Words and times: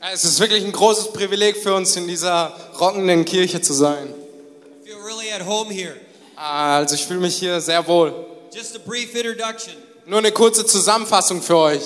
Es 0.00 0.24
ist 0.24 0.40
wirklich 0.40 0.64
ein 0.64 0.72
großes 0.72 1.12
Privileg 1.12 1.56
für 1.56 1.74
uns, 1.74 1.96
in 1.96 2.08
dieser 2.08 2.56
rockenden 2.78 3.24
Kirche 3.24 3.60
zu 3.60 3.72
sein. 3.74 4.08
I 4.08 4.88
feel 4.88 4.96
really 4.96 5.30
at 5.32 5.44
home 5.46 5.72
here. 5.72 5.96
Also 6.36 6.94
ich 6.94 7.04
fühle 7.04 7.20
mich 7.20 7.36
hier 7.36 7.60
sehr 7.60 7.86
wohl. 7.86 8.14
Just 8.54 8.76
a 8.76 8.78
brief 8.78 9.14
introduction. 9.14 9.74
Nur 10.06 10.18
eine 10.18 10.32
kurze 10.32 10.64
Zusammenfassung 10.64 11.42
für 11.42 11.56
euch. 11.56 11.82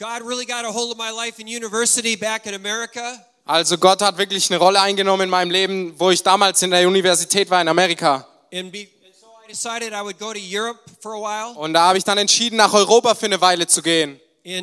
God 0.00 0.22
really 0.26 0.46
got 0.46 0.64
a 0.64 0.72
hold 0.72 0.90
of 0.90 0.96
my 0.96 1.10
life 1.10 1.38
in 1.38 1.46
university 1.46 2.16
back 2.16 2.46
in 2.46 2.54
America. 2.54 3.22
Also 3.44 3.76
Gott 3.76 4.00
hat 4.00 4.16
wirklich 4.16 4.50
eine 4.50 4.58
Rolle 4.58 4.80
eingenommen 4.80 5.24
in 5.24 5.28
meinem 5.28 5.50
Leben, 5.50 5.92
wo 5.98 6.10
ich 6.10 6.22
damals 6.22 6.62
in 6.62 6.70
der 6.70 6.88
Universität 6.88 7.50
war 7.50 7.60
in 7.60 7.68
Amerika. 7.68 8.26
And, 8.50 8.72
Und 11.56 11.74
da 11.74 11.88
habe 11.88 11.98
ich 11.98 12.04
dann 12.04 12.18
entschieden, 12.18 12.56
nach 12.56 12.72
Europa 12.72 13.14
für 13.14 13.26
eine 13.26 13.40
Weile 13.40 13.66
zu 13.66 13.82
gehen. 13.82 14.20
Uh. 14.44 14.60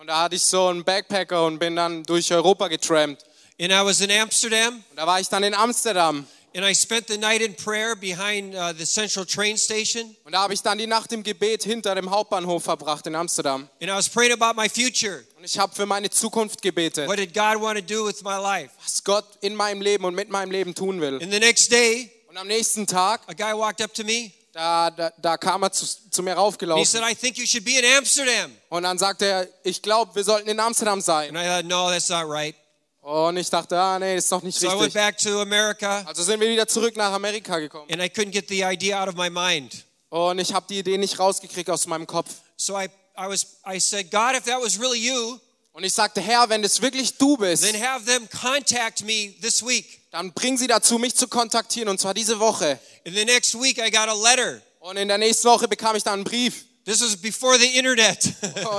Und 0.00 0.06
da 0.06 0.22
hatte 0.22 0.36
ich 0.36 0.42
so 0.42 0.68
einen 0.68 0.82
Backpacker 0.84 1.44
und 1.44 1.58
bin 1.58 1.76
dann 1.76 2.02
durch 2.04 2.32
Europa 2.32 2.68
getrampt. 2.68 3.24
And 3.60 3.70
I 3.70 3.84
was 3.84 4.00
in 4.00 4.10
Amsterdam. 4.10 4.82
Und 4.90 4.96
da 4.96 5.06
war 5.06 5.20
ich 5.20 5.28
dann 5.28 5.42
in 5.42 5.54
Amsterdam. 5.54 6.26
And 6.52 6.64
I 6.64 6.74
spent 6.74 7.06
the 7.08 7.16
night 7.16 7.40
in 7.42 7.54
prayer 7.54 7.94
behind 7.94 8.54
uh, 8.56 8.72
the 8.76 8.84
central 8.84 9.24
train 9.24 9.56
station. 9.56 10.16
Und 10.24 10.32
da 10.32 10.40
habe 10.42 10.52
ich 10.54 10.62
dann 10.62 10.78
die 10.78 10.86
Nacht 10.88 11.12
im 11.12 11.22
Gebet 11.22 11.62
hinter 11.62 11.94
dem 11.94 12.10
Hauptbahnhof 12.10 12.64
verbracht 12.64 13.06
in 13.06 13.14
Amsterdam. 13.14 13.68
And 13.80 13.88
I 13.90 13.94
was 13.94 14.08
praying 14.08 14.32
about 14.32 14.60
my 14.60 14.68
future. 14.68 15.24
Und 15.38 15.44
ich 15.44 15.58
habe 15.58 15.74
für 15.74 15.86
meine 15.86 16.10
Zukunft 16.10 16.60
gebetet, 16.60 17.08
What 17.08 17.18
did 17.18 17.32
God 17.34 17.60
want 17.60 17.78
to 17.78 17.84
do 17.84 18.04
with 18.06 18.22
my 18.24 18.36
life? 18.40 18.70
was 18.82 19.02
Gott 19.04 19.24
in 19.42 19.54
meinem 19.54 19.80
Leben 19.80 20.04
und 20.04 20.14
mit 20.14 20.28
meinem 20.28 20.50
Leben 20.50 20.74
tun 20.74 21.00
will. 21.00 21.20
And 21.22 21.32
the 21.32 21.38
next 21.38 21.70
day, 21.70 22.10
Und 22.28 22.36
am 22.36 22.48
nächsten 22.48 22.86
Tag, 22.86 23.20
a 23.28 23.32
guy 23.32 23.52
walked 23.56 23.80
up 23.80 23.94
to 23.94 24.02
me. 24.04 24.32
da, 24.52 24.90
da, 24.90 25.12
da 25.22 25.36
kam 25.36 25.62
er 25.62 25.70
zu, 25.70 25.86
zu 26.10 26.22
mir 26.24 26.32
And 26.32 26.38
he 26.40 26.42
raufgelaufen. 26.44 26.84
said, 26.84 27.02
I 27.08 27.14
think 27.14 27.38
you 27.38 27.46
should 27.46 27.64
be 27.64 27.78
in 27.78 27.84
Amsterdam. 27.96 28.50
Und 28.68 28.82
dann 28.82 28.98
sagte 28.98 29.24
er, 29.24 29.48
ich 29.62 29.80
glaube, 29.82 30.14
wir 30.16 30.24
sollten 30.24 30.48
in 30.48 30.58
Amsterdam 30.58 31.00
sein. 31.00 31.36
And 31.36 31.38
I 31.38 31.48
thought, 31.48 31.64
no, 31.66 31.88
that's 31.90 32.08
not 32.08 32.28
right. 32.28 32.56
Und 33.02 33.36
ich 33.38 33.48
dachte, 33.48 33.78
ah, 33.78 33.98
nee, 33.98 34.16
ist 34.16 34.30
noch 34.30 34.42
nicht 34.42 34.58
So 34.58 34.66
I 34.66 34.70
went 34.70 34.80
richtig. 34.82 34.94
back 34.94 35.18
to 35.18 35.40
America 35.40 36.02
Also 36.06 36.22
sind 36.22 36.38
wir 36.40 36.48
wieder 36.50 36.68
zurück 36.68 36.96
nach 36.96 37.12
Amerika 37.12 37.58
gekommen. 37.58 37.90
and 37.90 38.02
I 38.02 38.06
couldn't 38.06 38.30
get 38.32 38.48
the 38.48 38.62
idea 38.62 39.00
out 39.02 39.08
of 39.08 39.14
my 39.14 39.30
mind. 39.30 39.84
Und 40.10 40.38
ich 40.38 40.52
habe 40.52 40.66
die 40.68 40.78
Idee 40.80 40.98
nicht 40.98 41.18
rausgekriegt 41.18 41.70
aus 41.70 41.86
meinem 41.86 42.06
Kopf. 42.06 42.30
So 42.56 42.78
I, 42.78 42.84
I 43.16 43.26
was 43.28 43.46
I 43.66 43.78
said, 43.80 44.10
God, 44.10 44.34
if 44.36 44.44
that 44.44 44.60
was 44.62 44.78
really 44.78 44.98
you, 44.98 45.38
Und 45.72 45.84
ich 45.84 45.92
sagte, 45.94 46.20
Herr, 46.20 46.48
wenn 46.48 46.62
das 46.62 46.82
wirklich 46.82 47.16
du 47.16 47.36
bist, 47.36 47.62
then 47.64 47.80
have 47.80 48.04
them 48.04 48.28
contact 48.28 49.02
me 49.04 49.34
this 49.40 49.64
week. 49.64 50.00
dann 50.10 50.32
bring 50.32 50.58
sie 50.58 50.66
dazu, 50.66 50.98
mich 50.98 51.14
zu 51.14 51.26
kontaktieren, 51.28 51.88
und 51.88 52.00
zwar 52.00 52.12
diese 52.12 52.38
Woche. 52.40 52.78
In 53.04 53.14
the 53.14 53.24
next 53.24 53.54
week, 53.54 53.78
I 53.78 53.90
got 53.90 54.08
a 54.08 54.14
letter. 54.14 54.60
Und 54.80 54.96
in 54.98 55.08
der 55.08 55.16
nächsten 55.18 55.46
Woche 55.48 55.68
bekam 55.68 55.94
ich 55.96 56.02
dann 56.02 56.14
einen 56.14 56.24
Brief. 56.24 56.64
This 56.84 57.00
was 57.02 57.16
before 57.16 57.56
the 57.58 57.78
internet. 57.78 58.18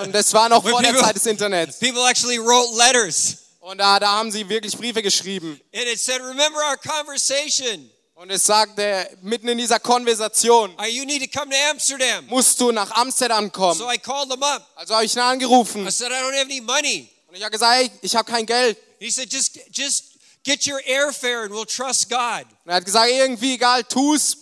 Und 0.03 0.11
das 0.13 0.33
war 0.33 0.49
noch 0.49 0.67
vor 0.67 0.81
der 0.81 0.89
people- 0.91 1.05
Zeit 1.05 1.15
des 1.15 1.25
Internets. 1.27 1.79
People 1.79 2.05
actually 2.07 2.37
wrote 2.39 2.75
letters. 2.77 3.37
Und 3.61 3.77
da, 3.77 3.99
da 3.99 4.13
haben 4.17 4.31
sie 4.31 4.49
wirklich 4.49 4.75
Briefe 4.75 5.03
geschrieben. 5.03 5.61
And 5.73 5.83
it 5.83 5.99
said, 5.99 6.19
remember 6.19 6.59
our 6.67 6.77
conversation. 6.77 7.91
Und 8.15 8.31
es 8.31 8.43
sagte, 8.43 9.07
mitten 9.21 9.47
in 9.47 9.57
dieser 9.57 9.79
Konversation 9.79 10.75
you 10.89 11.05
need 11.05 11.21
to 11.21 11.39
come 11.39 11.51
to 11.51 11.57
Amsterdam. 11.69 12.25
musst 12.27 12.59
du 12.59 12.71
nach 12.71 12.89
Amsterdam 12.91 13.51
kommen. 13.51 13.77
So 13.77 13.89
I 13.89 13.99
called 13.99 14.31
him 14.31 14.41
up. 14.41 14.67
Also 14.75 14.95
habe 14.95 15.05
ich 15.05 15.15
ihn 15.15 15.19
angerufen. 15.19 15.87
I 15.87 15.91
said, 15.91 16.11
I 16.11 16.15
don't 16.15 16.33
have 16.33 16.45
any 16.45 16.59
money. 16.59 17.07
Und 17.27 17.35
ich 17.35 17.43
habe 17.43 17.51
gesagt, 17.51 17.73
hey, 17.73 17.91
ich 18.01 18.15
habe 18.15 18.29
kein 18.29 18.47
Geld. 18.47 18.77
He 18.99 19.11
said, 19.11 19.31
just, 19.31 19.59
just 19.71 20.05
get 20.43 20.65
your 20.65 20.79
airfare 20.87 21.43
and 21.43 21.51
we'll 21.51 21.65
trust 21.65 22.09
God. 22.09 22.45
Und 22.65 22.71
er 22.71 22.75
hat 22.75 22.85
gesagt, 22.85 23.11
irgendwie 23.11 23.53
egal, 23.53 23.83
tu's, 23.83 24.37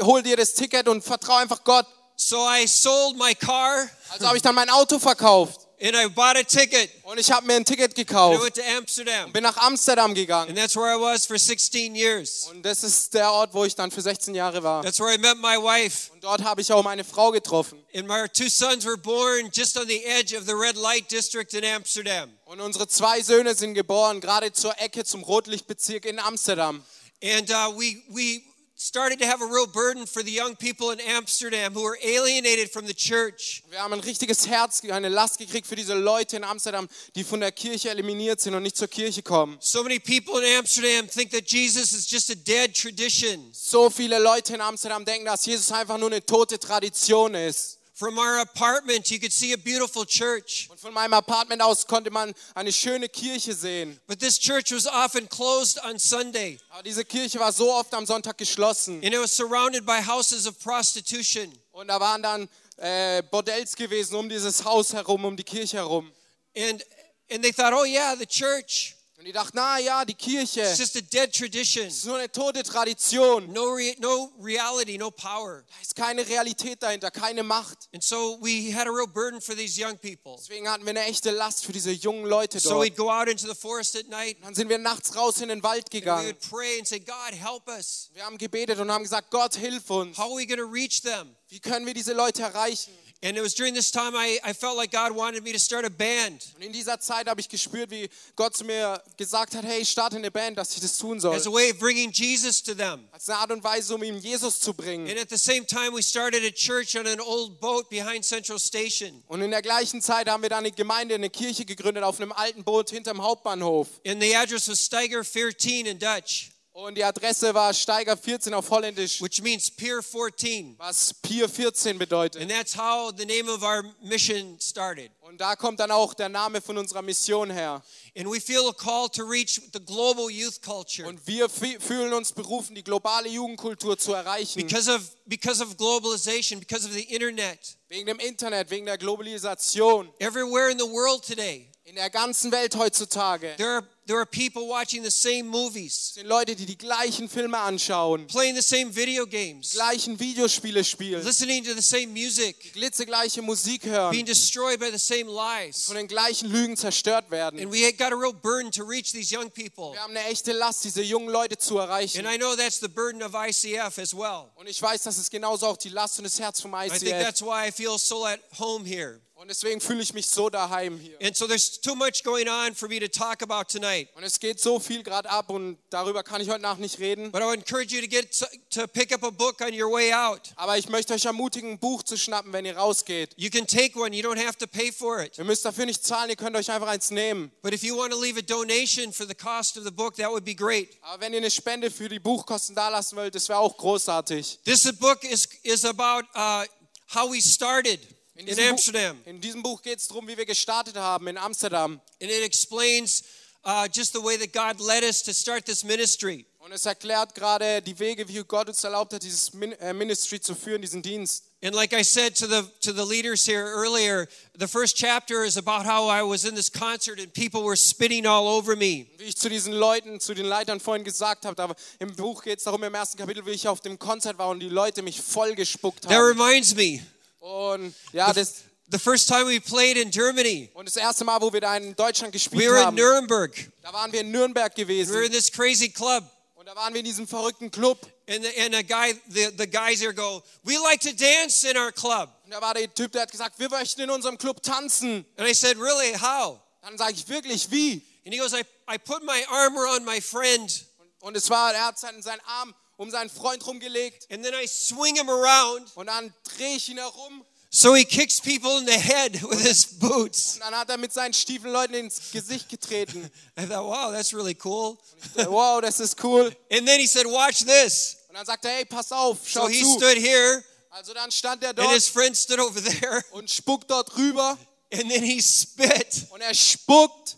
hol 0.00 0.22
dir 0.22 0.36
das 0.38 0.54
Ticket 0.54 0.88
und 0.88 1.04
vertrau 1.04 1.36
einfach 1.36 1.62
Gott. 1.62 1.86
So 2.16 2.38
I 2.48 2.66
sold 2.66 3.18
my 3.18 3.34
car 3.34 3.88
Also 4.10 4.26
habe 4.26 4.36
ich 4.36 4.42
dann 4.42 4.54
mein 4.54 4.70
Auto 4.70 4.98
verkauft 4.98 5.61
and 5.82 5.96
I 5.96 6.08
bought 6.08 6.36
a 6.36 6.42
ticket. 6.44 6.90
und 7.02 7.18
ich 7.18 7.30
habe 7.30 7.46
mir 7.46 7.54
ein 7.54 7.64
Ticket 7.64 7.90
And 7.90 7.98
I 7.98 8.04
gekauft. 8.04 8.42
went 8.42 8.54
to 8.54 8.62
Amsterdam. 8.78 9.32
Bin 9.32 9.42
nach 9.42 9.56
Amsterdam 9.56 10.14
gegangen. 10.14 10.50
And 10.50 10.58
that's 10.58 10.76
where 10.76 10.94
I 10.96 11.00
was 11.00 11.26
for 11.26 11.38
16 11.38 11.94
years. 11.94 12.46
Und 12.50 12.62
das 12.62 12.84
ist 12.84 13.12
der 13.14 13.30
Ort, 13.32 13.52
wo 13.52 13.64
ich 13.64 13.74
dann 13.74 13.90
für 13.90 14.00
16 14.00 14.34
Jahre 14.34 14.62
war. 14.62 14.82
That's 14.82 15.00
where 15.00 15.12
I 15.12 15.18
met 15.18 15.36
my 15.38 15.56
wife. 15.56 16.12
Und 16.12 16.22
dort 16.22 16.42
habe 16.44 16.60
ich 16.60 16.72
auch 16.72 16.82
meine 16.84 17.04
Frau 17.04 17.30
getroffen. 17.32 17.82
And 17.94 18.06
my 18.06 18.28
two 18.32 18.48
sons 18.48 18.84
were 18.86 18.96
born 18.96 19.50
just 19.52 19.76
on 19.76 19.86
the 19.88 20.04
edge 20.04 20.36
of 20.36 20.44
the 20.46 20.54
red 20.54 20.76
light 20.76 21.10
district 21.10 21.52
in 21.54 21.64
Amsterdam. 21.64 22.30
Und 22.44 22.60
unsere 22.60 22.86
zwei 22.86 23.20
Söhne 23.22 23.54
sind 23.54 23.74
geboren, 23.74 24.20
gerade 24.20 24.52
zur 24.52 24.78
Ecke 24.78 25.04
zum 25.04 25.22
Rotlichtbezirk 25.22 26.04
in 26.04 26.18
Amsterdam. 26.18 26.82
And 27.22 27.50
uh, 27.50 27.70
we, 27.78 28.02
we 28.08 28.42
started 28.82 29.20
to 29.20 29.24
have 29.24 29.40
a 29.40 29.46
real 29.46 29.66
burden 29.66 30.06
for 30.06 30.24
the 30.24 30.30
young 30.32 30.56
people 30.56 30.90
in 30.90 30.98
Amsterdam 31.00 31.72
who 31.72 31.84
were 31.84 31.96
alienated 32.02 32.68
from 32.68 32.84
the 32.84 32.92
church. 32.92 33.62
Wir 33.70 33.80
haben 33.80 33.92
ein 33.92 34.00
richtiges 34.00 34.48
Herz, 34.48 34.82
eine 34.90 35.08
Last 35.08 35.38
gekriegt 35.38 35.68
für 35.68 35.76
diese 35.76 35.94
Leute 35.94 36.36
in 36.36 36.42
Amsterdam, 36.42 36.88
die 37.14 37.22
von 37.22 37.38
der 37.38 37.52
Kirche 37.52 37.90
eliminiert 37.90 38.40
sind 38.40 38.54
und 38.54 38.64
nicht 38.64 38.76
zur 38.76 38.88
Kirche 38.88 39.22
kommen. 39.22 39.56
So 39.60 39.84
many 39.84 40.00
people 40.00 40.44
in 40.44 40.58
Amsterdam 40.58 41.08
think 41.08 41.30
that 41.30 41.48
Jesus 41.48 41.92
is 41.92 42.10
just 42.10 42.30
a 42.30 42.34
dead 42.34 42.74
tradition. 42.74 43.50
So 43.52 43.88
viele 43.88 44.18
Leute 44.18 44.54
in 44.54 44.60
Amsterdam 44.60 45.04
denken, 45.04 45.26
dass 45.26 45.46
Jesus 45.46 45.70
einfach 45.70 45.96
nur 45.96 46.10
eine 46.10 46.26
tote 46.26 46.58
Tradition 46.58 47.36
ist. 47.36 47.78
From 48.02 48.18
our 48.18 48.40
apartment, 48.40 49.12
you 49.12 49.20
could 49.20 49.32
see 49.32 49.52
a 49.52 49.56
beautiful 49.56 50.04
church. 50.04 50.66
Und 50.68 50.80
von 50.80 50.92
meinem 50.92 51.14
Apartment 51.14 51.62
aus 51.62 51.86
konnte 51.86 52.10
man 52.10 52.34
eine 52.52 52.72
schöne 52.72 53.08
Kirche 53.08 53.54
sehen. 53.54 53.96
But 54.08 54.18
this 54.18 54.40
church 54.40 54.72
was 54.72 54.88
often 54.88 55.28
closed 55.28 55.78
on 55.84 56.00
Sunday. 56.00 56.58
Aber 56.70 56.82
diese 56.82 57.04
Kirche 57.04 57.38
war 57.38 57.52
so 57.52 57.72
oft 57.72 57.94
am 57.94 58.04
Sonntag 58.04 58.36
geschlossen. 58.38 58.94
And 59.04 59.14
it 59.14 59.20
was 59.20 59.30
surrounded 59.30 59.86
by 59.86 60.00
houses 60.04 60.48
of 60.48 60.58
prostitution. 60.58 61.56
Und 61.70 61.86
da 61.86 62.00
waren 62.00 62.24
dann 62.24 62.48
äh, 62.78 63.22
Bordells 63.30 63.76
gewesen 63.76 64.16
um 64.16 64.28
dieses 64.28 64.64
Haus 64.64 64.92
herum, 64.92 65.24
um 65.24 65.36
die 65.36 65.44
Kirche 65.44 65.76
herum. 65.76 66.10
And, 66.56 66.84
and 67.30 67.44
they 67.44 67.52
thought, 67.52 67.72
oh, 67.72 67.84
yeah, 67.84 68.16
the 68.16 68.26
church. 68.26 68.96
Und 69.22 69.26
die 69.26 69.32
dachten, 69.32 69.52
na 69.56 69.78
ja, 69.78 70.04
die 70.04 70.14
Kirche 70.14 70.62
It's 70.62 70.72
ist 70.72 70.78
just 70.80 70.96
a 70.96 71.00
dead 71.00 71.32
tradition. 71.32 71.88
nur 72.06 72.16
eine 72.18 72.28
tote 72.32 72.64
Tradition. 72.64 73.52
No, 73.52 73.66
re- 73.74 73.94
no 74.00 74.32
reality, 74.42 74.98
no 74.98 75.12
power. 75.12 75.62
Da 75.62 75.74
ist 75.80 75.94
keine 75.94 76.26
Realität 76.26 76.82
dahinter, 76.82 77.12
keine 77.12 77.44
Macht. 77.44 77.88
And 77.94 78.02
so 78.02 78.36
we 78.42 78.74
had 78.74 78.88
a 78.88 78.90
real 78.90 79.06
burden 79.06 79.40
for 79.40 79.54
these 79.54 79.80
young 79.80 79.96
people. 79.96 80.34
Deswegen 80.40 80.68
hatten 80.68 80.82
wir 80.84 80.90
eine 80.90 81.04
echte 81.04 81.30
Last 81.30 81.64
für 81.64 81.72
diese 81.72 81.92
jungen 81.92 82.24
Leute 82.26 82.58
So 82.58 82.70
dort. 82.70 82.84
we'd 82.88 82.96
go 82.96 83.12
out 83.12 83.28
into 83.28 83.46
the 83.46 83.54
forest 83.54 83.94
at 83.94 84.08
night. 84.08 84.38
Dann 84.42 84.56
sind 84.56 84.68
wir 84.68 84.78
nachts 84.78 85.14
raus 85.14 85.40
in 85.40 85.50
den 85.50 85.62
Wald 85.62 85.84
And 85.84 85.94
we 85.94 86.00
gegangen. 86.00 86.26
would 86.26 86.40
pray 86.50 86.78
and 86.80 86.88
say, 86.88 86.98
God, 86.98 87.32
help 87.32 87.68
us. 87.68 88.10
Wir 88.14 88.24
haben 88.26 88.38
gebetet 88.38 88.80
und 88.80 88.90
haben 88.90 89.04
gesagt, 89.04 89.30
Gott, 89.30 89.54
hilf 89.54 89.88
uns. 89.88 90.18
How 90.18 90.32
are 90.32 90.36
we 90.36 90.46
going 90.48 90.58
to 90.58 90.66
reach 90.66 91.00
them? 91.02 91.36
Wie 91.48 91.60
können 91.60 91.86
wir 91.86 91.94
diese 91.94 92.12
Leute 92.12 92.42
erreichen? 92.42 92.90
And 93.24 93.36
it 93.36 93.40
was 93.42 93.54
during 93.54 93.72
this 93.72 93.92
time 93.92 94.16
I, 94.16 94.40
I 94.44 94.52
felt 94.52 94.76
like 94.76 94.90
God 94.90 95.12
wanted 95.14 95.44
me 95.44 95.52
to 95.52 95.58
start 95.58 95.84
a 95.84 95.88
band 95.88 96.44
Und 96.56 96.62
in 96.62 96.72
dieser 96.72 96.98
Zeit 96.98 97.28
habe 97.28 97.40
ich 97.40 97.48
gespürt, 97.48 97.90
wie 97.90 98.08
Gott 98.36 98.56
zu 98.56 98.64
mir 98.64 99.00
gesagt 99.16 99.54
hat, 99.54 99.64
hey, 99.64 99.84
starte 99.84 100.16
eine 100.16 100.30
Band, 100.30 100.58
dass 100.58 100.74
ich 100.74 100.80
das 100.80 100.98
tun 100.98 101.20
soll. 101.20 101.34
as 101.36 101.46
a 101.46 101.52
way 101.52 101.70
of 101.70 101.78
bringing 101.78 102.10
Jesus 102.10 102.62
to 102.62 102.74
them. 102.74 103.06
Als 103.12 103.28
eine 103.28 103.38
Art 103.38 103.52
und 103.52 103.62
Weise, 103.64 103.94
um 103.94 104.02
ihm 104.02 104.18
Jesus 104.18 104.60
zu 104.60 104.74
bringen. 104.74 105.08
And 105.08 105.18
at 105.20 105.30
the 105.30 105.38
same 105.38 105.64
time, 105.66 105.92
we 105.94 106.02
started 106.02 106.42
a 106.44 106.50
church 106.50 106.96
on 106.96 107.06
an 107.06 107.20
old 107.20 107.60
boat 107.60 107.88
behind 107.90 108.24
Central 108.24 108.58
Station. 108.58 109.22
Und 109.28 109.40
in 109.42 109.50
der 109.50 109.62
gleichen 109.62 110.02
Zeit 110.02 110.28
haben 110.28 110.42
wir 110.42 110.50
dann 110.50 110.60
eine 110.64 110.72
Gemeinde, 110.72 111.14
eine 111.14 111.30
Kirche 111.30 111.64
gegründet 111.64 112.02
auf 112.04 112.20
einem 112.20 112.32
alten 112.32 112.64
Boot 112.64 112.90
hinterm 112.90 113.22
Hauptbahnhof. 113.22 113.88
And 114.06 114.20
the 114.22 114.34
address 114.34 114.68
was 114.68 114.80
Steiger 114.84 115.24
14 115.24 115.86
in 115.86 115.98
Dutch, 115.98 116.51
Und 116.74 116.96
die 116.96 117.04
Adresse 117.04 117.52
war 117.52 117.74
Steiger 117.74 118.16
14 118.16 118.54
auf 118.54 118.70
Holländisch, 118.70 119.20
which 119.20 119.42
means 119.42 119.70
Pier 119.70 120.02
14. 120.02 120.76
was 120.78 121.12
Pier 121.20 121.46
14 121.46 121.98
bedeutet. 121.98 122.40
And 122.40 122.50
that's 122.50 122.74
how 122.74 123.12
the 123.14 123.26
name 123.26 123.46
of 123.50 123.62
our 123.62 123.84
mission 124.00 124.58
started. 124.58 125.10
Und 125.20 125.38
da 125.38 125.54
kommt 125.54 125.80
dann 125.80 125.90
auch 125.90 126.14
der 126.14 126.30
Name 126.30 126.62
von 126.62 126.78
unserer 126.78 127.02
Mission 127.02 127.50
her. 127.50 127.82
And 128.16 128.26
we 128.26 128.40
feel 128.40 128.66
a 128.68 128.72
call 128.72 129.08
to 129.10 129.22
reach 129.22 129.60
the 129.74 129.80
global 129.84 130.30
youth 130.30 130.62
culture. 130.62 131.06
Und 131.06 131.26
wir 131.26 131.48
fü- 131.50 131.78
fühlen 131.78 132.14
uns 132.14 132.32
berufen, 132.32 132.74
die 132.74 132.82
globale 132.84 133.28
Jugendkultur 133.28 133.98
zu 133.98 134.14
erreichen. 134.14 134.66
Because 134.66 134.90
of, 134.90 135.02
because 135.26 135.62
of 135.62 135.76
globalization, 135.76 136.58
because 136.58 136.86
of 136.86 136.92
the 136.94 137.04
internet. 137.04 137.76
Wegen 137.88 138.06
dem 138.06 138.18
Internet, 138.18 138.70
wegen 138.70 138.86
der 138.86 138.96
Globalisation. 138.96 140.08
Everywhere 140.18 140.70
in 140.70 140.78
the 140.78 140.86
world 140.90 141.22
today, 141.22 141.68
In 141.84 141.96
der 141.96 142.10
ganzen 142.10 142.52
Welt 142.52 142.76
heutzutage 142.76 143.56
there 143.56 143.78
are, 143.78 143.82
there 144.06 144.18
are 144.18 144.24
people 144.24 144.68
watching 144.68 145.02
the 145.02 145.10
same 145.10 145.42
movies, 145.48 146.12
sind 146.14 146.28
Leute, 146.28 146.54
die 146.54 146.64
die 146.64 146.78
gleichen 146.78 147.28
Filme 147.28 147.58
anschauen, 147.58 148.28
playing 148.28 148.54
the 148.54 148.62
same 148.62 148.94
video 148.94 149.26
games, 149.26 149.72
gleichen 149.72 150.16
Videospiele 150.16 150.84
spielen, 150.84 151.24
listening 151.24 151.64
to 151.64 151.74
the 151.74 151.82
same 151.82 152.06
music, 152.12 152.72
glitzegleiche 152.74 153.42
Musik 153.42 153.82
being 153.82 153.94
hören, 153.94 154.24
destroyed 154.26 154.78
by 154.78 154.92
the 154.92 154.98
same 154.98 155.24
lies. 155.28 155.86
von 155.86 155.96
den 155.96 156.06
gleichen 156.06 156.48
Lügen 156.52 156.76
zerstört 156.76 157.28
werden. 157.32 157.58
And 157.58 157.72
we 157.72 157.92
got 157.94 158.12
a 158.12 158.16
real 158.16 158.32
burden 158.32 158.70
to 158.70 158.84
reach 158.84 159.10
these 159.10 159.36
young 159.36 159.50
people. 159.50 159.92
Wir 159.92 160.02
haben 160.02 160.16
eine 160.16 160.24
echte 160.28 160.52
Last, 160.52 160.84
diese 160.84 161.02
jungen 161.02 161.30
Leute 161.30 161.58
zu 161.58 161.78
erreichen. 161.78 162.24
And 162.24 162.32
I 162.32 162.38
know 162.38 162.54
that's 162.54 162.78
the 162.78 162.88
burden 162.88 163.24
of 163.24 163.34
ICF 163.34 163.98
as 163.98 164.14
well. 164.14 164.52
Und 164.54 164.68
ich 164.68 164.80
weiß, 164.80 165.02
das 165.02 165.18
ist 165.18 165.32
genauso 165.32 165.66
auch 165.66 165.76
die 165.76 165.88
Last 165.88 166.16
und 166.18 166.24
das 166.24 166.38
Herz 166.38 166.60
vom 166.60 166.72
I 166.74 166.88
think 166.88 167.02
ICF. 167.02 167.24
that's 167.24 167.42
why 167.42 167.66
I 167.66 167.72
feel 167.72 167.98
so 167.98 168.24
at 168.24 168.38
home 168.56 168.84
here. 168.86 169.20
Und 169.42 169.48
deswegen 169.48 169.80
fühle 169.80 170.00
ich 170.02 170.14
mich 170.14 170.28
so 170.28 170.48
daheim 170.50 171.00
hier. 171.00 171.18
And 171.20 171.36
so 171.36 171.48
there's 171.48 171.80
too 171.80 171.96
much 171.96 172.22
going 172.22 172.48
on 172.48 172.76
for 172.76 172.88
me 172.88 173.00
to 173.00 173.08
talk 173.08 173.42
about 173.42 173.64
tonight. 173.64 174.08
Und 174.14 174.22
es 174.22 174.38
geht 174.38 174.60
so 174.60 174.78
viel 174.78 175.02
gerade 175.02 175.28
ab 175.28 175.50
und 175.50 175.78
darüber 175.90 176.22
kann 176.22 176.40
ich 176.40 176.48
heute 176.48 176.62
Nacht 176.62 176.78
nicht 176.78 177.00
reden. 177.00 177.32
But 177.32 177.42
I 177.42 177.46
would 177.46 177.58
encourage 177.58 177.92
you 177.92 178.00
to 178.00 178.06
get 178.06 178.30
to, 178.38 178.46
to 178.70 178.86
pick 178.86 179.12
up 179.12 179.24
a 179.24 179.30
book 179.30 179.60
on 179.60 179.74
your 179.74 179.90
way 179.90 180.12
out. 180.12 180.52
Aber 180.54 180.78
ich 180.78 180.88
möchte 180.88 181.12
euch 181.12 181.24
ermutigen, 181.24 181.72
ein 181.72 181.78
Buch 181.80 182.04
zu 182.04 182.16
schnappen, 182.16 182.52
wenn 182.52 182.64
ihr 182.64 182.76
rausgeht. 182.76 183.34
You 183.36 183.50
can 183.50 183.66
take 183.66 183.98
one, 183.98 184.14
you 184.14 184.22
don't 184.22 184.38
have 184.38 184.56
to 184.58 184.68
pay 184.68 184.92
for 184.92 185.20
it. 185.20 185.36
Ihr 185.36 185.44
müsst 185.44 185.64
dafür 185.64 185.86
nicht 185.86 186.06
zahlen, 186.06 186.30
ihr 186.30 186.36
könnt 186.36 186.54
euch 186.54 186.70
einfach 186.70 186.86
eins 186.86 187.10
nehmen. 187.10 187.50
But 187.62 187.74
if 187.74 187.82
you 187.82 187.96
want 187.96 188.12
to 188.12 188.20
leave 188.20 188.38
a 188.38 188.42
donation 188.42 189.12
for 189.12 189.26
the 189.26 189.34
cost 189.34 189.76
of 189.76 189.82
the 189.82 189.90
book, 189.90 190.14
that 190.18 190.30
would 190.30 190.44
be 190.44 190.54
great. 190.54 190.90
Aber 191.00 191.20
wenn 191.20 191.32
ihr 191.32 191.38
eine 191.38 191.50
Spende 191.50 191.90
für 191.90 192.08
die 192.08 192.20
Buchkosten 192.20 192.76
dalassen 192.76 193.18
wollt, 193.18 193.34
das 193.34 193.48
wäre 193.48 193.58
auch 193.58 193.76
großartig. 193.76 194.60
This 194.64 194.84
book 195.00 195.24
is, 195.24 195.48
is 195.64 195.84
about 195.84 196.28
uh, 196.36 196.64
how 197.12 197.28
we 197.28 197.42
started 197.42 197.98
in, 198.42 198.56
diesem 198.56 198.70
Amsterdam. 198.70 199.18
Buch, 199.18 199.26
in 199.26 199.40
diesem 199.40 199.62
Buch 199.62 199.82
geht 199.82 199.98
es 199.98 200.08
darum, 200.08 200.26
wie 200.28 200.36
wir 200.36 200.46
gestartet 200.46 200.96
haben 200.96 201.28
in 201.28 201.38
Amsterdam. 201.38 202.00
And 202.20 202.30
it 202.30 202.44
explains 202.44 203.22
uh, 203.64 203.86
just 203.92 204.12
the 204.12 204.22
way 204.22 204.36
that 204.36 204.52
God 204.52 204.80
led 204.80 205.04
us 205.04 205.22
to 205.22 205.32
start 205.32 205.64
this 205.64 205.84
ministry. 205.84 206.46
Und 206.58 206.70
es 206.70 206.86
erklärt 206.86 207.34
gerade 207.34 207.82
die 207.82 207.98
Wege, 207.98 208.28
wie 208.28 208.38
Gott 208.44 208.68
uns 208.68 208.84
erlaubt 208.84 209.12
hat, 209.12 209.22
dieses 209.24 209.50
äh, 209.80 209.92
Ministry 209.92 210.40
zu 210.40 210.54
führen, 210.54 210.80
diesen 210.80 211.02
Dienst. 211.02 211.42
And 211.64 211.74
like 211.74 211.92
I 211.92 212.02
said 212.02 212.36
to 212.36 212.46
the 212.46 212.62
to 212.80 212.92
the 212.92 213.04
leaders 213.04 213.44
here 213.44 213.64
earlier, 213.64 214.28
the 214.58 214.68
first 214.68 214.96
chapter 214.96 215.44
is 215.44 215.56
about 215.56 215.84
how 215.84 216.08
I 216.08 216.22
was 216.22 216.44
in 216.44 216.54
this 216.54 216.68
concert 216.70 217.20
and 217.20 217.32
people 217.32 217.62
were 217.62 217.76
spitting 217.76 218.26
all 218.26 218.46
over 218.46 218.76
me. 218.76 219.06
Wie 219.18 219.24
ich 219.24 219.36
zu 219.36 219.48
diesen 219.48 219.72
Leuten, 219.72 220.20
zu 220.20 220.34
den 220.34 220.46
Leitern 220.46 220.78
vorhin 220.78 221.04
gesagt 221.04 221.46
habe, 221.46 221.60
aber 221.62 221.76
im 221.98 222.14
Buch 222.14 222.42
geht 222.42 222.58
es 222.58 222.64
darum, 222.64 222.82
im 222.82 222.94
ersten 222.94 223.16
Kapitel, 223.16 223.44
wie 223.46 223.50
ich 223.50 223.66
auf 223.66 223.80
dem 223.80 223.98
Konzert 223.98 224.38
war 224.38 224.48
und 224.48 224.60
die 224.60 224.68
Leute 224.68 225.02
mich 225.02 225.20
voll 225.20 225.54
gespuckt 225.54 226.02
That 226.02 226.12
haben. 226.12 226.38
reminds 226.38 226.74
me, 226.76 227.00
Und 227.42 227.92
ja, 228.12 228.32
das, 228.32 228.62
the 228.92 228.98
first 228.98 229.26
time 229.26 229.46
we 229.46 229.60
played 229.60 229.96
in 229.96 230.12
Germany, 230.12 230.70
und 230.74 230.86
das 230.86 230.94
erste 230.94 231.24
Mal, 231.24 231.40
wo 231.40 231.52
wir 231.52 231.60
da 231.60 231.76
in 231.76 231.96
Deutschland 231.96 232.32
gespielt 232.32 232.62
we 232.62 232.68
were 232.70 232.78
in 232.78 232.86
haben, 232.86 232.96
Nuremberg. 232.96 233.72
da 233.82 233.92
waren 233.92 234.12
wir 234.12 234.20
in 234.20 234.30
Nürnberg 234.30 234.76
We 234.76 234.86
were 234.86 234.92
in 234.92 235.06
gewesen. 235.08 235.32
this 235.32 235.50
crazy 235.50 235.88
club. 235.88 236.22
Und 236.54 236.66
da 236.66 236.76
waren 236.76 236.94
wir 236.94 237.00
in 237.00 237.04
diesem 237.04 237.26
verrückten 237.26 237.72
Club. 237.72 237.98
And 238.28 238.44
the, 238.44 238.60
and 238.60 238.76
a 238.76 238.82
guy, 238.82 239.14
the, 239.28 239.50
the 239.58 239.66
guys 239.66 239.98
there 239.98 240.14
go, 240.14 240.44
we 240.62 240.78
like 240.78 241.00
to 241.00 241.10
dance 241.12 241.64
in 241.68 241.76
our 241.76 241.90
club. 241.90 242.30
Und 242.44 242.52
da 242.52 242.60
war 242.60 242.74
der 242.74 242.94
Typ, 242.94 243.10
der 243.10 243.22
hat 243.22 243.32
gesagt, 243.32 243.58
wir 243.58 243.68
möchten 243.68 244.02
in 244.02 244.10
unserem 244.10 244.38
Club 244.38 244.62
tanzen. 244.62 245.26
And 245.36 245.48
I 245.48 245.52
said, 245.52 245.76
really, 245.78 246.14
how? 246.14 246.60
Dann 246.82 246.96
sage 246.96 247.14
ich 247.14 247.28
wirklich, 247.28 247.68
wie? 247.72 248.06
And 248.24 248.32
he 248.32 248.38
goes, 248.38 248.52
I, 248.52 248.62
I 248.88 248.98
put 248.98 249.24
my 249.24 249.44
arm 249.50 249.76
around 249.76 250.04
my 250.04 250.20
friend 250.20 250.86
Und 251.18 251.36
es 251.36 251.50
war, 251.50 251.72
er 251.74 251.86
hat 251.86 251.98
seinen, 251.98 252.22
seinen 252.22 252.40
Arm 252.46 252.72
um 252.96 253.10
seinen 253.10 253.30
Freund 253.30 253.66
rumgelegt. 253.66 254.30
and 254.32 254.44
then 254.44 254.54
I 254.54 254.66
swing 254.66 255.16
him 255.16 255.28
around 255.28 255.90
Und 255.96 256.06
dann 256.06 256.32
drehe 256.56 256.76
ich 256.76 256.88
ihn 256.88 256.98
herum. 256.98 257.44
so 257.70 257.94
he 257.94 258.04
kicks 258.04 258.40
people 258.40 258.78
in 258.78 258.86
the 258.86 258.98
head 258.98 259.42
with 259.42 259.60
his 259.62 259.86
boots. 259.98 260.54
Und 260.54 260.60
dann 260.60 260.74
hat 260.74 260.90
er 260.90 260.98
mit 260.98 261.12
seinen 261.12 261.32
Stiefeln 261.32 261.72
Leuten 261.72 261.94
ins 261.94 262.30
Gesicht 262.32 262.68
getreten. 262.68 263.30
I 263.58 263.66
thought, 263.66 263.84
wow, 263.84 264.12
that's 264.12 264.32
really 264.34 264.56
cool. 264.64 264.98
Wow, 265.36 265.80
das 265.80 265.98
ist 266.00 266.22
cool. 266.22 266.54
And 266.70 266.86
then 266.86 267.00
he 267.00 267.06
said, 267.06 267.26
watch 267.26 267.64
this. 267.64 268.16
Und 268.28 268.34
dann 268.36 268.46
sagt 268.46 268.64
er, 268.64 268.72
hey, 268.72 268.84
pass 268.84 269.10
auf, 269.12 269.38
schau 269.46 269.62
So 269.62 269.68
he 269.68 269.82
zu. 269.82 269.94
stood 269.98 270.16
here 270.18 270.62
Also 270.90 271.14
dann 271.14 271.30
stand 271.30 271.62
er 271.62 271.70
and 271.70 271.78
dort 271.78 271.90
his 271.94 272.06
friend 272.08 272.36
stood 272.36 272.60
over 272.60 272.80
there 272.82 273.24
und 273.32 273.48
spuckt 273.50 273.90
dort 273.90 274.14
rüber. 274.18 274.58
and 274.92 275.10
then 275.10 275.22
he 275.24 275.40
spit 275.40 276.26
Und 276.30 276.42
er 276.42 276.52
spuckt. 276.54 277.36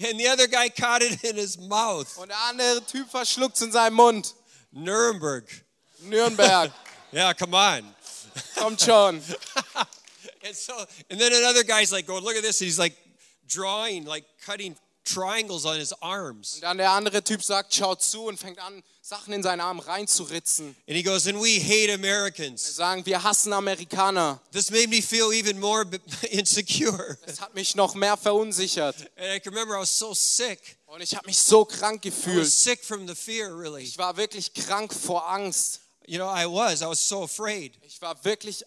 and 0.00 0.18
the 0.18 0.26
other 0.30 0.48
guy 0.48 0.70
caught 0.70 1.02
it 1.02 1.22
in 1.22 1.36
his 1.36 1.58
mouth. 1.58 2.06
Und 2.16 2.28
der 2.30 2.38
andere 2.48 2.82
Typ 2.86 3.10
verschluckt 3.10 3.60
in 3.60 3.70
seinem 3.72 3.94
Mund. 3.96 4.34
Nuremberg. 4.76 5.44
Nuremberg. 6.04 6.70
Yeah, 7.12 7.32
come 7.32 7.54
on. 7.54 7.82
Come 8.56 8.76
on. 8.88 9.20
And 10.44 10.54
so, 10.54 10.84
and 11.08 11.18
then 11.18 11.32
another 11.32 11.62
guy's 11.62 11.92
like 11.92 12.06
going, 12.06 12.24
look 12.24 12.36
at 12.36 12.42
this. 12.42 12.58
He's 12.58 12.78
like 12.78 12.94
drawing, 13.48 14.04
like 14.04 14.24
cutting 14.44 14.76
triangles 15.06 15.64
on 15.64 15.76
his 15.78 15.92
arms. 16.02 16.54
Und 16.56 16.62
dann 16.62 16.78
der 16.78 16.90
andere 16.90 17.22
Typ 17.22 17.42
sagt, 17.42 17.74
schaut 17.74 18.02
zu 18.02 18.24
und 18.24 18.38
fängt 18.38 18.58
an, 18.58 18.82
Sachen 19.00 19.32
in 19.32 19.42
seinen 19.42 19.60
Arm 19.60 19.78
reinzuritzen. 19.78 20.74
And 20.88 20.96
he 20.96 21.02
goes, 21.02 21.26
and 21.28 21.38
we 21.40 21.60
hate 21.60 21.86
Wir 21.88 21.94
Americans. 21.94 22.74
sagen, 22.74 23.06
wir 23.06 23.22
hassen 23.22 23.52
Amerikaner. 23.52 24.40
This 24.52 24.70
made 24.70 24.88
me 24.88 25.00
feel 25.00 25.32
even 25.32 25.60
more 25.60 25.84
insecure. 26.30 27.16
Das 27.24 27.40
hat 27.40 27.54
mich 27.54 27.74
noch 27.76 27.94
mehr 27.94 28.16
verunsichert. 28.16 28.96
And 29.16 29.34
I 29.36 29.40
can 29.40 29.52
remember 29.54 29.76
I 29.76 29.80
was 29.82 29.96
so 29.96 30.12
sick. 30.14 30.76
Und 30.86 31.00
ich 31.02 31.14
habe 31.14 31.26
mich 31.26 31.38
so 31.38 31.64
krank 31.64 32.04
I 32.04 32.08
was 32.08 32.16
gefühlt. 32.16 32.50
sick 32.50 32.84
from 32.84 33.06
the 33.06 33.14
fear, 33.14 33.56
really. 33.56 33.82
Ich 33.84 33.96
war 33.98 34.16
wirklich 34.16 34.52
krank 34.54 34.92
vor 34.92 35.28
Angst. 35.30 35.80
You 36.06 36.18
know, 36.18 36.28
I 36.28 36.46
was. 36.46 36.82
I 36.82 36.86
was 36.86 37.06
so 37.08 37.22
afraid. 37.24 37.74
Ich 37.82 38.00
war 38.02 38.16
wirklich 38.24 38.64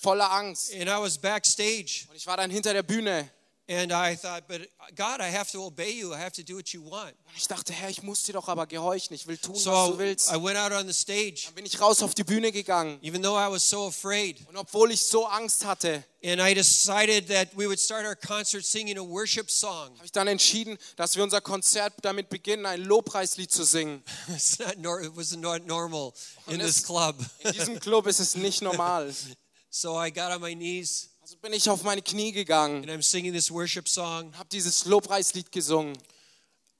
voller 0.00 0.30
Angst. 0.30 0.72
And 0.72 0.84
I 0.88 0.98
was 1.00 1.18
backstage. 1.18 2.06
Und 2.08 2.16
ich 2.16 2.26
war 2.26 2.36
dann 2.36 2.50
hinter 2.50 2.72
der 2.72 2.82
Bühne. 2.82 3.28
And 3.72 3.92
I 3.92 4.16
thought, 4.16 4.48
but 4.48 4.62
God, 4.96 5.20
I 5.20 5.28
have 5.30 5.48
to 5.52 5.62
obey 5.64 5.92
you. 5.92 6.12
I 6.12 6.18
have 6.18 6.32
to 6.32 6.42
do 6.42 6.56
what 6.56 6.72
you 6.74 6.82
want. 6.82 7.14
Ich 7.36 7.46
dachte, 7.46 7.72
Herr, 7.72 7.88
ich 7.88 8.02
muss 8.02 8.24
dir 8.24 8.32
doch 8.32 8.48
aber 8.48 8.66
gehorchen. 8.66 9.14
Ich 9.14 9.28
will 9.28 9.38
tun, 9.38 9.54
was 9.54 9.62
So 9.62 9.92
du 9.92 9.98
willst. 9.98 10.28
I 10.28 10.42
went 10.42 10.58
out 10.58 10.72
on 10.72 10.88
the 10.88 10.92
stage, 10.92 11.44
Dann 11.46 11.54
bin 11.54 11.66
ich 11.66 11.80
raus 11.80 12.02
auf 12.02 12.12
die 12.16 12.24
Bühne 12.24 12.50
gegangen. 12.50 12.98
even 13.00 13.22
though 13.22 13.36
I 13.38 13.48
was 13.48 13.68
so 13.68 13.86
afraid. 13.86 14.38
Und 14.48 14.56
obwohl 14.56 14.90
ich 14.90 15.04
so 15.04 15.24
Angst 15.24 15.64
hatte, 15.64 16.02
And 16.24 16.40
I 16.40 16.52
decided 16.52 17.28
that 17.28 17.56
we 17.56 17.68
would 17.68 17.78
start 17.78 18.04
our 18.04 18.16
concert 18.16 18.64
singing 18.64 18.98
a 18.98 19.02
worship 19.02 19.48
song. 19.48 19.94
habe 19.96 20.04
ich 20.04 20.10
dann 20.12 20.26
entschieden, 20.26 20.76
dass 20.96 21.14
wir 21.14 21.22
unser 21.22 21.40
Konzert 21.40 21.92
damit 22.02 22.28
beginnen, 22.28 22.66
ein 22.66 22.82
Lobpreislied 22.82 23.52
zu 23.52 23.62
singen. 23.64 24.02
It's 24.28 24.58
not 24.78 25.00
it 25.04 25.16
was 25.16 25.30
not 25.36 25.64
normal 25.68 26.12
in 26.48 26.58
this 26.58 26.82
club. 26.82 27.14
In 27.44 27.52
diesem 27.52 27.78
Club 27.78 28.08
ist 28.08 28.18
es 28.18 28.34
nicht 28.34 28.62
normal. 28.62 29.14
So 29.72 29.96
I 29.96 30.10
got 30.10 30.32
on 30.32 30.40
my 30.40 30.52
knees 30.52 31.09
Also 31.30 31.38
bin 31.42 31.52
ich 31.52 31.70
auf 31.70 31.84
meine 31.84 32.02
Knie 32.02 32.32
gegangen 32.32 32.82
and 32.82 32.90
I'm 32.90 33.04
singing 33.04 33.32
this 33.32 33.52
worship 33.52 33.86
song. 33.86 34.26
und 34.26 34.38
habe 34.38 34.48
dieses 34.48 34.84
Lobpreislied 34.84 35.52
gesungen. 35.52 35.96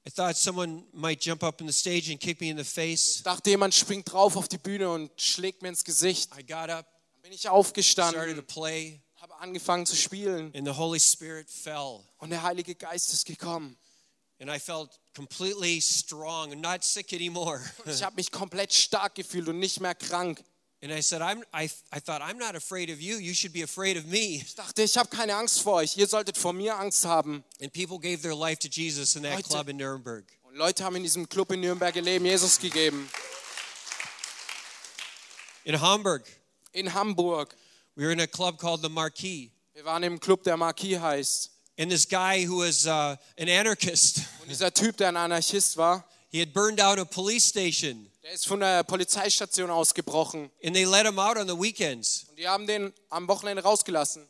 I 0.04 0.10
thought 0.10 0.36
someone 0.36 0.82
might 0.92 1.24
jump 1.24 1.44
up 1.44 1.60
on 1.60 1.68
the 1.68 1.72
stage 1.72 2.10
and 2.10 2.18
kick 2.18 2.40
me 2.40 2.50
in 2.50 2.58
the 2.58 2.64
face. 2.64 3.18
Ich 3.18 3.22
dachte, 3.22 3.50
jemand 3.50 3.76
springt 3.76 4.10
drauf 4.10 4.34
auf 4.34 4.48
die 4.48 4.58
Bühne 4.58 4.90
und 4.90 5.12
schlägt 5.20 5.62
mir 5.62 5.68
ins 5.68 5.84
Gesicht. 5.84 6.30
I 6.36 6.42
got 6.44 6.68
up, 6.68 6.84
Dann 7.12 7.22
bin 7.22 7.32
ich 7.32 7.42
started 7.42 7.44
to 7.44 7.48
aufgestanden, 7.50 8.44
play, 8.44 9.00
habe 9.20 9.36
angefangen 9.38 9.86
zu 9.86 9.94
spielen 9.94 10.52
and 10.52 10.66
the 10.66 10.74
Holy 10.74 10.98
Spirit 10.98 11.48
fell. 11.48 12.00
und 12.18 12.30
der 12.30 12.42
Heilige 12.42 12.74
Geist 12.74 13.12
ist 13.12 13.26
gekommen. 13.26 13.78
And 14.40 14.50
I 14.50 14.58
felt 14.58 14.98
completely 15.14 15.80
strong 15.80 16.50
and 16.50 16.60
not 16.60 16.82
sick 16.82 17.12
anymore. 17.12 17.60
Ich 17.86 18.02
habe 18.02 18.16
mich 18.16 18.32
komplett 18.32 18.72
stark 18.72 19.14
gefühlt 19.14 19.46
und 19.46 19.60
nicht 19.60 19.78
mehr 19.78 19.94
krank. 19.94 20.42
And 20.82 20.90
I 20.92 21.00
said, 21.00 21.20
I'm, 21.20 21.42
I, 21.52 21.68
I 21.92 21.98
thought, 22.00 22.22
I'm 22.22 22.38
not 22.38 22.56
afraid 22.56 22.88
of 22.88 23.02
you. 23.02 23.16
You 23.16 23.34
should 23.34 23.52
be 23.52 23.60
afraid 23.62 23.98
of 23.98 24.06
me. 24.06 24.36
Ich 24.36 24.54
dachte, 24.54 24.82
ich 24.82 24.96
habe 24.96 25.10
keine 25.14 25.34
Angst 25.36 25.60
vor 25.60 25.74
euch. 25.74 25.96
Ihr 25.98 26.06
solltet 26.06 26.38
vor 26.38 26.54
mir 26.54 26.74
Angst 26.78 27.04
haben. 27.04 27.44
And 27.60 27.70
people 27.70 27.98
gave 27.98 28.22
their 28.22 28.34
life 28.34 28.58
to 28.60 28.68
Jesus 28.68 29.14
in 29.14 29.22
that 29.24 29.36
Leute. 29.36 29.48
club 29.48 29.68
in 29.68 29.76
Nuremberg. 29.76 30.24
Und 30.44 30.56
Leute 30.56 30.82
haben 30.82 30.96
in 30.96 31.02
diesem 31.02 31.28
Club 31.28 31.52
in 31.52 31.60
Nürnberg 31.60 31.94
ihr 31.96 32.02
Leben 32.02 32.24
Jesus 32.24 32.58
gegeben. 32.58 33.08
In 35.64 35.80
Hamburg, 35.80 36.24
In 36.72 36.92
Hamburg. 36.94 37.54
we 37.94 38.04
were 38.04 38.12
in 38.12 38.20
a 38.20 38.26
club 38.26 38.58
called 38.58 38.80
the 38.82 38.88
Marquis. 38.88 39.50
Wir 39.74 39.84
waren 39.84 40.02
im 40.02 40.18
Club, 40.18 40.42
der 40.44 40.56
Marquis 40.56 40.98
heißt. 40.98 41.50
And 41.78 41.90
this 41.90 42.06
guy 42.06 42.44
who 42.44 42.58
was 42.60 42.86
uh, 42.86 43.16
an 43.38 43.48
anarchist, 43.48 44.20
Und 44.40 44.50
dieser 44.50 44.72
Typ, 44.72 44.96
der 44.96 45.08
ein 45.08 45.16
Anarchist 45.16 45.76
war, 45.76 46.04
he 46.30 46.40
had 46.40 46.52
burned 46.52 46.78
down 46.78 46.98
a 46.98 47.04
police 47.04 47.44
station. 47.46 48.09
Der 48.22 48.32
ist 48.32 48.46
von 48.46 48.60
der 48.60 48.84
Polizeistation 48.84 49.70
ausgebrochen. 49.70 50.50
And 50.64 50.74
they 50.74 50.84
let 50.84 51.06
him 51.06 51.18
out 51.18 51.36
on 51.36 51.48
the 51.48 51.54
weekends. 51.58 52.26
Und 52.28 52.38
die 52.38 52.46
haben 52.48 52.66
den 52.66 52.92
am 53.08 53.26
Wochenende 53.28 53.62
rausgelassen. 53.62 54.28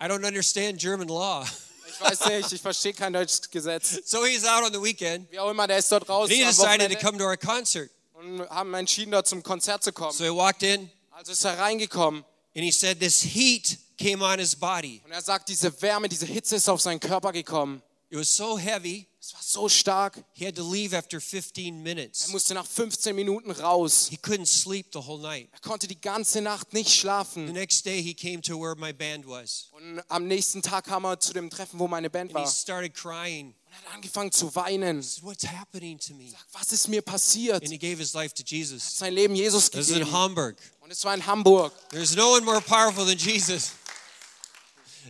I 0.00 0.06
don't 0.06 0.26
understand 0.26 0.78
German 0.80 1.08
law. 1.08 1.44
Ich 1.90 2.00
weiß 2.02 2.26
nicht, 2.26 2.52
ich 2.52 2.60
verstehe 2.60 2.92
kein 2.92 3.14
deutsches 3.14 3.50
Gesetz. 3.50 3.98
So 4.04 4.24
he's 4.24 4.44
out 4.44 4.62
on 4.62 4.72
the 4.72 4.80
weekend. 4.80 5.30
Wie 5.32 5.38
auch 5.38 5.50
immer, 5.50 5.66
der 5.66 5.78
ist 5.78 5.90
dort 5.90 6.06
raus 6.08 6.28
he 6.28 6.44
decided 6.44 6.92
to 6.92 6.98
come 6.98 7.16
to 7.18 7.24
our 7.24 7.36
concert. 7.36 7.90
und 8.12 8.48
haben 8.50 8.74
entschieden, 8.74 9.10
dort 9.10 9.26
zum 9.26 9.42
Konzert 9.42 9.82
zu 9.82 9.92
kommen. 9.92 10.12
So 10.12 10.22
he 10.24 10.30
walked 10.30 10.62
in 10.62 10.90
Also 11.10 11.32
ist 11.32 11.44
er 11.44 11.58
reingekommen 11.58 12.24
and 12.54 12.64
he 12.64 12.70
said 12.70 13.00
this 13.00 13.22
heat 13.22 13.78
came 13.98 14.22
on 14.22 14.38
his 14.38 14.54
body. 14.54 15.00
und 15.04 15.12
er 15.12 15.22
sagt, 15.22 15.48
diese 15.48 15.80
Wärme, 15.80 16.08
diese 16.10 16.26
Hitze 16.26 16.56
ist 16.56 16.68
auf 16.68 16.80
seinen 16.80 17.00
Körper 17.00 17.32
gekommen. 17.32 17.82
It 18.10 18.18
was 18.18 18.36
so 18.36 18.58
heavy, 18.58 19.06
Es 19.28 19.34
war 19.34 19.42
so 19.42 19.68
stark, 19.68 20.24
he 20.32 20.46
had 20.46 20.56
to 20.56 20.62
leave 20.62 20.96
after 20.96 21.20
15 21.20 21.66
er 21.66 21.82
minutes. 21.82 22.28
musste 22.28 22.54
nach 22.54 22.64
15 22.66 23.14
Minuten 23.14 23.50
raus. 23.50 24.08
He 24.08 24.16
couldn't 24.16 24.46
sleep 24.46 24.86
the 24.94 25.00
whole 25.00 25.20
night. 25.20 25.50
Er 25.52 25.60
konnte 25.60 25.86
die 25.86 26.00
ganze 26.00 26.40
Nacht 26.40 26.72
nicht 26.72 26.88
The 26.88 26.96
schlafen. 27.00 27.52
next 27.52 27.84
day 27.84 28.00
he 28.02 28.14
came 28.14 28.40
to 28.40 28.58
where 28.58 28.74
my 28.74 28.90
band 28.90 29.26
was. 29.28 29.68
Und 29.72 30.00
am 30.08 30.26
nächsten 30.26 30.62
Tag 30.62 30.86
kam 30.86 31.04
er 31.04 31.20
zu 31.20 31.34
dem 31.34 31.50
Treffen, 31.50 31.78
wo 31.78 31.86
meine 31.86 32.08
Band 32.08 32.30
And 32.30 32.36
war. 32.36 32.42
he 32.44 32.48
Und 32.48 32.54
started 32.56 32.94
crying. 32.94 33.54
er 33.70 33.76
hat 33.86 33.94
angefangen 33.96 34.32
zu 34.32 34.54
weinen. 34.54 35.02
Said, 35.02 35.22
What's 35.24 35.46
happening 35.46 35.98
to 35.98 36.14
me? 36.14 36.32
Was 36.52 36.72
ist 36.72 36.88
mir 36.88 37.02
passiert? 37.02 37.62
And 37.62 37.70
he 37.70 37.76
gave 37.78 37.98
his 37.98 38.14
life 38.14 38.32
to 38.34 38.42
Jesus. 38.42 38.96
Sein 38.96 39.12
Leben 39.12 39.34
Jesus 39.34 39.68
This 39.70 39.80
is 39.80 39.88
in 39.90 39.94
gegeben. 39.98 40.12
Hamburg. 40.16 40.56
Und 40.80 40.90
es 40.90 41.04
war 41.04 41.12
in 41.14 41.26
Hamburg. 41.26 41.74
There's 41.90 42.16
no 42.16 42.32
one 42.32 42.46
more 42.46 42.62
powerful 42.62 43.04
than 43.04 43.18
Jesus. 43.18 43.72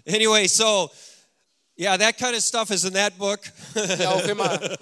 Anyway, 0.07 0.49
so 0.49 0.91
yeah, 1.79 1.97
that 1.97 2.17
kind 2.19 2.35
of 2.37 2.43
stuff 2.43 2.71
is 2.71 2.85
in 2.85 2.93
that 2.95 3.17
book. 3.19 3.41
Wie 3.75 4.07
auch 4.07 4.25
immer. 4.27 4.59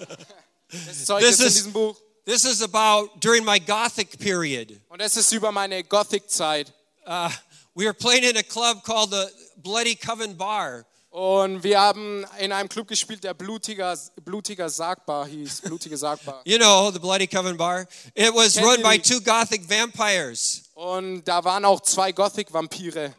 Das 0.69 1.05
Zeug 1.05 1.21
This 1.23 1.35
ist 1.35 1.39
in 1.39 1.47
is- 1.47 1.53
diesem 1.53 1.71
Buch. 1.73 1.95
this 2.25 2.43
is 2.43 2.61
about 2.61 3.09
during 3.21 3.45
my 3.45 3.57
Gothic 3.57 4.19
period. 4.19 4.77
Und 4.89 5.01
es 5.01 5.15
ist 5.15 5.31
über 5.31 5.51
meine 5.53 5.81
Gothic-Zeit. 5.83 6.73
Uh, 7.07 7.29
we 7.73 7.85
were 7.85 7.93
playing 7.93 8.23
in 8.25 8.35
a 8.35 8.43
club 8.43 8.83
called 8.83 9.11
the 9.11 9.27
Bloody 9.55 9.95
Coven 9.95 10.35
Bar. 10.35 10.83
Und 11.09 11.63
wir 11.63 11.79
haben 11.79 12.25
in 12.37 12.51
einem 12.51 12.67
Club 12.67 12.89
gespielt, 12.89 13.23
der 13.23 13.33
Blutiger, 13.33 13.97
Blutiger 14.25 14.69
Sargbar 14.69 15.25
hieß. 15.25 15.61
Blutige 15.61 15.95
Sargbar. 15.97 16.41
You 16.43 16.57
know, 16.57 16.91
the 16.91 16.99
Bloody 16.99 17.27
Coven 17.27 17.55
Bar. 17.55 17.87
It 18.13 18.35
was 18.35 18.55
Kennt 18.55 18.67
run 18.67 18.83
by 18.83 18.99
two 18.99 19.21
Gothic 19.21 19.67
vampires. 19.69 20.63
Und 20.75 21.23
da 21.23 21.43
waren 21.45 21.63
auch 21.63 21.79
zwei 21.79 22.11
Gothic-Vampire. 22.11 23.15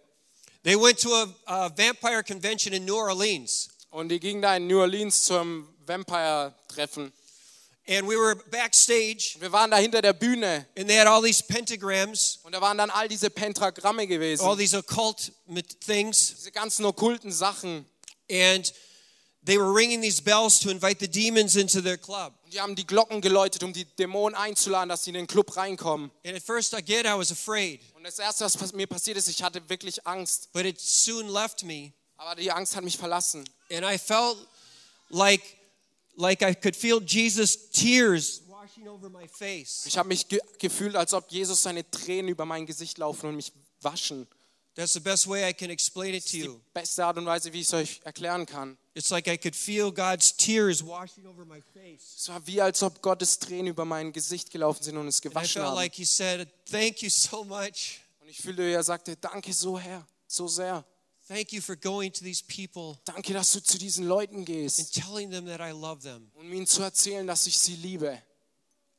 They 0.68 0.76
went 0.76 0.98
to 0.98 1.08
a, 1.14 1.26
a 1.46 1.70
vampire 1.70 2.22
convention 2.22 2.74
in 2.74 2.84
New 2.84 2.94
Orleans. 2.94 3.70
Und 3.90 4.10
die 4.10 4.20
gingen 4.20 4.42
da 4.42 4.54
in 4.54 4.66
New 4.66 4.78
Orleans 4.78 5.24
zum 5.24 5.66
Vampire-Treffen. 5.86 7.10
And 7.88 8.06
we 8.06 8.18
were 8.18 8.34
backstage, 8.50 9.38
Wir 9.40 9.50
waren 9.50 9.70
da 9.70 9.78
hinter 9.78 10.02
der 10.02 10.12
Bühne 10.12 10.66
and 10.76 10.86
they 10.86 10.98
had 10.98 11.06
all 11.06 11.22
these 11.22 11.42
pentagrams, 11.42 12.40
und 12.42 12.52
da 12.52 12.60
waren 12.60 12.76
dann 12.76 12.90
all 12.90 13.08
diese 13.08 13.30
Pentagramme 13.30 14.02
all 14.02 14.06
gewesen. 14.06 14.58
these 14.58 14.76
occult 14.76 15.32
things. 15.86 16.34
Diese 16.36 16.52
ganzen 16.52 16.84
okkulten 16.84 17.32
Sachen. 17.32 17.86
And 18.30 18.70
they 19.48 19.58
were 19.58 19.72
ringing 19.72 20.02
these 20.02 20.20
bells 20.22 20.60
to 20.60 20.70
invite 20.70 21.00
the 21.00 21.08
demons 21.08 21.56
into 21.56 21.80
their 21.80 21.96
club. 21.96 22.34
Und 22.44 22.52
die 22.52 22.60
haben 22.60 22.76
die 22.76 22.86
Glocken 22.86 23.20
geläutet, 23.20 23.62
um 23.62 23.72
die 23.72 23.84
Dämonen 23.84 24.36
einzuladen, 24.36 24.88
dass 24.90 25.04
sie 25.04 25.10
in 25.10 25.14
den 25.14 25.26
Club 25.26 25.56
reinkommen. 25.56 26.10
And 26.24 26.36
at 26.36 26.42
first, 26.42 26.74
again, 26.74 27.06
I 27.06 27.16
was 27.18 27.32
afraid, 27.32 27.80
Und 27.96 28.04
das 28.04 28.18
Erste, 28.18 28.44
was 28.44 28.72
mir 28.72 28.86
passiert 28.86 29.16
ist, 29.16 29.28
ich 29.28 29.42
hatte 29.42 29.66
wirklich 29.68 30.06
Angst. 30.06 30.52
but 30.52 30.64
it 30.66 30.78
soon 30.78 31.28
left 31.28 31.64
me. 31.64 31.92
Aber 32.18 32.34
die 32.34 32.50
Angst 32.52 32.76
hat 32.76 32.84
mich 32.84 32.98
verlassen. 32.98 33.48
And 33.70 33.84
I 33.84 33.96
felt 33.96 34.36
like, 35.08 35.42
like 36.16 36.42
I 36.42 36.54
could 36.54 36.76
feel 36.76 37.00
Jesus' 37.00 37.70
tears 37.70 38.42
washing 38.48 38.86
over 38.88 39.08
my 39.08 39.26
face. 39.28 39.84
Ich 39.86 39.96
habe 39.96 40.08
mich 40.08 40.28
ge 40.28 40.40
gefühlt, 40.58 40.94
als 40.96 41.14
ob 41.14 41.30
Jesus 41.30 41.62
seine 41.62 41.88
Tränen 41.90 42.28
über 42.28 42.44
mein 42.44 42.66
Gesicht 42.66 42.98
laufen 42.98 43.28
und 43.30 43.36
mich 43.36 43.52
waschen. 43.80 44.26
That's 44.74 44.92
the 44.92 45.00
best 45.00 45.26
way 45.28 45.48
I 45.48 45.52
can 45.52 45.70
explain 45.70 46.14
it 46.14 46.24
to 46.26 46.30
Die 46.30 46.38
you. 46.44 46.60
beste 46.72 47.04
Art 47.04 47.16
und 47.18 47.26
Weise, 47.26 47.52
wie 47.52 47.60
ich 47.60 47.66
es 47.66 47.74
euch 47.74 48.00
erklären 48.04 48.46
kann. 48.46 48.78
It's 48.98 49.12
like 49.12 49.28
I 49.28 49.36
could 49.36 49.54
feel 49.54 49.92
God's 49.92 50.32
tears 50.32 50.82
washing 50.82 51.24
over 51.24 51.44
my 51.44 51.60
face. 51.72 52.16
Es 52.18 52.28
war 52.28 52.44
wie, 52.48 52.60
als 52.60 52.82
ob 52.82 53.00
Gottes 53.00 53.38
Tränen 53.38 53.68
über 53.68 53.84
mein 53.84 54.12
Gesicht 54.12 54.50
gelaufen 54.50 54.82
sind 54.82 54.96
und 54.96 55.06
es 55.06 55.18
And 55.24 55.32
gewaschen 55.32 55.62
haben. 55.62 55.76
like 55.76 55.94
He 55.94 56.04
said, 56.04 56.48
Thank 56.68 57.02
you 57.02 57.08
so 57.08 57.44
much. 57.44 58.00
Und 58.20 58.28
ich 58.28 58.38
fühlte, 58.38 58.64
er 58.64 58.82
sagte, 58.82 59.16
danke 59.16 59.52
so, 59.52 59.78
Herr, 59.78 60.04
so 60.26 60.48
sehr. 60.48 60.84
Thank 61.28 61.52
you 61.52 61.60
for 61.60 61.76
going 61.76 62.12
to 62.12 62.24
these 62.24 62.42
people 62.42 62.98
Danke, 63.04 63.32
dass 63.34 63.52
du 63.52 63.62
zu 63.62 63.78
diesen 63.78 64.04
Leuten 64.08 64.38
and 64.38 64.46
gehst 64.46 64.92
telling 65.00 65.30
them 65.30 65.46
that 65.46 65.60
I 65.60 65.70
love 65.70 66.02
them. 66.02 66.32
und 66.34 66.52
ihnen 66.52 66.66
zu 66.66 66.82
erzählen, 66.82 67.24
dass 67.24 67.46
ich 67.46 67.56
sie 67.56 67.76
liebe. 67.76 68.20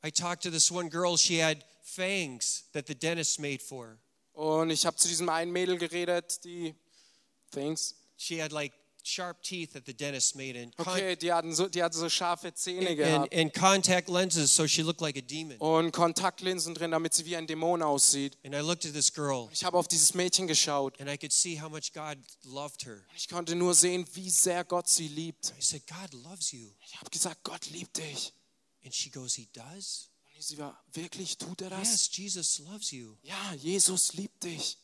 I 0.02 0.10
talked 0.10 0.44
to 0.44 0.50
this 0.50 0.70
one 0.70 0.88
girl, 0.88 1.18
she 1.18 1.42
had 1.44 1.58
fangs 1.82 2.64
that 2.72 2.86
the 2.86 2.94
dentist 2.94 3.38
made 3.38 3.58
for 3.58 3.88
her. 3.88 3.98
Und 4.32 4.70
ich 4.70 4.86
habe 4.86 4.96
zu 4.96 5.08
diesem 5.08 5.28
einen 5.28 5.52
Mädel 5.52 5.76
geredet, 5.76 6.42
die, 6.44 6.74
thanks, 7.50 7.96
She 8.16 8.38
had 8.42 8.52
like 8.52 8.72
sharp 9.10 9.42
teeth 9.42 9.72
that 9.72 9.84
the 9.86 9.92
dentist 9.92 10.36
made 10.36 10.56
and, 10.56 10.72
okay, 10.78 11.16
die 11.16 11.32
hatten 11.32 11.54
so, 11.54 11.68
die 11.68 11.82
hatte 11.82 11.96
so 11.96 12.08
scharfe 12.08 12.52
Zähne 12.54 12.88
and, 12.88 12.96
gehabt 12.96 13.34
and 13.34 13.52
contact 13.52 14.08
lenses 14.08 14.54
so 14.54 14.66
she 14.66 14.82
looked 14.82 15.00
like 15.00 15.16
a 15.16 15.20
demon. 15.20 15.56
und 15.58 15.92
Kontaktlinsen 15.92 16.74
drin, 16.74 16.90
damit 16.90 17.14
sie 17.14 17.24
wie 17.24 17.36
ein 17.36 17.46
Dämon 17.46 17.82
aussieht. 17.82 18.38
And 18.44 18.54
I 18.54 18.60
looked 18.60 18.86
at 18.86 18.92
this 18.92 19.12
girl 19.12 19.48
Ich 19.52 19.64
habe 19.64 19.76
auf 19.76 19.88
dieses 19.88 20.14
Mädchen 20.14 20.46
geschaut 20.46 21.00
and 21.00 21.10
I 21.10 21.16
could 21.16 21.32
see 21.32 21.60
how 21.60 21.70
much 21.70 21.92
God 21.92 22.18
loved 22.44 22.84
her. 22.86 23.04
und 23.10 23.16
ich 23.16 23.28
konnte 23.28 23.54
nur 23.54 23.74
sehen, 23.74 24.06
wie 24.14 24.30
sehr 24.30 24.64
Gott 24.64 24.88
sie 24.88 25.08
liebt. 25.08 25.52
I 25.58 25.62
said, 25.62 25.82
God 25.86 26.12
loves 26.24 26.52
you. 26.52 26.70
Ich 26.86 26.98
habe 26.98 27.10
gesagt, 27.10 27.42
Gott 27.42 27.66
liebt 27.70 27.96
dich. 27.98 28.32
And 28.84 28.94
she 28.94 29.10
goes, 29.10 29.34
He 29.34 29.48
does? 29.52 30.10
Und 30.34 30.42
sie 30.42 30.56
war, 30.56 30.82
wirklich, 30.94 31.36
tut 31.36 31.60
er 31.60 31.68
das? 31.70 31.90
Yes, 31.90 32.16
Jesus 32.16 32.58
loves 32.60 32.90
you. 32.92 33.16
Ja, 33.22 33.54
Jesus 33.54 34.14
liebt 34.14 34.42
dich. 34.44 34.78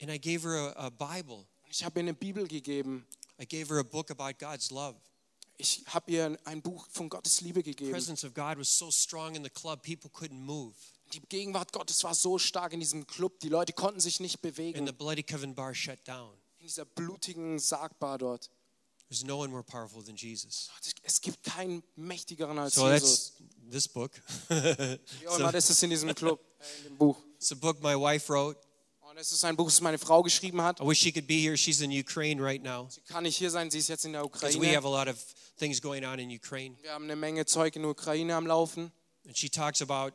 And 0.00 0.10
I 0.10 0.18
gave 0.18 0.46
her 0.46 0.76
a, 0.76 0.86
a 0.86 0.90
Bible. 0.90 1.46
Und 1.64 1.70
ich 1.70 1.82
habe 1.82 1.98
ihr 1.98 2.04
eine 2.04 2.14
Bibel 2.14 2.46
gegeben. 2.46 3.04
I 3.40 3.44
gave 3.46 3.68
her 3.68 3.78
a 3.78 3.84
book 3.84 4.10
about 4.10 4.38
God's 4.38 4.70
love. 4.70 4.96
Ich 5.58 5.82
habe 5.86 6.10
ihr 6.12 6.38
ein 6.44 6.60
Buch 6.60 6.86
von 6.90 7.08
Gottes 7.08 7.40
Liebe 7.40 7.62
gegeben. 7.62 7.86
The 7.86 7.92
presence 7.92 8.24
of 8.24 8.34
God 8.34 8.58
was 8.58 8.68
so 8.68 8.90
strong 8.90 9.34
in 9.34 9.42
the 9.42 9.50
club, 9.50 9.82
people 9.82 10.10
couldn't 10.10 10.40
move. 10.40 10.74
Die 11.12 11.20
Gegenwart 11.20 11.72
Gottes 11.72 12.02
war 12.04 12.14
so 12.14 12.36
stark 12.38 12.72
in 12.72 12.80
diesem 12.80 13.06
Club, 13.06 13.38
die 13.40 13.48
Leute 13.48 13.72
konnten 13.72 14.00
sich 14.00 14.20
nicht 14.20 14.40
bewegen. 14.42 14.78
And 14.78 14.88
the 14.88 14.94
Bloody 14.94 15.22
Coven 15.22 15.54
bar 15.54 15.74
shut 15.74 15.98
down. 16.06 16.32
In 16.58 16.66
dieser 16.66 16.84
blutigen 16.84 17.58
Sargbar 17.58 18.18
dort. 18.18 18.50
There's 19.08 19.22
no 19.24 19.38
one 19.38 19.50
more 19.50 19.62
powerful 19.62 20.02
than 20.02 20.16
Jesus. 20.16 20.68
Es 21.04 21.20
gibt 21.20 21.44
keinen 21.44 21.84
mächtigeren 21.94 22.58
als 22.58 22.74
So 22.74 22.90
Jesus. 22.90 23.34
that's 23.38 23.70
this 23.70 23.88
book. 23.88 24.10
So, 25.30 25.50
das 25.50 25.70
ist 25.70 25.80
in 25.84 25.90
diesem 25.90 26.12
Club, 26.14 26.40
äh, 26.58 26.78
in 26.78 26.84
dem 26.84 26.98
Buch. 26.98 27.16
it's 27.36 27.52
a 27.52 27.54
book 27.54 27.80
my 27.80 27.94
wife 27.94 28.28
wrote. 28.32 28.58
Und 29.16 29.22
es 29.22 29.32
ist 29.32 29.44
ein 29.44 29.56
Buch, 29.56 29.64
das 29.64 29.80
meine 29.80 29.96
Frau 29.96 30.22
geschrieben 30.22 30.60
hat. 30.60 30.78
I 30.78 30.84
wish 30.84 30.98
she 30.98 31.10
could 31.10 31.26
be 31.26 31.40
here. 31.40 31.56
She's 31.56 31.80
in 31.80 31.90
Ukraine 31.90 32.38
right 32.38 32.62
now 32.62 32.86
Sie 32.90 33.00
kann 33.00 33.22
nicht 33.22 33.38
hier 33.38 33.50
sein, 33.50 33.70
sie 33.70 33.78
ist 33.78 33.88
jetzt 33.88 34.04
in 34.04 34.12
der 34.12 34.22
because 34.24 34.60
we 34.60 34.66
have 34.66 34.84
Ukraine. 34.84 34.94
a 34.94 35.04
lot 35.04 35.08
of 35.08 35.16
things 35.58 35.80
going 35.80 36.04
on 36.04 36.18
in 36.18 36.30
Ukraine. 36.30 36.76
Wir 36.82 36.92
haben 36.92 37.04
eine 37.04 37.16
Menge 37.16 37.46
Zeug 37.46 37.74
in 37.76 37.80
der 37.80 37.92
Ukraine 37.92 38.34
am 38.34 38.46
Laufen. 38.46 38.92
And 39.26 39.34
she 39.34 39.48
talks 39.48 39.80
about 39.80 40.12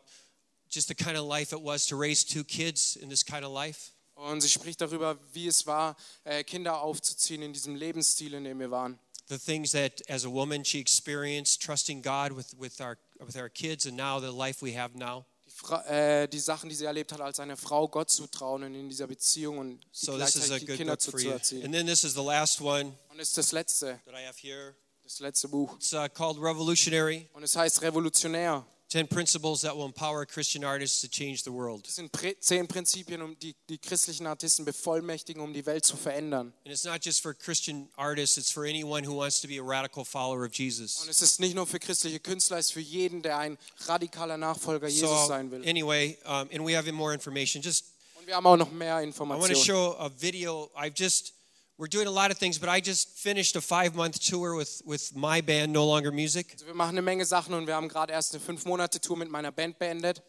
just 0.69 0.87
the 0.87 0.93
kind 0.93 1.17
of 1.17 1.25
life 1.25 1.51
it 1.51 1.63
was 1.63 1.87
to 1.87 1.97
raise 1.97 2.23
two 2.23 2.43
kids 2.43 2.95
in 2.95 3.09
this 3.09 3.25
kind 3.25 3.43
of 3.43 3.51
life. 3.51 3.89
Und 4.13 4.41
sie 4.41 4.49
spricht 4.49 4.79
darüber, 4.81 5.17
wie 5.33 5.47
es 5.47 5.65
war, 5.65 5.95
äh, 6.23 6.43
Kinder 6.43 6.79
aufzuziehen 6.79 7.41
in 7.41 7.53
diesem 7.53 7.73
Lebensstil, 7.73 8.35
in 8.35 8.43
dem 8.43 8.59
wir 8.59 8.69
waren. 8.69 8.99
The 9.29 9.39
things 9.39 9.71
that 9.71 10.07
as 10.11 10.25
a 10.25 10.29
woman 10.29 10.63
she 10.63 10.79
experienced 10.79 11.59
trusting 11.59 12.03
God 12.03 12.33
with, 12.33 12.53
with, 12.55 12.79
our, 12.79 12.99
with 13.19 13.35
our 13.35 13.49
kids 13.49 13.87
and 13.87 13.97
now 13.97 14.19
the 14.19 14.31
life 14.31 14.61
we 14.61 14.77
have 14.77 14.93
now. 14.93 15.25
Die, 15.61 15.73
äh, 15.91 16.27
die 16.27 16.39
Sachen, 16.39 16.69
die 16.69 16.75
sie 16.75 16.85
erlebt 16.85 17.11
hat, 17.11 17.21
als 17.21 17.39
eine 17.39 17.55
Frau 17.57 17.87
Gott 17.87 18.09
zu 18.09 18.27
trauen 18.27 18.63
und 18.63 18.75
in 18.75 18.89
dieser 18.89 19.07
Beziehung 19.07 19.57
und 19.59 19.81
So 19.91 20.17
this 20.17 20.35
is 20.35 20.43
a 20.43 20.57
gleichzeitig 20.57 20.67
die 20.67 20.75
Kinder 20.77 20.99
zu, 20.99 21.17
erziehen. 21.17 21.63
And 21.63 21.73
then 21.73 21.85
this 21.87 22.03
is 22.03 22.13
the 22.13 22.23
last 22.23 22.61
one 22.61 22.93
Und 23.09 23.19
es 23.19 23.29
ist 23.29 23.37
das 23.37 23.51
letzte, 23.51 23.99
that 24.05 24.13
I 24.13 24.25
have 24.27 24.37
here. 24.39 24.75
das 25.03 25.19
letzte 25.19 25.47
Buch. 25.47 25.75
It's 25.75 25.93
uh, 25.93 26.07
called 26.13 26.37
Revolutionary 26.37 27.29
Und 27.33 27.43
es 27.43 27.55
heißt 27.55 27.81
Revolutionär. 27.81 28.65
10 28.91 29.07
Principles 29.07 29.61
that 29.61 29.73
will 29.73 29.85
empower 29.85 30.25
Christian 30.25 30.65
artists 30.65 30.99
to 30.99 31.07
change 31.07 31.43
the 31.43 31.51
world. 31.51 31.87
Das 31.87 31.95
sind 31.95 32.11
zehn 32.41 32.67
Prinzipien, 32.67 33.21
um 33.21 33.39
die, 33.39 33.55
die 33.69 33.77
christlichen 33.77 34.27
Artisten 34.27 34.65
bevollmächtigen, 34.65 35.41
um 35.41 35.53
die 35.53 35.65
Welt 35.65 35.85
zu 35.85 35.95
verändern. 35.95 36.53
And 36.65 36.73
it's 36.73 36.83
not 36.83 37.01
just 37.01 37.21
for 37.21 37.33
Christian 37.33 37.87
artists, 37.95 38.37
it's 38.37 38.51
for 38.51 38.65
anyone 38.65 39.07
who 39.07 39.15
wants 39.15 39.39
to 39.39 39.47
be 39.47 39.57
a 39.59 39.63
radical 39.63 40.03
follower 40.03 40.45
of 40.45 40.53
Jesus. 40.53 40.99
Und 40.99 41.07
Jesus. 41.07 41.21
es 41.21 41.31
ist 41.31 41.39
nicht 41.39 41.55
nur 41.55 41.65
für 41.65 41.79
christliche 41.79 42.19
Künstler, 42.19 42.57
es 42.57 42.65
ist 42.67 42.73
für 42.73 42.81
jeden, 42.81 43.21
der 43.21 43.37
ein 43.37 43.57
radikaler 43.85 44.35
Nachfolger 44.35 44.89
Jesus 44.89 45.09
So, 45.09 45.27
sein 45.27 45.49
will. 45.51 45.65
anyway, 45.65 46.17
um, 46.25 46.49
and 46.51 46.65
we 46.65 46.75
have 46.75 46.91
more 46.91 47.13
information. 47.13 47.61
Just, 47.61 47.85
Und 48.19 48.27
wir 48.27 48.35
haben 48.35 48.45
auch 48.45 48.57
noch 48.57 48.71
mehr 48.71 49.01
I 49.01 49.09
want 49.17 49.47
to 49.47 49.55
show 49.55 49.95
a 49.99 50.09
video. 50.19 50.69
I've 50.75 50.97
just, 50.97 51.33
we're 51.81 51.87
doing 51.87 52.05
a 52.05 52.11
lot 52.11 52.29
of 52.29 52.37
things, 52.37 52.59
but 52.59 52.69
I 52.69 52.79
just 52.79 53.09
finished 53.17 53.55
a 53.55 53.61
five 53.61 53.95
month 53.95 54.19
tour 54.19 54.55
with, 54.55 54.83
with 54.85 55.15
my 55.15 55.41
band, 55.41 55.73
No 55.73 55.83
Longer 55.87 56.11
Music. 56.11 56.51
Also 56.53 56.67
wir 56.67 56.75
machen 56.75 56.91
eine 56.91 57.01
Menge 57.01 57.25
Sachen 57.25 57.55
und 57.55 57.65
wir 57.65 57.73
haben 57.73 57.89
gerade 57.89 58.13
erst 58.13 58.35
eine 58.35 58.39
fünf 58.39 58.65
Monate 58.65 59.01
Tour 59.01 59.17
mit 59.17 59.31
meiner 59.31 59.51
Band 59.51 59.79
beendet. 59.79 60.21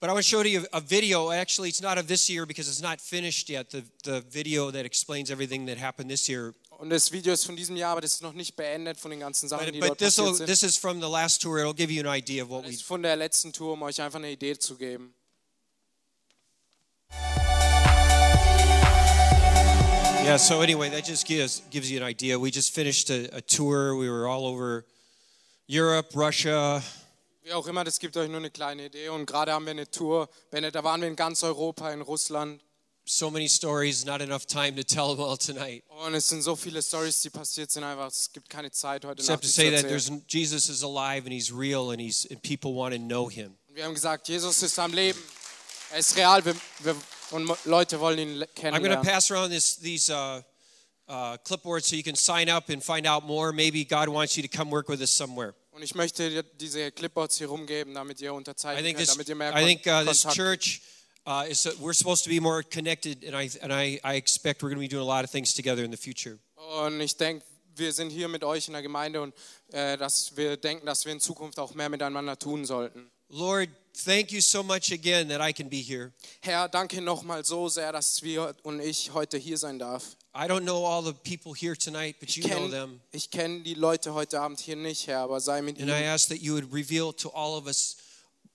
But 0.00 0.08
I 0.08 0.12
want 0.14 0.24
to 0.24 0.28
show 0.28 0.42
you 0.42 0.64
a 0.72 0.80
video. 0.80 1.30
Actually, 1.30 1.68
it's 1.68 1.82
not 1.82 1.98
of 1.98 2.06
this 2.06 2.28
year 2.28 2.46
because 2.46 2.66
it's 2.70 2.80
not 2.80 2.98
finished 3.00 3.50
yet. 3.50 3.70
The, 3.70 3.82
the 4.04 4.22
video 4.30 4.70
that 4.70 4.86
explains 4.86 5.30
everything 5.30 5.66
that 5.66 5.76
happened 5.76 6.10
this 6.10 6.28
year. 6.28 6.54
Und 6.78 6.88
das 6.88 7.12
Video 7.12 7.32
ist 7.34 7.44
von 7.44 7.56
diesem 7.56 7.76
Jahr, 7.76 7.92
aber 7.92 8.00
das 8.00 8.14
ist 8.14 8.22
noch 8.22 8.32
nicht 8.34 8.56
beendet 8.56 8.98
von 8.98 9.10
den 9.10 9.20
ganzen 9.20 9.48
Sachen, 9.50 9.66
But, 9.66 9.74
die 9.74 9.80
but 9.80 9.88
dort 9.90 9.98
this, 9.98 10.16
passiert 10.16 10.36
sind. 10.36 10.46
this 10.46 10.62
is 10.62 10.78
from 10.78 11.00
the 11.02 11.08
last 11.08 11.42
tour. 11.42 11.58
It'll 11.58 11.74
give 11.74 11.92
you 11.92 12.00
an 12.06 12.14
idea 12.14 12.42
of 12.42 12.48
what 12.48 12.62
Das 12.64 12.70
we 12.70 12.74
ist 12.74 12.82
von 12.84 13.02
der 13.02 13.16
letzten 13.16 13.52
Tour, 13.52 13.74
um 13.74 13.82
euch 13.82 14.00
einfach 14.00 14.18
eine 14.18 14.30
Idee 14.30 14.58
zu 14.58 14.76
geben. 14.76 15.14
Yeah, 20.26 20.38
so 20.38 20.60
anyway, 20.60 20.90
that 20.90 21.04
just 21.04 21.24
gives 21.24 21.62
gives 21.70 21.88
you 21.88 21.98
an 21.98 22.02
idea. 22.02 22.36
We 22.36 22.50
just 22.50 22.74
finished 22.74 23.10
a, 23.10 23.36
a 23.36 23.40
tour. 23.40 23.94
We 23.94 24.10
were 24.10 24.26
all 24.26 24.44
over 24.44 24.84
Europe, 25.68 26.16
Russia, 26.16 26.82
Wie 27.44 27.52
auch 27.52 27.68
immer, 27.68 27.84
das 27.84 28.00
gibt 28.00 28.16
euch 28.16 28.28
nur 28.28 28.38
eine 28.38 28.50
kleine 28.50 28.86
Idee. 28.86 29.08
Und 29.08 29.26
gerade 29.26 29.52
haben 29.52 29.66
wir 29.66 29.70
eine 29.70 29.88
Tour 29.88 30.28
beendet. 30.50 30.74
Da 30.74 30.82
waren 30.82 31.00
wir 31.00 31.06
in 31.06 31.14
ganz 31.14 31.44
Europa, 31.44 31.92
in 31.92 32.00
Russland. 32.00 32.60
so 33.04 33.30
many 33.30 33.46
stories, 33.46 34.04
not 34.04 34.20
enough 34.20 34.46
time 34.46 34.74
to 34.74 34.82
tell 34.82 35.14
them 35.14 35.24
all 35.24 35.36
tonight. 35.36 35.84
Und 36.04 36.14
es 36.14 36.28
sind 36.28 36.42
so 36.42 36.56
viele 36.56 36.82
Stories, 36.82 37.20
die 37.20 37.30
passiert 37.30 37.70
sind. 37.70 37.84
Einfach, 37.84 38.08
es 38.08 38.32
gibt 38.32 38.50
keine 38.50 38.72
Zeit 38.72 39.04
heute 39.04 39.20
Except 39.20 39.28
Nacht, 39.28 39.42
to 39.42 39.46
die 39.46 39.52
zu 39.52 39.60
say 39.60 39.70
that 39.70 39.88
erzählen. 39.88 40.24
Jesus 40.26 40.68
is 40.68 40.82
alive 40.82 41.24
and 41.24 41.32
he's 41.32 41.52
real 41.52 41.92
and 41.92 42.00
he's 42.00 42.26
and 42.32 42.42
people 42.42 42.74
want 42.74 42.92
to 42.92 42.98
know 42.98 43.30
him. 43.30 43.56
Und 43.68 43.76
wir 43.76 43.84
haben 43.84 43.94
gesagt, 43.94 44.26
Jesus 44.26 44.60
ist 44.60 44.76
am 44.80 44.92
Leben. 44.92 45.22
Er 45.92 45.98
ist 45.98 46.16
real 46.16 46.44
wir, 46.44 46.56
wir, 46.80 46.96
und 47.30 47.50
Leute 47.64 48.00
wollen 48.00 48.18
ihn 48.18 48.34
le- 48.36 48.46
I'm 48.46 48.62
going 48.62 48.72
to 48.72 49.00
kennenlernen. 49.00 49.04
pass 49.04 49.30
around 49.30 49.50
this 49.50 49.76
these 49.76 50.10
uh, 50.10 50.42
uh, 51.08 51.36
clipboards 51.44 51.86
so 51.86 51.96
you 51.96 52.02
can 52.02 52.14
sign 52.14 52.48
up 52.48 52.68
and 52.68 52.82
find 52.82 53.06
out 53.06 53.24
more. 53.24 53.52
Maybe 53.52 53.84
God 53.84 54.08
wants 54.08 54.36
you 54.36 54.42
to 54.42 54.48
come 54.48 54.70
work 54.70 54.88
with 54.88 55.00
us 55.00 55.10
somewhere. 55.10 55.54
Und 55.72 55.82
ich 55.82 55.94
möchte 55.94 56.42
diese 56.58 56.90
Clipboards 56.90 57.36
hier 57.36 57.48
rumgeben, 57.48 57.94
damit 57.94 58.20
ihr 58.20 58.32
unterzeichnen 58.32 58.84
könnt, 58.84 58.98
this 58.98 59.08
damit 59.08 59.28
ihr 59.28 59.34
mehr 59.34 59.54
I 59.54 59.64
think 59.64 59.86
uh, 59.86 60.04
this 60.04 60.26
church 60.34 60.80
uh, 61.26 61.44
is 61.48 61.66
we're 61.80 61.92
supposed 61.92 62.24
to 62.24 62.30
be 62.30 62.40
more 62.40 62.62
connected, 62.62 63.24
and 63.24 63.34
I 63.34 63.50
and 63.60 63.72
I, 63.72 64.00
I 64.02 64.16
expect 64.16 64.62
we're 64.62 64.70
going 64.70 64.80
to 64.80 64.88
be 64.88 64.88
doing 64.88 65.02
a 65.02 65.06
lot 65.06 65.24
of 65.24 65.30
things 65.30 65.52
together 65.54 65.84
in 65.84 65.90
the 65.90 65.98
future. 65.98 66.38
Und 66.54 67.00
ich 67.00 67.16
denke, 67.16 67.44
wir 67.74 67.92
sind 67.92 68.10
hier 68.10 68.28
mit 68.28 68.42
euch 68.42 68.68
in 68.68 68.72
der 68.72 68.82
Gemeinde 68.82 69.20
und 69.20 69.34
äh, 69.72 69.98
dass 69.98 70.34
wir 70.36 70.56
denken, 70.56 70.86
dass 70.86 71.04
wir 71.04 71.12
in 71.12 71.20
Zukunft 71.20 71.58
auch 71.58 71.74
mehr 71.74 71.90
miteinander 71.90 72.38
tun 72.38 72.64
sollten. 72.64 73.10
Lord, 73.28 73.68
thank 74.04 74.30
you 74.30 74.40
so 74.40 74.62
much 74.62 74.92
again 74.92 75.28
that 75.28 75.40
I 75.40 75.52
can 75.52 75.68
be 75.68 75.80
here. 75.82 76.12
Herr, 76.42 76.68
danke 76.68 77.00
nochmal 77.00 77.44
so 77.44 77.68
sehr, 77.68 77.92
dass 77.92 78.22
wir 78.22 78.54
und 78.62 78.80
ich 78.80 79.12
heute 79.12 79.36
hier 79.38 79.58
sein 79.58 79.78
darf. 79.78 80.16
I 80.34 80.46
don't 80.46 80.62
know 80.64 80.84
all 80.86 81.02
the 81.02 81.12
people 81.14 81.54
here 81.54 81.74
tonight, 81.76 82.16
but 82.20 82.28
Ich 82.28 82.36
you 82.36 82.44
know 82.44 82.68
kenne 82.68 82.70
them. 82.70 83.00
kenn 83.30 83.64
die 83.64 83.74
Leute 83.74 84.14
heute 84.14 84.40
Abend 84.40 84.60
hier 84.60 84.76
nicht, 84.76 85.06
Herr, 85.06 85.20
aber 85.20 85.40
sei 85.40 85.62
mit 85.62 85.80
And 85.80 85.88
I 85.90 85.94
ihnen. 85.94 86.04
ask 86.10 86.28
that 86.28 86.38
you 86.40 86.54
would 86.54 86.72
reveal 86.72 87.12
to 87.14 87.30
all 87.30 87.56
of 87.58 87.66
us 87.66 87.96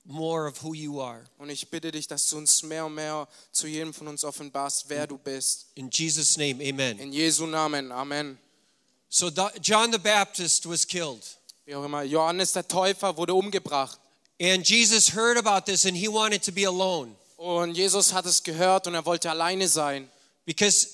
more 0.06 0.48
of 0.48 0.64
who 0.64 0.74
you 0.74 1.02
are. 1.02 1.24
Und 1.38 1.50
ich 1.50 1.70
bitte 1.70 1.92
dich, 1.92 2.08
dass 2.08 2.30
du 2.30 2.38
uns 2.38 2.64
mehr 2.64 2.86
und 2.86 2.96
mehr 2.96 3.28
zu 3.52 3.68
jedem 3.68 3.94
von 3.94 4.08
uns 4.08 4.24
offenbarst, 4.24 4.86
wer 4.90 5.06
du 5.08 5.18
bist. 5.18 5.68
In 5.76 5.90
Jesus' 5.92 6.38
name, 6.38 6.64
amen. 6.68 6.98
In 7.00 7.12
Jesu 7.12 7.46
Namen. 7.46 7.92
Amen. 7.92 8.38
So 9.10 9.30
John 9.62 9.92
the 9.92 10.00
Baptist 10.00 10.68
was 10.70 10.88
killed. 10.88 11.22
Wie 11.66 11.76
auch 11.76 11.84
immer. 11.84 12.04
Johannes 12.04 12.54
der 12.54 12.68
Täufer 12.68 13.16
wurde 13.18 13.34
umgebracht. 13.34 14.00
And 14.42 14.64
Jesus 14.68 15.10
heard 15.14 15.38
about 15.38 15.66
this 15.72 15.86
and 15.86 15.96
he 15.96 16.08
wanted 16.08 16.42
to 16.44 16.52
be 16.52 16.66
alone 16.66 17.16
Und 17.38 17.76
Jesus 17.76 18.12
hat 18.14 18.26
es 18.26 18.42
gehört 18.44 18.88
und 18.88 18.96
er 18.96 19.06
wollte 19.06 19.30
alleine 19.30 19.68
sein. 19.68 20.10
because 20.46 20.88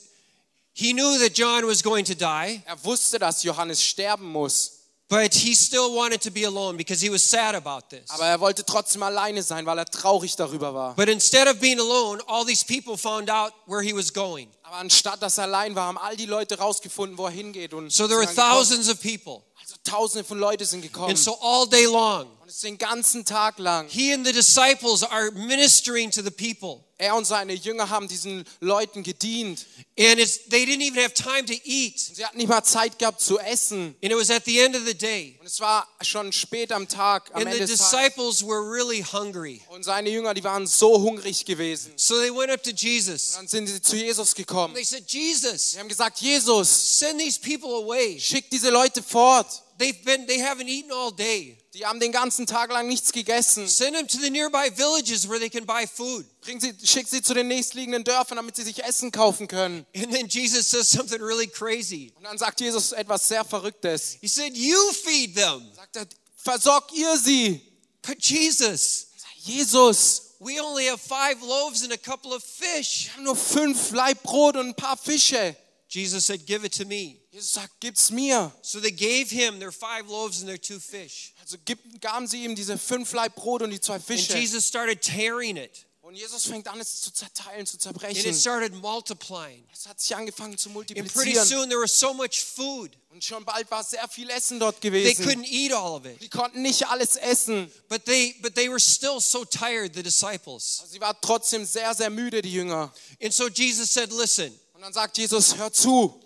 he 0.74 0.92
knew 0.94 1.18
that 1.20 1.34
John 1.38 1.66
was 1.66 1.82
going 1.82 2.04
to 2.06 2.14
die, 2.16 2.62
Er 2.66 2.78
wusste, 2.84 3.20
dass 3.20 3.44
Johannes 3.44 3.82
sterben 3.82 4.30
muss. 4.32 4.74
but 5.10 5.34
he 5.34 5.56
still 5.56 5.96
wanted 5.96 6.22
to 6.22 6.30
be 6.30 6.44
alone 6.46 6.76
because 6.76 7.00
he 7.02 7.10
was 7.10 7.24
sad 7.24 7.56
about 7.56 7.88
this. 7.90 8.10
Aber 8.10 8.26
er 8.26 8.40
wollte 8.42 8.66
trotzdem 8.66 9.02
alleine 9.04 9.42
sein, 9.42 9.66
weil 9.66 9.78
er 9.78 9.86
traurig 9.86 10.36
darüber 10.36 10.74
war. 10.74 10.96
But 10.96 11.08
instead 11.08 11.48
of 11.48 11.60
being 11.62 11.80
alone, 11.80 12.22
all 12.28 12.46
these 12.46 12.66
people 12.66 12.98
found 12.98 13.30
out 13.30 13.54
where 13.66 13.82
he 13.82 13.94
was 13.96 14.12
going. 14.14 14.50
Aber 14.64 14.76
anstatt 14.78 15.22
dass 15.22 15.38
er 15.38 15.46
allein 15.46 15.74
war, 15.76 15.86
haben 15.88 15.98
all 15.98 16.18
die 16.18 16.26
Leute 16.26 16.58
rausgefunden, 16.60 17.18
wo 17.18 17.26
er 17.26 17.32
hingeht. 17.32 17.74
Und 17.74 17.92
So 17.94 18.08
there 18.08 18.20
were 18.20 18.28
thousands 18.28 18.90
of 18.90 19.02
people. 19.02 19.42
Tausende 19.90 20.24
von 20.24 20.40
Leuten 20.40 20.66
sind 20.66 20.82
gekommen. 20.82 21.10
And 21.10 21.18
so 21.18 21.38
all 21.42 21.68
day 21.68 21.86
long, 21.86 22.28
und 22.42 22.64
den 22.64 22.78
ganzen 22.78 23.26
Tag 23.26 23.60
lang. 23.60 23.88
he 23.88 24.14
and 24.14 24.26
the 24.26 24.34
disciples 24.34 25.04
are 25.04 25.32
ministering 25.32 26.12
to 26.12 26.22
the 26.22 26.32
people. 26.32 26.87
Er 27.00 27.16
und 27.16 27.26
seine 27.26 27.54
Jünger 27.54 27.90
haben 27.90 28.08
diesen 28.08 28.44
Leuten 28.60 29.04
gedient. 29.04 29.66
And 30.00 30.18
they 30.50 30.64
didn't 30.66 30.82
even 30.82 31.02
have 31.04 31.14
time 31.14 31.46
to 31.46 31.54
eat. 31.64 32.00
Sie 32.00 32.26
hatten 32.26 32.38
nicht 32.38 32.48
mal 32.48 32.64
Zeit 32.64 32.98
gehabt 32.98 33.22
zu 33.22 33.38
essen. 33.40 33.96
And 34.02 34.12
it 34.12 34.16
was 34.18 34.32
at 34.32 34.46
the 34.46 34.60
end 34.60 34.76
of 34.76 34.84
the 34.86 34.96
day. 34.96 35.36
Und 35.40 35.46
es 35.46 35.60
war 35.60 35.88
schon 36.02 36.32
spät 36.34 36.72
am 36.72 36.88
Tag, 36.88 37.30
am 37.34 37.42
And 37.42 37.52
the 37.52 37.60
Ende 37.60 37.68
Tages. 37.68 37.78
disciples 37.78 38.44
were 38.44 38.62
really 38.62 39.04
hungry. 39.04 39.62
Und 39.70 39.84
seine 39.84 40.10
Jünger, 40.10 40.34
die 40.34 40.44
waren 40.44 40.66
so 40.66 41.00
hungrig 41.02 41.46
gewesen. 41.46 41.94
So 41.98 42.20
they 42.20 42.32
went 42.34 42.50
up 42.52 42.64
to 42.64 42.72
Jesus. 42.72 43.34
Dann 43.34 43.48
sind 43.48 43.68
sie 43.68 43.82
zu 43.82 43.96
Jesus 43.96 44.34
gekommen. 44.34 44.74
They 44.74 44.84
said, 44.84 45.04
Jesus, 45.08 45.72
Sie 45.72 45.80
haben 45.80 45.90
gesagt, 45.90 46.20
Jesus, 46.20 46.98
send 46.98 47.20
these 47.20 47.40
people 47.40 47.70
away. 47.76 48.20
schick 48.20 48.50
diese 48.50 48.72
Leute 48.72 49.04
fort. 49.04 49.46
They've 49.78 50.04
been 50.04 50.26
they 50.26 50.42
haven't 50.42 50.68
eaten 50.68 50.92
all 50.92 51.12
day. 51.12 51.56
Die 51.78 51.86
haben 51.86 52.00
den 52.00 52.12
ganzen 52.12 52.48
Tag 52.48 52.72
lang 52.72 52.88
nichts 52.88 53.12
gegessen. 53.12 53.68
Send 53.68 53.96
them 53.96 54.08
to 54.08 54.18
the 54.18 54.32
nearby 54.32 54.72
villages 54.76 55.30
where 55.30 55.40
they 55.40 55.50
can 55.50 55.64
buy 55.64 55.86
food. 55.86 56.26
Bring 56.42 56.60
sie, 56.60 56.74
schick 56.84 57.08
sie 57.08 57.22
zu 57.22 57.36
den 57.36 57.48
nächstliegenden 57.48 58.04
Dörfern, 58.04 58.38
damit 58.38 58.56
sie 58.56 58.64
sich 58.64 58.84
Essen 58.84 59.12
kaufen 59.12 59.48
können. 59.48 59.86
And 59.96 60.12
then 60.12 60.28
Jesus 60.28 60.72
says 60.72 60.90
something 60.90 61.22
really 61.22 61.46
crazy. 61.46 62.12
Und 62.16 62.24
dann 62.24 62.40
sagt 62.40 62.62
Jesus 62.62 62.94
etwas 62.94 63.28
sehr 63.28 63.46
Verrücktes. 63.46 64.18
He 64.22 64.28
said, 64.28 64.58
You 64.58 64.92
feed 64.92 65.36
them. 65.36 65.72
Sagt 65.76 65.98
er, 65.98 66.08
versorgt 66.36 66.94
ihr 66.94 67.16
sie. 67.16 67.62
But 68.02 68.26
Jesus, 68.26 69.10
Jesus, 69.44 70.36
we 70.40 70.60
only 70.60 70.88
have 70.88 71.00
five 71.00 71.44
loaves 71.44 71.84
and 71.84 71.94
a 71.94 71.98
couple 71.98 72.34
of 72.34 72.44
fish. 72.44 73.06
wir 73.06 73.14
haben 73.14 73.24
nur 73.26 73.36
fünf 73.36 73.92
Laib 73.92 74.24
Brot 74.24 74.56
und 74.56 74.70
ein 74.70 74.76
paar 74.76 74.98
Fische. 74.98 75.56
Jesus 75.90 76.26
said, 76.26 76.46
Give 76.48 76.66
it 76.66 76.74
to 76.74 76.86
me. 76.86 77.20
Jesus 77.32 77.52
sagt, 77.52 77.80
gib's 77.80 78.10
mir. 78.10 78.52
So 78.64 78.80
they 78.80 78.90
gave 78.90 79.30
him 79.30 79.60
their 79.60 79.72
five 79.72 80.10
loaves 80.10 80.40
and 80.40 80.50
their 80.50 80.58
two 80.58 80.80
fish. 80.80 81.36
Also 81.48 81.58
gaben 82.02 82.28
sie 82.28 82.44
ihm 82.44 82.56
diese 82.56 82.78
fünf 82.78 83.14
Laib 83.14 83.36
Brot 83.36 83.62
und 83.62 83.70
die 83.70 83.80
zwei 83.80 83.96
And 83.96 84.04
Fische. 84.06 84.38
Jesus 84.38 84.68
started 84.68 85.02
tearing 85.02 85.56
it. 85.56 85.86
Und 86.02 86.16
Jesus 86.16 86.46
fängt 86.46 86.68
an, 86.68 86.80
es 86.80 87.02
zu 87.02 87.12
zerteilen, 87.12 87.66
zu 87.66 87.74
And 87.76 87.82
zerbrechen. 87.82 88.30
it 88.30 88.36
started 88.36 88.74
multiplying. 88.76 89.66
Es 89.74 89.88
hat 89.88 90.00
sich 90.00 90.14
angefangen 90.16 90.58
zu 90.58 90.70
And 90.70 90.86
pretty 90.88 90.94
multiplizieren. 90.96 91.48
soon 91.48 91.70
there 91.70 91.82
was 91.82 91.98
so 91.98 92.14
much 92.14 92.44
food, 92.44 92.92
Und 93.12 93.24
schon 93.24 93.46
bald 93.46 93.70
war 93.72 93.82
sehr 93.84 94.08
viel 94.10 94.30
Essen 94.30 94.60
dort 94.60 94.82
they 94.82 94.90
gewesen. 94.90 95.26
couldn't 95.26 95.46
eat 95.50 95.72
all 95.72 95.96
of 96.00 96.06
it. 96.06 96.22
Die 96.22 96.30
konnten 96.30 96.62
nicht 96.62 96.86
alles 96.88 97.16
essen. 97.16 97.72
But 97.88 98.04
they 98.06 98.36
but 98.42 98.54
they 98.56 98.70
were 98.70 98.80
still 98.80 99.20
so 99.22 99.46
tired, 99.46 99.96
the 99.96 100.04
disciples. 100.04 100.84
Sie 100.90 101.00
waren 101.00 101.16
trotzdem 101.22 101.66
sehr, 101.66 101.94
sehr 101.94 102.10
müde, 102.10 102.42
die 102.42 102.52
Jünger. 102.54 102.94
And 103.22 103.34
so 103.34 103.48
Jesus 103.48 103.94
said, 103.94 104.12
Listen, 104.12 104.58
Und 104.74 104.82
dann 104.82 104.92
sagt 104.94 105.18
Jesus, 105.18 105.56
hör 105.58 105.72
zu, 105.72 106.22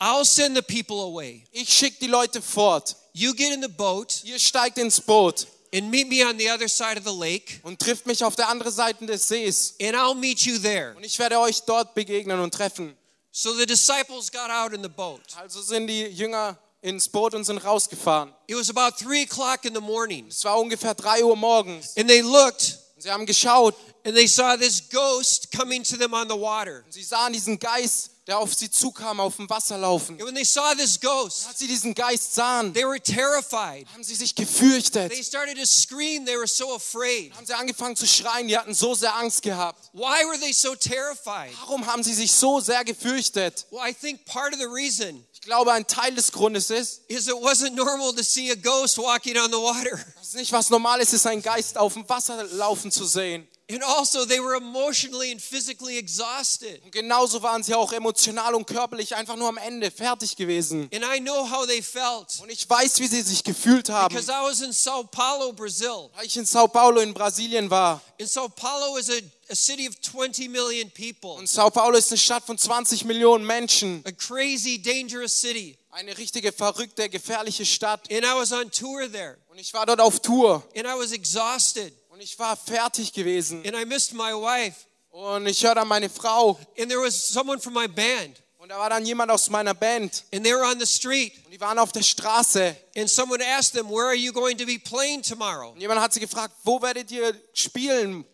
I'll 0.00 0.24
send 0.24 0.56
the 0.56 0.62
people 0.62 1.00
away. 1.02 1.44
ich 1.52 1.68
schicke 1.68 1.98
die 2.00 2.06
Leute 2.08 2.40
fort. 2.40 2.96
You 3.12 3.34
get 3.34 3.52
in 3.52 3.60
the 3.62 3.68
boat 3.68 4.22
Ihr 4.24 4.38
steigt 4.38 4.78
ins 4.78 5.00
Boot 5.00 5.46
and 5.74 5.90
meet 5.90 6.08
me 6.08 6.24
on 6.24 6.38
the 6.38 6.48
other 6.50 6.68
side 6.68 6.96
of 6.98 7.04
the 7.04 7.12
lake, 7.12 7.60
und 7.62 7.78
trifft 7.78 8.06
mich 8.06 8.24
auf 8.24 8.34
der 8.34 8.48
anderen 8.48 8.72
Seite 8.72 9.04
des 9.06 9.28
Sees. 9.28 9.74
and 9.80 9.94
I'll 9.94 10.14
meet 10.14 10.40
you 10.40 10.58
there. 10.58 10.94
Und 10.96 11.04
ich 11.04 11.18
werde 11.18 11.38
euch 11.38 11.60
dort 11.62 11.94
begegnen 11.94 12.40
und 12.40 12.52
treffen. 12.54 12.96
So 13.30 13.52
the 13.54 13.66
disciples 13.66 14.30
got 14.32 14.50
out 14.50 14.72
in 14.72 14.82
the 14.82 14.88
boat. 14.88 15.20
Also 15.36 15.60
sind 15.62 15.86
die 15.86 16.02
Jünger 16.06 16.56
ins 16.82 17.08
Boot 17.08 17.34
und 17.34 17.44
sind 17.44 17.58
rausgefahren. 17.58 18.32
It 18.48 18.56
was 18.56 18.70
about 18.70 18.96
three 18.96 19.22
o'clock 19.22 19.64
in 19.64 19.74
the 19.74 19.80
morning. 19.80 20.26
Es 20.28 20.42
war 20.44 20.58
ungefähr 20.58 20.94
3 20.94 21.22
Uhr 21.24 21.36
morgens. 21.36 21.96
And 21.96 22.08
they 22.08 22.22
looked 22.22 22.78
Und 23.00 23.04
sie 23.04 23.10
haben 23.10 23.24
geschaut 23.24 23.74
and 24.04 24.14
they 24.14 24.26
saw 24.28 24.58
this 24.58 24.82
ghost 24.90 25.50
coming 25.50 25.82
to 25.82 25.96
them 25.96 26.12
on 26.12 26.28
the 26.28 26.34
water. 26.38 26.82
und 26.84 26.92
sie 26.92 27.02
sahen 27.02 27.32
diesen 27.32 27.58
Geist, 27.58 28.10
der 28.26 28.36
auf 28.38 28.52
sie 28.54 28.70
zukam, 28.70 29.20
auf 29.20 29.36
dem 29.36 29.48
Wasser 29.48 29.78
laufen. 29.78 30.16
And 30.18 30.26
when 30.26 30.34
they 30.34 30.44
saw 30.44 30.74
this 30.76 31.00
ghost, 31.00 31.46
Als 31.48 31.58
sie 31.60 31.66
diesen 31.66 31.94
Geist 31.94 32.34
sahen, 32.34 32.74
they 32.74 32.84
were 32.84 33.00
terrified. 33.00 33.86
haben 33.94 34.04
sie 34.04 34.14
sich 34.14 34.34
gefürchtet. 34.34 35.10
They 35.12 35.24
started 35.24 35.56
to 35.56 35.64
scream. 35.64 36.26
They 36.26 36.36
were 36.36 36.46
so 36.46 36.74
afraid. 36.74 37.34
Haben 37.34 37.46
sie 37.46 37.54
angefangen 37.54 37.96
zu 37.96 38.06
schreien, 38.06 38.48
die 38.48 38.58
hatten 38.58 38.74
so 38.74 38.94
sehr 38.94 39.14
Angst 39.16 39.40
gehabt. 39.40 39.88
Why 39.94 40.22
were 40.26 40.38
they 40.38 40.52
so 40.52 40.74
terrified? 40.74 41.50
Warum 41.60 41.86
haben 41.86 42.02
sie 42.02 42.12
sich 42.12 42.32
so 42.32 42.60
sehr 42.60 42.84
gefürchtet? 42.84 43.64
Well, 43.70 43.80
I 43.82 43.94
think 43.94 44.26
part 44.26 44.52
of 44.52 44.58
the 44.60 44.66
reason 44.66 45.24
Ich 45.42 45.46
glaube, 45.46 45.72
ein 45.72 45.86
Teil 45.86 46.14
des 46.14 46.32
Grundes 46.32 46.68
ist, 46.68 47.00
is 47.08 47.26
it 47.26 47.32
wasn't 47.34 47.70
normal 47.70 48.12
to 48.14 48.22
see 48.22 48.50
a 48.50 48.54
ghost 48.54 48.98
walking 48.98 49.38
on 49.38 49.50
the 49.50 49.56
water. 49.56 49.98
dass 50.18 50.28
es 50.28 50.34
nicht 50.34 50.52
was 50.52 50.68
Normales 50.68 51.14
ist, 51.14 51.26
einen 51.26 51.40
Geist 51.40 51.78
auf 51.78 51.94
dem 51.94 52.06
Wasser 52.08 52.44
laufen 52.44 52.92
zu 52.92 53.06
sehen. 53.06 53.48
And 53.70 53.82
also, 53.84 54.26
they 54.26 54.40
were 54.40 54.56
emotionally 54.56 55.30
and 55.30 55.40
physically 55.40 55.96
exhausted. 55.96 56.82
Und 56.84 56.90
genauso 56.92 57.40
waren 57.42 57.62
sie 57.62 57.72
auch 57.72 57.92
emotional 57.92 58.54
und 58.54 58.66
körperlich 58.66 59.14
einfach 59.14 59.36
nur 59.36 59.48
am 59.48 59.56
Ende 59.58 59.90
fertig 59.92 60.36
gewesen. 60.36 60.90
And 60.92 61.04
I 61.04 61.20
know 61.20 61.48
how 61.48 61.66
they 61.66 61.80
felt 61.80 62.38
Und 62.42 62.50
ich 62.50 62.68
weiß, 62.68 62.98
wie 62.98 63.06
sie 63.06 63.22
sich 63.22 63.42
gefühlt 63.42 63.88
haben, 63.88 64.14
because 64.14 64.30
I 64.30 64.42
was 64.44 64.60
in 64.60 64.72
Sao 64.72 65.04
Paulo, 65.04 65.52
Brazil. 65.52 66.10
weil 66.16 66.26
ich 66.26 66.36
in 66.36 66.44
Sao 66.44 66.66
Paulo 66.66 67.00
in 67.00 67.14
Brasilien 67.14 67.70
war. 67.70 68.02
And 68.20 68.28
Sao 68.28 68.48
Paulo 68.48 68.98
is 68.98 69.08
a, 69.08 69.14
a 69.50 69.54
city 69.54 69.88
of 69.88 69.94
20 70.00 70.48
million 70.48 70.90
people, 70.90 71.30
Und 71.38 71.48
Sao 71.48 71.70
Paulo 71.70 71.96
ist 71.96 72.10
eine 72.10 72.18
Stadt 72.18 72.44
von 72.44 72.56
20 72.56 73.04
Millionen 73.04 73.44
Menschen. 73.46 74.02
a 74.06 74.12
crazy, 74.12 74.80
dangerous 74.80 75.40
city. 75.40 75.76
Eine 75.92 76.16
richtige, 76.16 76.52
verrückte, 76.52 77.08
gefährliche 77.08 77.66
Stadt. 77.66 78.10
And 78.12 78.24
I 78.24 78.34
was 78.36 78.52
on 78.52 78.70
tour 78.70 79.10
there, 79.10 79.36
Und 79.48 79.58
ich 79.58 79.72
war 79.74 79.86
dort 79.86 80.00
auf 80.00 80.20
Tour. 80.20 80.62
and 80.76 80.86
I 80.86 80.96
was 80.98 81.12
exhausted, 81.12 81.92
Und 82.10 82.20
ich 82.22 82.38
war 82.38 82.56
fertig 82.56 83.12
gewesen. 83.12 83.64
and 83.66 83.74
I 83.76 83.84
missed 83.84 84.12
my 84.12 84.32
wife. 84.32 84.76
Und 85.10 85.46
ich 85.48 85.64
hörte 85.64 85.84
meine 85.84 86.08
Frau. 86.08 86.58
And 86.78 86.88
there 86.88 87.00
was 87.02 87.14
someone 87.28 87.58
from 87.60 87.74
my 87.74 87.88
band, 87.88 88.40
Und 88.58 88.68
da 88.68 88.78
war 88.78 88.90
dann 88.90 89.04
jemand 89.04 89.32
aus 89.32 89.50
meiner 89.50 89.74
Band. 89.74 90.22
and 90.32 90.44
they 90.44 90.52
were 90.54 90.64
on 90.64 90.78
the 90.78 90.86
street. 90.86 91.32
Und 91.44 91.50
die 91.50 91.60
waren 91.60 91.78
auf 91.80 91.90
der 91.90 92.02
Straße. 92.02 92.76
And 92.96 93.10
someone 93.10 93.42
asked 93.44 93.72
them, 93.72 93.88
Where 93.90 94.06
are 94.06 94.14
you 94.14 94.32
going 94.32 94.56
to 94.58 94.66
be 94.66 94.78
playing 94.78 95.22
tomorrow? 95.22 95.70
Und 95.72 95.80
jemand 95.80 96.00
hat 96.00 96.12
sie 96.12 96.20
gefragt, 96.20 96.54
wo 96.62 96.80
werdet 96.80 97.10
ihr 97.10 97.34
spielen? 97.52 98.24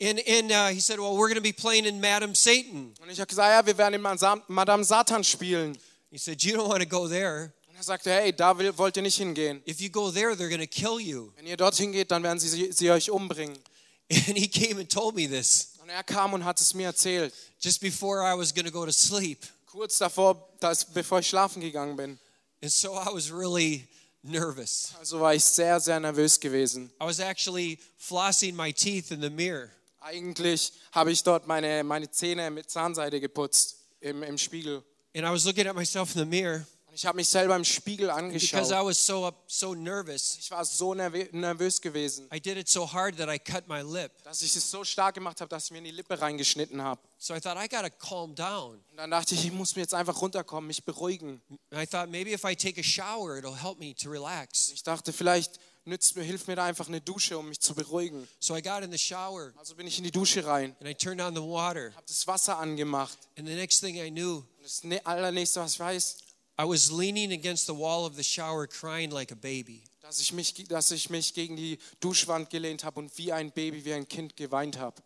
And, 0.00 0.20
and 0.28 0.52
uh, 0.52 0.68
he 0.68 0.80
said, 0.80 0.98
Well, 0.98 1.16
we're 1.16 1.28
going 1.28 1.36
to 1.36 1.40
be 1.40 1.52
playing 1.52 1.86
in 1.86 2.00
Madame 2.00 2.34
Satan. 2.34 2.92
Und 3.00 3.10
ich 3.10 3.18
habe 3.18 3.28
gesagt, 3.28 3.50
ja, 3.50 3.66
wir 3.66 3.78
werden 3.78 3.94
in 3.94 4.02
Madame 4.48 4.84
Satan 4.84 5.24
spielen. 5.24 5.76
He 6.10 6.18
said, 6.18 6.42
You 6.42 6.56
don't 6.56 6.68
want 6.68 6.82
to 6.82 6.88
go 6.88 7.08
there. 7.08 7.52
Und 7.68 7.76
er 7.76 7.82
sagte, 7.82 8.10
hey, 8.10 8.32
da 8.32 8.56
will, 8.58 8.76
wollt 8.78 8.96
ihr 8.96 9.02
nicht 9.02 9.16
hingehen. 9.16 9.62
If 9.66 9.80
you 9.80 9.90
go 9.90 10.10
there, 10.10 10.34
they're 10.34 10.48
going 10.48 10.60
to 10.60 10.66
kill 10.66 10.98
you. 10.98 11.32
Wenn 11.36 11.46
ihr 11.46 11.56
dorthin 11.56 11.92
geht, 11.92 12.10
dann 12.10 12.22
werden 12.22 12.38
sie, 12.38 12.72
sie 12.72 12.90
euch 12.90 13.10
umbringen. 13.10 13.58
And 14.10 14.38
he 14.38 14.48
came 14.48 14.78
and 14.78 14.88
told 14.88 15.14
me 15.14 15.26
this 15.26 15.74
Und 15.82 15.90
er 15.90 16.02
kam 16.02 16.32
und 16.32 16.44
hat 16.44 16.60
es 16.60 16.74
mir 16.74 16.86
erzählt. 16.86 17.34
just 17.60 17.80
before 17.80 18.22
I 18.22 18.34
was 18.34 18.52
going 18.52 18.66
to 18.66 18.72
go 18.72 18.84
to 18.86 18.92
sleep. 18.92 19.44
Kurz 19.66 19.98
davor, 19.98 20.48
dass, 20.60 20.84
bevor 20.84 21.18
ich 21.20 21.28
schlafen 21.28 21.60
gegangen 21.60 21.96
bin. 21.96 22.18
And 22.62 22.72
so 22.72 22.94
I 22.94 23.12
was 23.12 23.30
really 23.30 23.86
nervous. 24.22 24.94
Also 24.98 25.20
war 25.20 25.34
ich 25.34 25.44
sehr, 25.44 25.78
sehr 25.80 26.00
nervös 26.00 26.40
gewesen. 26.40 26.90
I 27.00 27.04
was 27.04 27.20
actually 27.20 27.78
flossing 27.98 28.56
my 28.56 28.72
teeth 28.72 29.10
in 29.10 29.20
the 29.20 29.30
mirror. 29.30 29.70
Eigentlich 30.06 30.72
habe 30.92 31.10
ich 31.10 31.20
dort 31.24 31.48
meine, 31.48 31.82
meine 31.82 32.08
Zähne 32.08 32.48
mit 32.52 32.70
Zahnseide 32.70 33.18
geputzt 33.20 33.76
im, 33.98 34.22
im 34.22 34.38
Spiegel. 34.38 34.84
And 35.16 35.26
I 35.26 35.30
was 35.30 35.44
looking 35.44 35.66
at 35.66 35.74
myself 35.74 36.14
in 36.14 36.20
the 36.20 36.24
mirror 36.24 36.64
Und 36.86 36.94
ich 36.94 37.04
habe 37.04 37.16
mich 37.16 37.28
selber 37.28 37.56
im 37.56 37.64
Spiegel 37.64 38.06
because 38.06 38.24
angeschaut. 38.24 38.70
I 38.70 38.86
was 38.86 39.04
so 39.04 39.26
up, 39.26 39.34
so 39.48 39.74
nervous. 39.74 40.36
Ich 40.38 40.48
war 40.52 40.64
so 40.64 40.94
nervö 40.94 41.26
nervös 41.32 41.80
gewesen, 41.80 42.28
I 42.32 42.38
did 42.38 42.56
it 42.56 42.68
so 42.68 42.86
hard 42.86 43.16
that 43.16 43.28
I 43.28 43.36
cut 43.36 43.66
my 43.66 43.80
lip. 43.80 44.12
dass 44.22 44.42
ich 44.42 44.54
es 44.54 44.70
so 44.70 44.84
stark 44.84 45.16
gemacht 45.16 45.40
habe, 45.40 45.48
dass 45.48 45.64
ich 45.64 45.70
mir 45.72 45.78
in 45.78 45.84
die 45.84 45.90
Lippe 45.90 46.20
reingeschnitten 46.20 46.80
habe. 46.80 47.00
So 47.18 47.34
I 47.34 47.40
thought 47.40 47.56
I 47.56 47.66
got 47.66 47.82
to 47.82 47.90
calm 47.90 48.32
down. 48.36 48.80
Und 48.92 48.98
dann 48.98 49.10
dachte 49.10 49.34
ich, 49.34 49.44
ich 49.44 49.52
muss 49.52 49.74
mir 49.74 49.82
jetzt 49.82 49.94
einfach 49.94 50.20
runterkommen, 50.20 50.68
mich 50.68 50.84
beruhigen. 50.84 51.42
And 51.70 51.82
I 51.82 51.84
thought 51.86 52.10
maybe 52.10 52.30
if 52.30 52.44
I 52.44 52.54
take 52.54 52.80
a 52.80 52.84
shower, 52.84 53.38
it'll 53.38 53.60
help 53.60 53.80
me 53.80 53.92
to 53.96 54.08
relax. 54.08 54.70
Ich 54.72 54.84
dachte, 54.84 55.12
vielleicht 55.12 55.58
nützt 55.86 56.16
mir, 56.16 56.22
hilft 56.22 56.48
mir 56.48 56.56
da 56.56 56.64
einfach 56.64 56.88
eine 56.88 57.00
Dusche, 57.00 57.38
um 57.38 57.48
mich 57.48 57.60
zu 57.60 57.74
beruhigen. 57.74 58.28
So 58.40 58.54
I 58.56 58.62
got 58.62 58.82
in 58.82 58.90
the 58.92 58.98
shower 58.98 59.52
Also 59.56 59.74
bin 59.74 59.86
ich 59.86 59.98
in 59.98 60.04
die 60.04 60.10
Dusche 60.10 60.44
rein, 60.44 60.76
and 60.80 60.88
I 60.88 60.94
turned 60.94 61.20
on 61.20 61.34
the 61.34 61.40
water. 61.42 61.92
habe 61.94 62.06
das 62.06 62.26
Wasser 62.26 62.58
angemacht. 62.58 63.16
And 63.38 63.46
the 63.48 63.54
next 63.54 63.80
thing 63.80 63.96
I 63.96 64.10
knew, 64.10 64.36
Und 64.38 64.46
das 64.64 64.84
ne- 64.84 65.04
allernächste, 65.06 65.60
was 65.60 65.74
ich 65.74 65.80
weiß, 65.80 66.16
I 66.58 66.64
was 66.64 66.90
leaning 66.90 67.32
against 67.32 67.66
the 67.66 67.74
wall 67.76 68.04
of 68.06 68.16
the 68.16 68.24
shower 68.24 68.66
crying 68.66 69.10
like 69.10 69.30
a 69.32 69.36
baby. 69.36 69.82
dass 70.00 70.20
ich 70.20 70.32
mich, 70.32 70.54
dass 70.68 70.90
ich 70.92 71.10
mich 71.10 71.34
gegen 71.34 71.56
die 71.56 71.78
Duschwand 72.00 72.48
gelehnt 72.50 72.84
habe 72.84 73.00
und 73.00 73.16
wie 73.18 73.32
ein 73.32 73.50
Baby, 73.52 73.84
wie 73.84 73.92
ein 73.92 74.06
Kind 74.08 74.36
geweint 74.36 74.78
habe. 74.78 75.02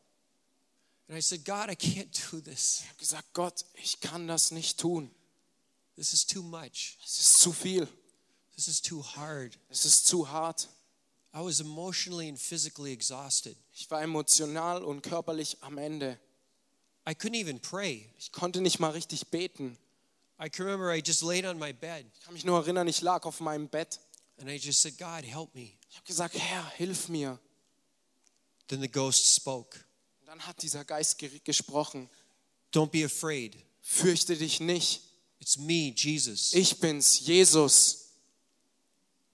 And 1.08 1.18
I 1.18 1.22
said, 1.22 1.44
God, 1.44 1.68
I 1.70 1.74
can't 1.74 2.08
do 2.30 2.40
this. 2.40 2.80
Ich 2.82 2.88
habe 2.88 2.98
gesagt, 2.98 3.32
Gott, 3.32 3.64
ich 3.82 3.98
kann 4.00 4.28
das 4.28 4.50
nicht 4.52 4.78
tun. 4.78 5.10
This 5.96 6.12
is 6.12 6.24
too 6.26 6.42
much. 6.42 6.96
Es 7.04 7.18
ist 7.18 7.38
zu 7.40 7.52
viel. 7.52 7.88
This 8.61 8.68
is 8.68 8.83
too 8.83 9.03
hard. 9.03 9.57
Es 9.70 9.87
ist 9.87 10.07
zu 10.07 10.29
hart. 10.31 10.68
I 11.35 11.40
was 11.40 11.61
emotionally 11.61 12.29
and 12.29 12.38
physically 12.38 12.92
exhausted. 12.92 13.57
Ich 13.73 13.90
war 13.90 14.03
emotional 14.03 14.85
und 14.85 15.01
körperlich 15.03 15.57
am 15.62 15.79
Ende. 15.79 16.18
I 17.09 17.12
couldn't 17.14 17.37
even 17.40 17.59
pray. 17.59 18.07
Ich 18.18 18.33
konnte 18.33 18.61
nicht 18.61 18.79
mal 18.79 18.90
richtig 18.90 19.29
beten. 19.29 19.79
I 20.38 20.51
can 20.51 20.66
remember 20.66 20.94
I 20.94 21.01
just 21.03 21.23
laid 21.23 21.46
on 21.46 21.59
my 21.59 21.73
bed 21.73 22.05
Ich 22.18 22.20
kann 22.20 22.35
mich 22.35 22.44
nur 22.44 22.59
erinnern, 22.59 22.87
ich 22.87 23.01
lag 23.01 23.25
auf 23.25 23.40
meinem 23.40 23.66
Bett. 23.66 23.99
and 24.38 24.51
I 24.51 24.57
just 24.57 24.83
said, 24.83 24.99
God, 24.99 25.25
help 25.25 25.55
me. 25.55 25.73
Ich 25.88 25.96
habe 25.96 26.07
gesagt, 26.07 26.35
Herr, 26.38 26.68
hilf 26.77 27.09
mir. 27.09 27.38
Then 28.68 28.83
the 28.83 28.90
ghost 28.90 29.35
spoke. 29.37 29.79
Und 30.20 30.27
dann 30.27 30.46
hat 30.46 30.61
dieser 30.61 30.85
Geist 30.85 31.16
ge- 31.16 31.40
gesprochen. 31.42 32.11
Don't 32.75 32.90
be 32.90 33.07
afraid. 33.07 33.57
Fürchte 33.81 34.37
dich 34.37 34.61
nicht. 34.61 35.01
It's 35.40 35.57
me, 35.57 35.94
Jesus. 35.96 36.53
Ich 36.53 36.79
bin's, 36.79 37.20
Jesus. 37.20 37.99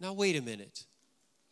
Now, 0.01 0.13
wait 0.13 0.37
a 0.37 0.43
minute. 0.43 0.85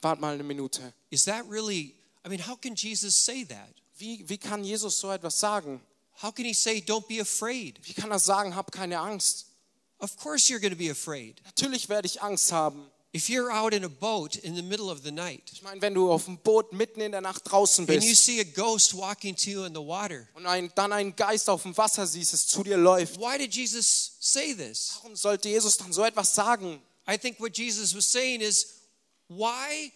Wart 0.02 0.20
mal 0.20 0.35
eine 0.35 0.44
Minute. 0.44 0.92
Is 1.11 1.24
that 1.24 1.46
really, 1.48 1.94
I 2.24 2.28
mean, 2.28 2.40
how 2.40 2.57
can 2.57 2.74
Jesus 2.74 3.14
say 3.14 3.44
that? 3.44 3.74
Wie, 3.98 4.24
wie 4.28 4.37
kann 4.37 4.64
Jesus 4.64 4.96
so 4.96 5.11
etwas 5.11 5.38
sagen? 5.38 5.80
How 6.22 6.30
can 6.30 6.44
he 6.44 6.52
say, 6.52 6.80
don't 6.80 7.09
be 7.09 7.20
afraid? 7.20 7.80
Wie 7.83 7.94
kann 7.94 8.11
er 8.11 8.18
sagen, 8.18 8.54
hab 8.54 8.70
keine 8.70 8.98
Angst? 8.98 9.46
Of 9.98 10.16
course 10.16 10.50
you're 10.50 10.61
going 10.61 10.72
to 10.72 10.78
be 10.78 10.90
afraid. 10.90 11.40
Natürlich 11.44 11.88
werde 11.88 12.07
ich 12.07 12.20
Angst 12.20 12.52
haben. 12.52 12.90
If 13.14 13.28
you're 13.28 13.50
out 13.52 13.72
in 13.72 13.85
a 13.85 13.88
boat 13.88 14.35
in 14.37 14.57
the 14.57 14.62
middle 14.62 14.90
of 14.90 15.04
the 15.04 15.12
night 15.12 15.48
Ich 15.52 15.62
meine, 15.62 15.80
wenn 15.80 15.94
du 15.94 16.11
auf 16.11 16.24
dem 16.24 16.37
Boot 16.37 16.72
mitten 16.72 17.00
in 17.00 17.12
der 17.12 17.20
Nacht 17.20 17.42
draußen 17.44 17.88
and 17.88 18.02
you 18.02 18.11
bist 18.11 18.24
see 18.24 18.40
a 18.40 18.44
ghost 18.44 18.92
walking 18.92 19.37
to 19.37 19.50
you 19.50 19.64
in 19.64 19.72
the 19.72 19.80
water, 19.80 20.26
und 20.35 20.46
ein, 20.46 20.72
dann 20.74 20.92
einen 20.92 21.14
Geist 21.14 21.48
auf 21.48 21.62
dem 21.62 21.76
Wasser 21.76 22.09
siehst, 22.09 22.35
es 22.35 22.48
zu 22.48 22.64
dir 22.64 22.76
läuft, 22.76 23.20
why 23.20 23.38
did 23.38 23.54
Jesus 23.54 24.16
say 24.18 24.52
this? 24.52 24.94
warum 24.96 25.14
sollte 25.14 25.48
Jesus 25.48 25.76
dann 25.76 25.92
so 25.92 26.02
etwas 26.02 26.35
sagen? 26.35 26.83
I 27.07 27.17
think 27.19 27.38
what 27.38 27.53
Jesus 27.53 27.95
was 27.95 28.07
saying 28.07 28.40
is, 28.40 28.83
why 29.29 29.93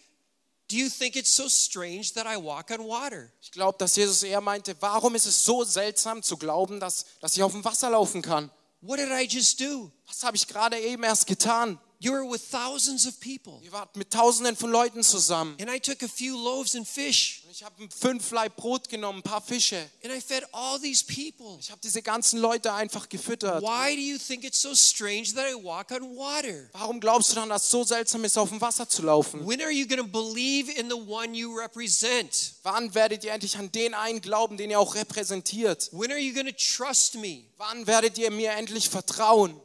do 0.67 0.77
you 0.77 0.89
think 0.89 1.15
it's 1.15 1.31
so 1.31 1.47
strange 1.47 2.13
that 2.13 2.27
I 2.27 2.37
walk 2.37 2.71
on 2.71 2.85
water? 2.85 3.31
Ich 3.41 3.51
glaube, 3.51 3.77
dass 3.79 3.95
Jesus 3.95 4.23
eher 4.23 4.41
meinte, 4.41 4.75
warum 4.79 5.15
ist 5.15 5.25
es 5.25 5.43
so 5.43 5.63
seltsam 5.63 6.21
zu 6.21 6.37
glauben, 6.37 6.79
dass, 6.79 7.05
dass 7.21 7.35
ich 7.35 7.43
auf 7.43 7.51
dem 7.51 7.65
Wasser 7.65 7.89
laufen 7.89 8.21
kann? 8.21 8.51
What 8.81 8.99
did 8.99 9.09
I 9.09 9.27
just 9.27 9.59
do? 9.59 9.91
Was 10.07 10.23
habe 10.23 10.37
ich 10.37 10.47
gerade 10.47 10.79
eben 10.79 11.03
erst 11.03 11.27
getan? 11.27 11.79
You 12.01 12.13
were 12.13 12.23
with 12.23 12.41
thousands 12.49 13.05
of 13.05 13.19
people, 13.19 13.59
Ihr 13.61 13.73
wart 13.73 13.97
mit 13.97 14.09
tausenden 14.11 14.55
von 14.55 14.71
Leuten 14.71 15.03
zusammen. 15.03 15.57
and 15.59 15.69
I 15.69 15.81
took 15.81 16.01
a 16.01 16.07
few 16.07 16.33
loaves 16.37 16.73
and 16.73 16.87
fish, 16.87 17.41
Und 17.43 17.51
Ich 17.51 17.61
habe 17.61 17.75
fünf 17.89 18.31
Laib 18.31 18.55
Brot 18.55 18.87
genommen, 18.87 19.19
ein 19.19 19.21
paar 19.23 19.41
Fische. 19.41 19.75
and 20.01 20.13
I 20.13 20.21
fed 20.21 20.45
all 20.53 20.79
these 20.79 21.03
people. 21.03 21.57
Ich 21.59 21.71
habe 21.71 21.81
diese 21.83 22.01
ganzen 22.01 22.39
Leute 22.39 22.71
einfach 22.71 23.09
gefüttert. 23.09 23.61
Why 23.61 23.97
do 23.97 24.01
you 24.01 24.17
think 24.17 24.45
it's 24.45 24.61
so 24.61 24.73
strange 24.73 25.33
that 25.35 25.45
I 25.51 25.55
walk 25.61 25.91
on 25.91 26.15
water? 26.15 26.69
Warum 26.71 27.01
glaubst 27.01 27.31
du 27.31 27.35
dann, 27.35 27.49
dass 27.49 27.65
es 27.65 27.69
so 27.69 27.83
seltsam 27.83 28.23
ist, 28.23 28.37
auf 28.37 28.47
dem 28.47 28.61
Wasser 28.61 28.87
zu 28.87 29.01
laufen? 29.01 29.45
When 29.45 29.59
are 29.61 29.69
you 29.71 29.85
going 29.85 29.99
to 29.99 30.07
believe 30.07 30.71
in 30.71 30.87
the 30.89 30.95
one 30.95 31.35
you 31.37 31.53
represent? 31.53 32.53
Wann 32.63 32.95
werdet 32.95 33.25
ihr 33.25 33.33
endlich 33.33 33.57
an 33.57 33.73
den 33.73 33.93
einen 33.93 34.21
glauben, 34.21 34.55
den 34.55 34.69
ihr 34.71 34.79
auch 34.79 34.95
repräsentiert? 34.95 35.89
When 35.91 36.11
are 36.11 36.19
you 36.19 36.33
going 36.33 36.47
to 36.47 36.53
trust 36.77 37.15
me? 37.15 37.43
Wann 37.57 37.85
werdet 37.87 38.17
ihr 38.17 38.31
mir 38.31 38.51
endlich 38.51 38.87
vertrauen? 38.87 39.59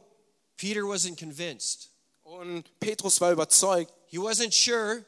Peter 0.57 0.81
wasn't 0.81 1.17
convinced. 1.17 1.91
Und 2.25 2.63
Petrus 2.79 3.21
war 3.21 3.31
überzeugt. 3.31 3.93
He 4.07 4.17
wasn't 4.17 4.51
sure 4.51 5.05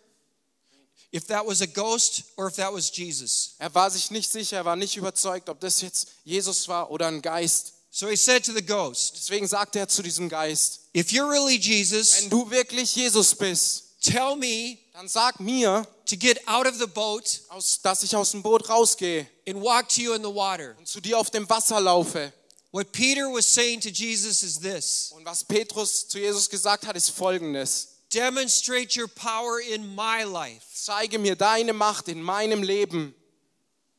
if 1.12 1.26
that 1.28 1.46
was 1.46 1.62
a 1.62 1.66
ghost 1.66 2.24
or 2.38 2.48
if 2.48 2.56
that 2.56 2.72
was 2.74 2.96
Jesus. 2.96 3.56
Er 3.58 3.74
war 3.74 3.90
sich 3.90 4.12
nicht 4.12 4.32
sicher, 4.32 4.58
er 4.58 4.66
war 4.66 4.76
nicht 4.76 4.96
überzeugt, 4.96 5.50
ob 5.50 5.60
das 5.60 5.82
jetzt 5.82 6.10
Jesus 6.24 6.68
war 6.68 6.90
oder 6.92 7.08
ein 7.08 7.22
Geist. 7.22 7.74
So 7.90 8.08
he 8.08 8.16
said 8.16 8.46
to 8.46 8.54
the 8.54 8.64
ghost, 8.64 9.16
Deswegen 9.18 9.48
sagte 9.48 9.80
er 9.80 9.88
zu 9.88 10.04
diesem 10.04 10.30
Geist, 10.30 10.82
If 10.96 11.10
you're 11.10 11.30
really 11.30 11.58
Jesus, 11.58 12.22
wenn 12.22 12.30
du 12.30 12.50
wirklich 12.52 12.96
Jesus 12.96 13.34
bist, 13.34 14.00
tell 14.02 14.36
me 14.36 14.78
dann 14.94 15.08
sag 15.08 15.40
mir, 15.40 15.88
to 16.06 16.16
get 16.18 16.48
out 16.48 16.68
of 16.68 16.76
the 16.78 16.88
boat 16.88 17.42
aus, 17.50 17.82
dass 17.82 18.04
ich 18.04 18.16
aus 18.16 18.32
dem 18.32 18.44
Boot 18.44 18.70
rausgehe 18.70 19.28
and 19.48 19.62
walk 19.62 19.90
to 19.90 20.02
you 20.02 20.14
in 20.14 20.24
the 20.24 20.34
water. 20.34 20.76
und 20.78 20.88
zu 20.88 21.02
dir 21.02 21.18
auf 21.18 21.30
dem 21.32 21.50
Wasser 21.50 21.80
laufe. 21.80 22.32
What 22.72 22.92
Peter 22.92 23.28
was 23.30 23.46
saying 23.46 23.82
to 23.82 23.90
Jesus 23.90 24.44
is 24.44 24.60
this 24.60 25.12
Und 25.16 25.26
was 25.26 25.44
Petrus 25.44 26.08
zu 26.08 26.20
Jesus 26.20 26.50
gesagt 26.50 26.86
hat, 26.86 26.96
ist 26.96 27.10
folgendes. 27.12 27.88
Demonstrate 28.14 28.96
your 28.96 29.08
power 29.08 29.60
in 29.60 29.96
my 29.96 30.24
life. 30.24 30.64
Zeige 30.74 31.20
mir 31.20 31.36
deine 31.36 31.74
Macht 31.74 32.08
in 32.08 32.22
meinem 32.22 32.64
Leben. 32.64 33.14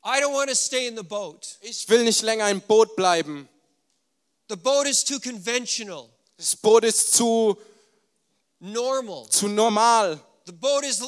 I 0.04 0.20
don't 0.20 0.32
want 0.32 0.48
to 0.48 0.56
stay 0.56 0.86
in 0.86 0.96
the 0.96 1.02
boat. 1.02 1.58
Ich 1.60 1.88
will 1.88 2.04
nicht 2.04 2.22
länger 2.22 2.48
im 2.50 2.60
Boot 2.60 2.94
bleiben. 2.96 3.48
The 4.48 4.56
boat 4.56 4.86
is 4.86 5.04
too 5.04 5.20
conventional, 5.20 6.08
Das 6.38 6.56
Boot 6.56 6.84
ist 6.84 7.12
zu, 7.12 7.58
normal. 8.60 9.28
zu 9.28 9.48
normal. 9.48 10.18
The 10.46 10.52
boat 10.52 10.84
is 10.84 11.02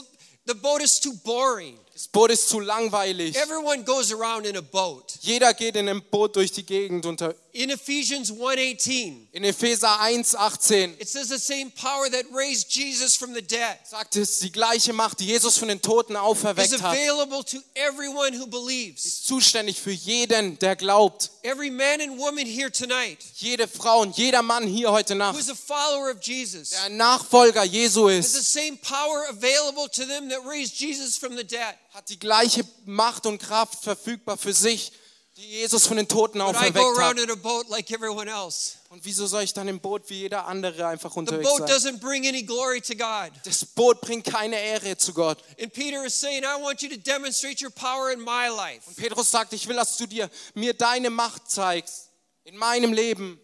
the 0.46 0.54
boat 0.54 0.82
is 0.82 1.00
too 1.00 1.14
boring. 1.24 1.78
Das 1.94 2.08
Boot 2.08 2.30
ist 2.30 2.48
zu 2.48 2.60
langweilig. 2.60 3.36
Everyone 3.36 3.84
goes 3.84 4.12
around 4.12 4.46
in 4.46 4.56
a 4.56 4.60
boat. 4.60 5.16
Jeder 5.20 5.54
geht 5.54 5.76
in 5.76 5.88
einem 5.88 6.02
Boot 6.10 6.36
durch 6.36 6.52
die 6.52 6.64
Gegend. 6.64 7.06
Unter, 7.06 7.34
In 7.52 7.68
Ephesians 7.70 8.30
1:18, 8.30 9.26
in 9.32 9.42
Epheser 9.44 9.98
1, 10.00 10.36
18 10.36 10.94
it 11.00 11.08
says 11.08 11.28
the 11.28 11.38
same 11.38 11.70
power 11.72 12.08
that 12.08 12.24
raised 12.32 12.70
Jesus 12.70 13.16
from 13.16 13.34
the 13.34 13.42
dead 13.42 13.76
sagt 13.84 14.14
es, 14.14 14.38
die 14.38 14.52
gleiche 14.52 14.92
Macht, 14.92 15.18
die 15.18 15.26
Jesus 15.26 15.58
von 15.58 15.66
den 15.66 15.82
Toten 15.82 16.12
is 16.14 16.18
auferweckt 16.20 16.80
hat, 16.80 16.96
available 16.96 17.42
to 17.42 17.58
everyone 17.74 18.38
who 18.38 18.46
believes. 18.46 19.04
ist 19.04 19.26
zuständig 19.26 19.80
für 19.80 19.90
jeden, 19.90 20.58
der 20.60 20.76
glaubt. 20.76 21.30
Every 21.42 21.70
man 21.70 22.00
and 22.00 22.18
woman 22.18 22.46
here 22.46 22.70
tonight 22.70 23.18
Jede 23.36 23.66
Frau 23.66 24.02
und 24.02 24.16
jeder 24.16 24.42
Mann 24.42 24.68
hier 24.68 24.92
heute 24.92 25.14
who 25.14 25.18
Nacht, 25.18 25.40
is 25.40 25.50
a 25.50 25.54
follower 25.56 26.12
of 26.12 26.22
Jesus 26.22 26.70
der 26.70 26.84
ein 26.84 26.96
Nachfolger 26.96 27.64
Jesu 27.64 28.08
has 28.08 28.32
the 28.32 28.38
ist, 28.38 28.52
same 28.52 28.76
power 28.76 29.26
available 29.28 29.88
to 29.88 30.04
them 30.04 30.28
that 30.28 30.46
raised 30.46 30.78
Jesus 30.78 31.16
from 31.16 31.36
the 31.36 31.44
dead. 31.44 31.74
hat 31.94 32.08
die 32.10 32.18
gleiche 32.18 32.62
Macht 32.84 33.26
und 33.26 33.38
Kraft 33.42 33.82
verfügbar 33.82 34.36
für 34.38 34.52
sich, 34.52 34.92
die 35.40 35.48
Jesus 35.48 35.86
von 35.86 35.96
den 35.96 36.06
Toten 36.06 36.38
But 36.38 36.48
I 36.48 36.52
go 36.52 36.58
auferweckt 36.58 36.76
around 36.98 37.18
hat. 37.18 37.24
in 37.24 37.30
a 37.30 37.34
boat 37.34 37.68
like 37.68 37.90
everyone 37.90 38.30
else. 38.30 38.76
Und 38.90 39.04
wieso 39.04 39.26
soll 39.26 39.42
ich 39.42 39.52
dann 39.54 39.68
im 39.68 39.80
Boot 39.80 40.02
wie 40.08 40.14
jeder 40.20 40.46
andere 40.46 40.86
einfach 40.86 41.12
The 41.12 41.18
unterwegs 41.18 41.48
boat 41.48 41.58
sein? 41.58 41.68
doesn't 41.68 41.98
bring 42.00 42.26
any 42.26 42.42
glory 42.42 42.80
to 42.80 42.94
God. 42.94 43.32
Das 43.44 43.64
Boot 43.64 44.00
bringt 44.00 44.26
keine 44.26 44.60
Ehre 44.60 44.96
zu 44.96 45.14
Gott. 45.14 45.38
And 45.60 45.72
Peter 45.72 46.04
is 46.04 46.18
saying, 46.18 46.42
I 46.44 46.60
want 46.62 46.82
you 46.82 46.88
to 46.90 46.96
demonstrate 46.96 47.62
your 47.64 47.70
power 47.70 48.10
in 48.10 48.20
my 48.20 48.48
life. 48.48 48.82
Petrus 48.96 49.30
sagt, 49.30 49.52
ich 49.52 49.66
will, 49.68 49.76
dass 49.76 49.96
du 49.96 50.06
dir 50.06 50.28
mir 50.54 50.74
deine 50.74 51.08
Macht 51.10 51.50
zeigst 51.50 52.10
in 52.44 52.56
meinem 52.56 52.92
Leben. 52.92 53.40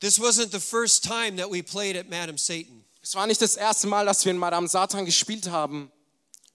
This 0.00 0.20
wasn't 0.20 0.52
the 0.52 0.60
first 0.60 1.02
time 1.02 1.36
that 1.36 1.50
we 1.50 1.62
played 1.62 1.96
at 1.96 2.08
Madam 2.10 2.36
Satan. 2.36 2.84
Es 3.02 3.14
war 3.14 3.26
nicht 3.26 3.40
das 3.40 3.56
erste 3.56 3.86
Mal, 3.86 4.06
dass 4.06 4.24
wir 4.24 4.30
in 4.30 4.38
Madame 4.38 4.68
Satan 4.68 5.04
gespielt 5.04 5.48
haben. 5.48 5.90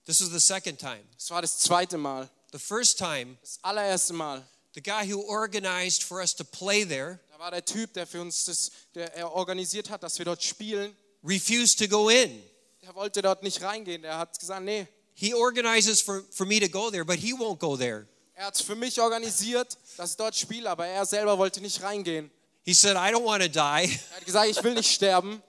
This 0.06 0.22
was 0.22 0.30
the 0.30 0.40
second 0.40 0.80
time. 0.80 1.02
Es 1.18 1.30
war 1.32 1.42
das 1.42 1.60
zweite 1.60 1.98
Mal. 1.98 2.30
The 2.52 2.60
first 2.60 2.98
time, 2.98 3.38
Das 3.42 3.60
allererste 3.62 4.14
Mal. 4.14 4.44
the 4.74 4.82
guy 4.82 5.06
who 5.12 5.22
organized 5.28 6.04
for 6.04 6.20
us 6.20 6.36
to 6.36 6.44
play 6.44 6.84
there 6.86 7.20
Da 7.32 7.40
war 7.40 7.52
der 7.52 7.64
Typ, 7.64 7.94
der 7.94 8.06
für 8.08 8.22
uns 8.22 8.46
das, 8.46 8.72
der 8.96 9.14
er 9.16 9.32
organisiert 9.34 9.90
hat, 9.90 10.04
dass 10.04 10.18
wir 10.18 10.26
dort 10.26 10.44
spielen. 10.44 10.96
refused 11.24 11.78
to 11.80 11.88
go 11.88 12.10
in. 12.10 12.42
Der 12.82 12.96
wollte 12.96 13.22
dort 13.22 13.44
nicht 13.44 13.62
reingehen. 13.62 14.02
Der 14.02 14.18
hat 14.18 14.38
gesagt, 14.40 14.64
nee. 14.64 14.88
He 15.14 15.34
organizes 15.34 16.02
for, 16.02 16.24
for 16.32 16.46
me 16.46 16.60
to 16.60 16.68
go 16.70 16.90
there, 16.90 17.04
but 17.06 17.18
he 17.20 17.34
won't 17.34 17.60
go 17.60 17.76
there. 17.78 18.08
Er 18.36 18.46
hat 18.46 18.58
für 18.58 18.76
mich 18.76 19.00
organisiert, 19.02 19.78
dass 19.98 20.12
ich 20.12 20.18
dort 20.18 20.34
spiele, 20.36 20.70
aber 20.70 20.88
er 20.88 21.06
selber 21.06 21.38
wollte 21.38 21.60
nicht 21.62 21.82
reingehen. 21.84 22.32
He 22.64 22.74
said, 22.74 22.96
I 22.96 23.12
don't 23.14 23.26
want 23.26 23.44
to 23.44 23.50
die. 23.50 23.60
Er 23.60 24.16
hat 24.16 24.26
gesagt, 24.26 24.50
ich 24.50 24.64
will 24.64 24.74
nicht 24.76 24.90
sterben. 24.92 25.44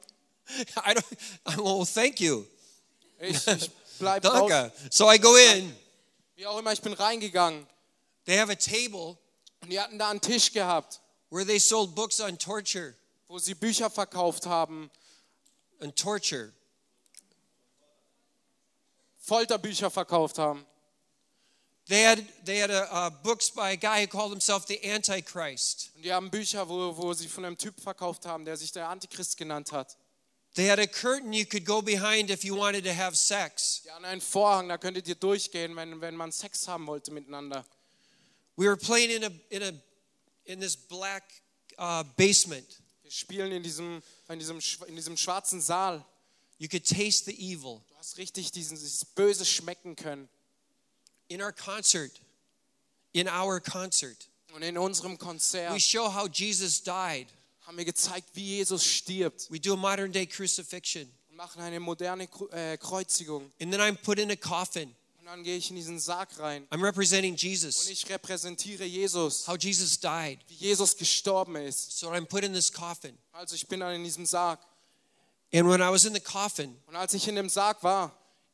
I 0.76 0.94
don't, 0.94 1.04
well, 1.56 1.86
thank 1.86 2.20
you. 2.20 2.44
Ich, 3.20 3.46
ich 3.46 3.70
bleib. 3.98 4.22
Danke. 4.22 4.72
So 4.90 5.08
I 5.10 5.18
go 5.18 5.36
in. 5.36 5.72
Wie 6.40 6.46
auch 6.46 6.59
immer, 6.59 6.72
ich 6.72 6.81
bin 6.81 6.94
reingegangen. 6.94 7.66
They 8.24 8.38
have 8.38 8.50
a 8.50 8.55
table 8.55 9.18
Und 9.61 9.70
die 9.70 9.79
hatten 9.79 9.98
da 9.98 10.09
einen 10.09 10.22
Tisch 10.22 10.53
gehabt, 10.53 11.03
where 11.29 11.44
they 11.44 11.59
sold 11.59 11.94
books 11.94 12.18
on 12.18 12.38
torture. 12.38 12.94
wo 13.29 13.38
sie 13.38 13.55
Bücher 13.55 13.90
verkauft 13.90 14.46
haben. 14.46 14.90
On 15.83 15.94
torture. 15.94 16.55
Folterbücher 19.18 19.90
verkauft 19.90 20.38
haben. 20.38 20.64
They 21.88 22.07
had, 22.07 22.24
they 22.46 22.62
had 22.62 22.70
a, 22.70 23.09
uh, 23.09 23.11
books 23.22 23.50
by 23.50 23.72
a 23.72 23.76
guy 23.76 24.00
who 24.00 24.07
called 24.07 24.31
himself 24.31 24.64
the 24.66 24.81
Antichrist. 24.83 25.90
Und 25.94 26.07
die 26.07 26.11
haben 26.14 26.31
Bücher, 26.31 26.66
wo, 26.66 26.96
wo 26.96 27.12
sie 27.12 27.29
von 27.29 27.44
einem 27.44 27.59
Typ 27.59 27.79
verkauft 27.79 28.24
haben, 28.24 28.46
der 28.46 28.57
sich 28.57 28.72
der 28.72 28.88
Antichrist 28.88 29.37
genannt 29.37 29.72
hat. 29.72 29.98
They 30.54 30.66
had 30.66 30.80
a 30.80 30.86
curtain 30.86 31.32
you 31.32 31.46
could 31.46 31.64
go 31.64 31.80
behind 31.80 32.30
if 32.30 32.44
you 32.44 32.56
wanted 32.56 32.84
to 32.84 32.92
have 32.92 33.16
sex. 33.16 33.82
Die 33.84 33.90
hatten 33.90 34.04
einen 34.04 34.20
Vorhang, 34.20 34.68
da 34.68 34.78
könntet 34.78 35.06
ihr 35.06 35.14
durchgehen, 35.14 35.76
wenn, 35.76 36.00
wenn 36.00 36.16
man 36.16 36.32
Sex 36.32 36.66
haben 36.66 36.86
wollte 36.86 37.12
miteinander. 37.12 37.64
We 38.56 38.66
were 38.66 38.76
playing 38.76 39.10
in 39.10 39.24
a 39.24 39.30
in 39.50 39.62
a 39.62 39.72
in 40.44 40.60
this 40.60 40.76
black 40.76 41.22
uh, 41.78 42.02
basement. 42.16 42.66
Wir 43.02 43.10
spielen 43.10 43.52
in 43.52 43.62
diesem, 43.62 44.02
in, 44.28 44.38
diesem, 44.38 44.60
in 44.86 44.96
diesem 44.96 45.16
schwarzen 45.16 45.60
Saal. 45.60 46.04
You 46.58 46.68
could 46.68 46.84
taste 46.84 47.24
the 47.24 47.34
evil. 47.34 47.82
Du 47.88 47.96
hast 47.96 48.18
richtig 48.18 48.52
diesen, 48.52 48.76
dieses 48.76 49.04
Böse 49.04 49.44
schmecken 49.44 49.96
können. 49.96 50.28
In 51.28 51.40
our 51.40 51.52
concert, 51.52 52.12
in 53.12 53.28
our 53.28 53.60
concert, 53.60 54.28
Und 54.52 54.62
in 54.62 54.76
unserem 54.76 55.16
Konzert 55.16 55.72
we 55.72 55.80
show 55.80 56.08
how 56.08 56.28
Jesus 56.28 56.82
died. 56.82 57.28
Haben 57.70 57.78
wir 57.78 57.85
gezeigt, 57.85 58.30
wie 58.35 58.56
Jesus 58.56 58.85
stirbt. 58.85 59.48
We 59.48 59.61
do 59.61 59.74
a 59.74 59.76
modern 59.76 60.11
day 60.11 60.26
crucifixion. 60.26 61.09
Und 61.30 61.37
machen 61.37 61.62
eine 61.62 61.78
moderne 61.78 62.24
äh, 62.50 62.76
Kreuzigung. 62.76 63.44
And 63.62 63.70
then 63.70 63.80
I'm 63.80 63.94
put 63.96 64.18
in 64.18 64.28
a 64.33 64.35
coffin. 64.35 64.92
Und 65.20 65.26
dann 65.26 65.44
gehe 65.44 65.56
ich 65.56 65.70
in 65.70 65.76
diesen 65.76 66.00
Sarg 66.00 66.37
rein. 66.40 66.66
I'm 66.70 66.83
representing 66.85 67.35
Und 67.35 67.40
Jesus, 67.42 67.88
ich 67.88 68.09
repräsentiere 68.11 68.85
Jesus, 68.85 69.46
how 69.46 69.56
Jesus 69.56 70.00
died. 70.00 70.40
wie 70.48 70.54
Jesus 70.54 70.96
gestorben 70.96 71.54
ist. 71.54 71.96
So 71.96 72.11
I'm 72.11 72.24
put 72.26 72.42
in 72.42 72.52
this 72.52 72.72
coffin. 72.72 73.16
Also 73.30 73.54
ich 73.54 73.68
bin 73.68 73.78
dann 73.78 73.94
in 73.94 74.02
diesem 74.02 74.26
Sarg. 74.26 74.59
And 75.54 75.68
when 75.68 75.80
I 75.80 75.92
was 75.92 76.04
in 76.04 76.12
the 76.12 76.20
coffin, 76.20 76.76
Und 76.88 76.96
als 76.96 77.14
ich 77.14 77.28
in 77.28 77.37
dem 77.37 77.48
Sarg 77.48 77.85
war, 77.85 78.06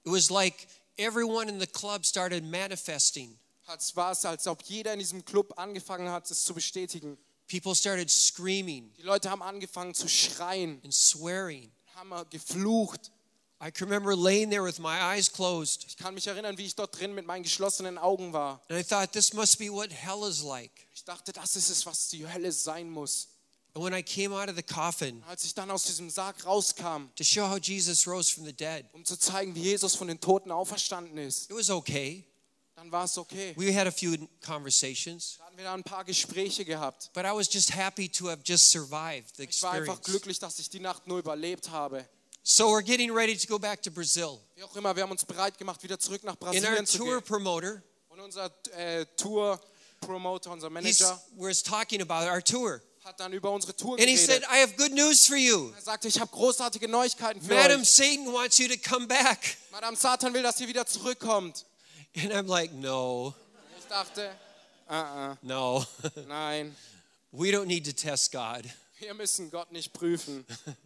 it 0.04 0.12
was 0.12 0.28
like 0.28 0.54
everyone 0.98 1.48
in 1.50 1.58
the 1.58 1.66
club 1.66 2.04
started 2.04 2.44
manifesting. 2.44 3.38
hat's- 3.66 3.96
war 3.96 4.12
es, 4.12 4.26
als 4.26 4.46
ob 4.46 4.62
jeder 4.64 4.92
in 4.92 4.98
diesem 4.98 5.24
Club 5.24 5.54
angefangen 5.58 6.10
hat, 6.10 6.30
es 6.30 6.44
zu 6.44 6.52
bestätigen. 6.52 7.16
People 7.48 7.74
started 7.74 8.10
screaming 8.10 8.92
Die 8.98 9.02
Leute 9.02 9.30
haben 9.30 9.42
angefangen 9.42 9.94
zu 9.94 10.08
schreien, 10.08 10.80
and 10.84 10.92
swearing. 10.92 11.70
haben 11.94 12.12
geflucht. 12.30 13.10
I 13.58 13.70
can 13.70 13.88
remember 13.88 14.14
laying 14.14 14.50
there 14.50 14.62
with 14.62 14.78
my 14.78 14.98
eyes 15.00 15.32
closed, 15.32 15.84
Ich 15.88 15.96
kann 15.96 16.12
mich 16.14 16.26
erinnern, 16.26 16.58
wie 16.58 16.66
ich 16.66 16.74
dort 16.74 16.98
drin 16.98 17.14
mit 17.14 17.24
meinen 17.24 17.42
geschlossenen 17.42 17.96
Augen 17.96 18.32
war. 18.34 18.60
and 18.68 18.78
I 18.78 18.82
thought, 18.84 19.12
this 19.12 19.32
must 19.32 19.58
be 19.58 19.70
what 19.72 19.90
hell 19.90 20.28
is 20.28 20.42
like. 20.42 20.72
Ich 20.94 21.04
dachte, 21.04 21.32
das 21.32 21.56
ist 21.56 21.70
es, 21.70 21.86
was 21.86 22.08
die 22.08 22.26
Hölle 22.28 22.52
sein 22.52 22.90
muss. 22.90 23.28
And 23.74 23.84
when 23.84 23.94
I 23.94 24.02
came 24.02 24.34
out 24.34 24.48
of 24.50 24.56
the 24.56 24.62
coffin 24.62 25.22
Als 25.26 25.44
ich 25.44 25.54
dann 25.54 25.70
aus 25.70 25.84
diesem 25.84 26.10
Sarg 26.10 26.44
rauskam, 26.44 27.10
to 27.16 27.24
show 27.24 27.48
how 27.48 27.58
Jesus 27.58 28.06
rose 28.06 28.30
from 28.34 28.44
the 28.44 28.52
dead, 28.52 28.86
um 28.92 29.04
zu 29.04 29.18
zeigen, 29.18 29.54
wie 29.54 29.62
Jesus 29.62 29.94
von 29.94 30.08
den 30.08 30.20
Toten 30.20 30.50
auferstanden 30.50 31.16
ist, 31.18 31.50
it 31.50 31.56
was 31.56 31.70
okay. 31.70 32.24
Dann 32.86 32.92
war 32.92 33.04
es 33.04 33.18
okay. 33.18 33.52
We 33.56 33.72
had 33.74 33.86
a 33.86 33.90
few 33.90 34.16
conversations, 34.44 35.36
Da 35.38 35.44
hatten 35.46 35.56
wir 35.56 35.64
da 35.64 35.74
ein 35.74 35.82
paar 35.82 36.04
Gespräche 36.04 36.64
gehabt. 36.64 37.10
but 37.14 37.24
I 37.24 37.30
was 37.34 37.52
just 37.52 37.74
happy 37.74 38.08
to 38.08 38.28
have 38.28 38.40
just 38.44 38.70
survived 38.70 39.36
the 39.36 39.44
Ich 39.44 39.62
war 39.62 39.72
einfach 39.72 39.94
experience. 39.98 40.04
glücklich, 40.04 40.38
dass 40.38 40.58
ich 40.58 40.70
die 40.70 40.80
Nacht 40.80 41.06
nur 41.06 41.18
überlebt 41.18 41.70
habe. 41.70 42.06
So 42.42 42.68
we're 42.68 42.82
getting 42.82 43.10
ready 43.10 43.36
to 43.36 43.46
go 43.48 43.58
back 43.58 43.82
to 43.82 43.90
Brazil. 43.90 44.38
Wie 44.54 44.62
auch 44.62 44.76
immer, 44.76 44.94
wir 44.94 45.02
haben 45.02 45.10
uns 45.10 45.24
bereit 45.24 45.58
gemacht, 45.58 45.82
wieder 45.82 45.98
zurück 45.98 46.22
nach 46.22 46.34
And 46.34 46.42
our 46.44 46.50
Brasilien 46.52 46.86
zu 46.86 46.98
tour 46.98 47.16
gehen. 47.20 47.24
promoter, 47.26 47.82
Und 48.08 48.20
unser 48.20 48.50
äh, 48.76 49.04
Tour-Promoter, 49.16 50.50
unser 50.52 50.68
he 50.68 50.72
Manager, 50.74 51.20
was 51.36 51.62
talking 51.62 52.00
about 52.00 52.24
our 52.30 52.42
tour. 52.42 52.80
hat 53.04 53.18
dann 53.20 53.32
über 53.32 53.50
unsere 53.50 53.74
Tour 53.74 53.98
And 53.98 54.08
he 54.08 54.16
said. 54.16 54.42
I 54.44 54.60
have 54.62 54.74
good 54.76 54.92
news 54.92 55.26
for 55.26 55.36
you. 55.36 55.72
Er 55.74 55.82
sagte, 55.82 56.08
ich 56.08 56.18
habe 56.20 56.30
großartige 56.30 56.88
Neuigkeiten 56.88 57.40
für 57.40 57.54
Madam 57.54 57.80
euch. 57.82 57.88
Satan 57.88 58.32
wants 58.32 58.58
you 58.58 58.68
to 58.68 58.76
come 58.88 59.06
back. 59.06 59.56
Madame 59.72 59.96
Satan 59.96 60.32
will, 60.34 60.42
dass 60.42 60.60
ihr 60.60 60.68
wieder 60.68 60.86
zurückkommt. 60.86 61.64
And 62.16 62.32
I'm 62.32 62.46
like, 62.46 62.72
no, 62.72 63.34
Ich 63.78 63.84
dachte, 63.88 64.30
uh 64.88 64.92
-uh, 64.92 65.36
no. 65.42 65.84
nein, 66.28 66.74
we 67.32 67.50
don't 67.50 67.66
need 67.66 67.84
to 67.84 67.92
test 67.92 68.32
God. 68.32 68.64
wir 69.00 69.14
müssen 69.14 69.50
Gott 69.50 69.70
nicht 69.72 69.92
prüfen. 69.92 70.44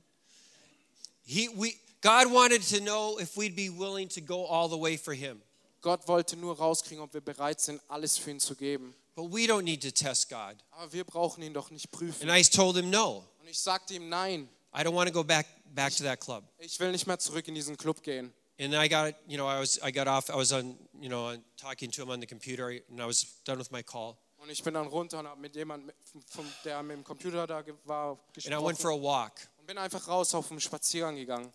He, 1.24 1.48
we, 1.54 1.74
God 2.00 2.32
wanted 2.32 2.62
to 2.70 2.80
know 2.80 3.18
if 3.20 3.36
we'd 3.36 3.54
be 3.54 3.68
willing 3.70 4.08
to 4.08 4.20
go 4.20 4.46
all 4.46 4.68
the 4.68 4.76
way 4.80 4.96
for 4.96 5.14
him. 5.14 5.40
Gott 5.80 6.06
wollte 6.08 6.36
nur 6.36 6.56
rauskriegen, 6.56 7.02
ob 7.02 7.14
wir 7.14 7.20
bereit 7.20 7.60
sind, 7.60 7.80
alles 7.88 8.18
für 8.18 8.30
ihn 8.30 8.40
zu 8.40 8.54
geben. 8.56 8.94
But 9.14 9.30
we 9.32 9.46
don't 9.46 9.62
need 9.62 9.82
to 9.82 9.90
test 9.90 10.28
God. 10.28 10.56
Aber 10.72 10.92
wir 10.92 11.04
brauchen 11.04 11.42
ihn 11.42 11.54
doch 11.54 11.70
nicht 11.70 11.90
prüfen. 11.90 12.28
And 12.28 12.36
I 12.38 12.42
told 12.42 12.76
him, 12.76 12.90
no, 12.90 13.24
Und 13.40 13.48
ich 13.48 13.58
sagte 13.58 13.94
ihm, 13.94 14.08
nein, 14.08 14.48
I 14.74 14.80
don't 14.82 14.94
want 14.94 15.08
to 15.08 15.12
go 15.12 15.22
back, 15.24 15.46
back 15.74 15.94
to 15.96 16.02
that 16.04 16.20
club. 16.20 16.44
ich 16.58 16.78
will 16.80 16.90
nicht 16.90 17.06
mehr 17.06 17.18
zurück 17.18 17.46
in 17.48 17.54
diesen 17.54 17.76
Club 17.76 18.02
gehen. 18.02 18.32
And 18.60 18.74
I 18.74 18.88
got, 18.88 19.14
you 19.26 19.38
know, 19.38 19.46
I 19.46 19.58
was, 19.58 19.78
I 19.82 19.90
got 19.90 20.06
off, 20.06 20.28
I 20.28 20.36
was 20.36 20.52
on, 20.52 20.76
you 21.00 21.08
know, 21.08 21.28
on, 21.28 21.42
talking 21.56 21.90
to 21.92 22.02
him 22.02 22.10
on 22.10 22.20
the 22.20 22.26
computer 22.26 22.68
and 22.68 23.00
I 23.00 23.06
was 23.06 23.24
done 23.46 23.56
with 23.56 23.72
my 23.72 23.82
call. 23.82 24.18
Und 24.38 24.50
ich 24.50 24.62
bin 24.62 24.74
dann 24.74 24.86
runter 24.86 25.18
und 25.18 25.26
habe 25.26 25.40
mit 25.40 25.54
jemandem, 25.56 25.92
der 26.64 26.82
mit 26.82 26.96
dem 26.96 27.04
Computer 27.04 27.46
da 27.46 27.64
war, 27.84 28.18
And 28.44 28.54
I 28.54 28.58
went 28.58 28.78
for 28.78 28.90
a 28.90 28.96
walk. 28.96 29.32
Und 29.58 29.66
bin 29.66 29.78
einfach 29.78 30.06
raus 30.08 30.34
auf 30.34 30.50
einen 30.50 30.60
Spaziergang 30.60 31.16
gegangen. 31.16 31.50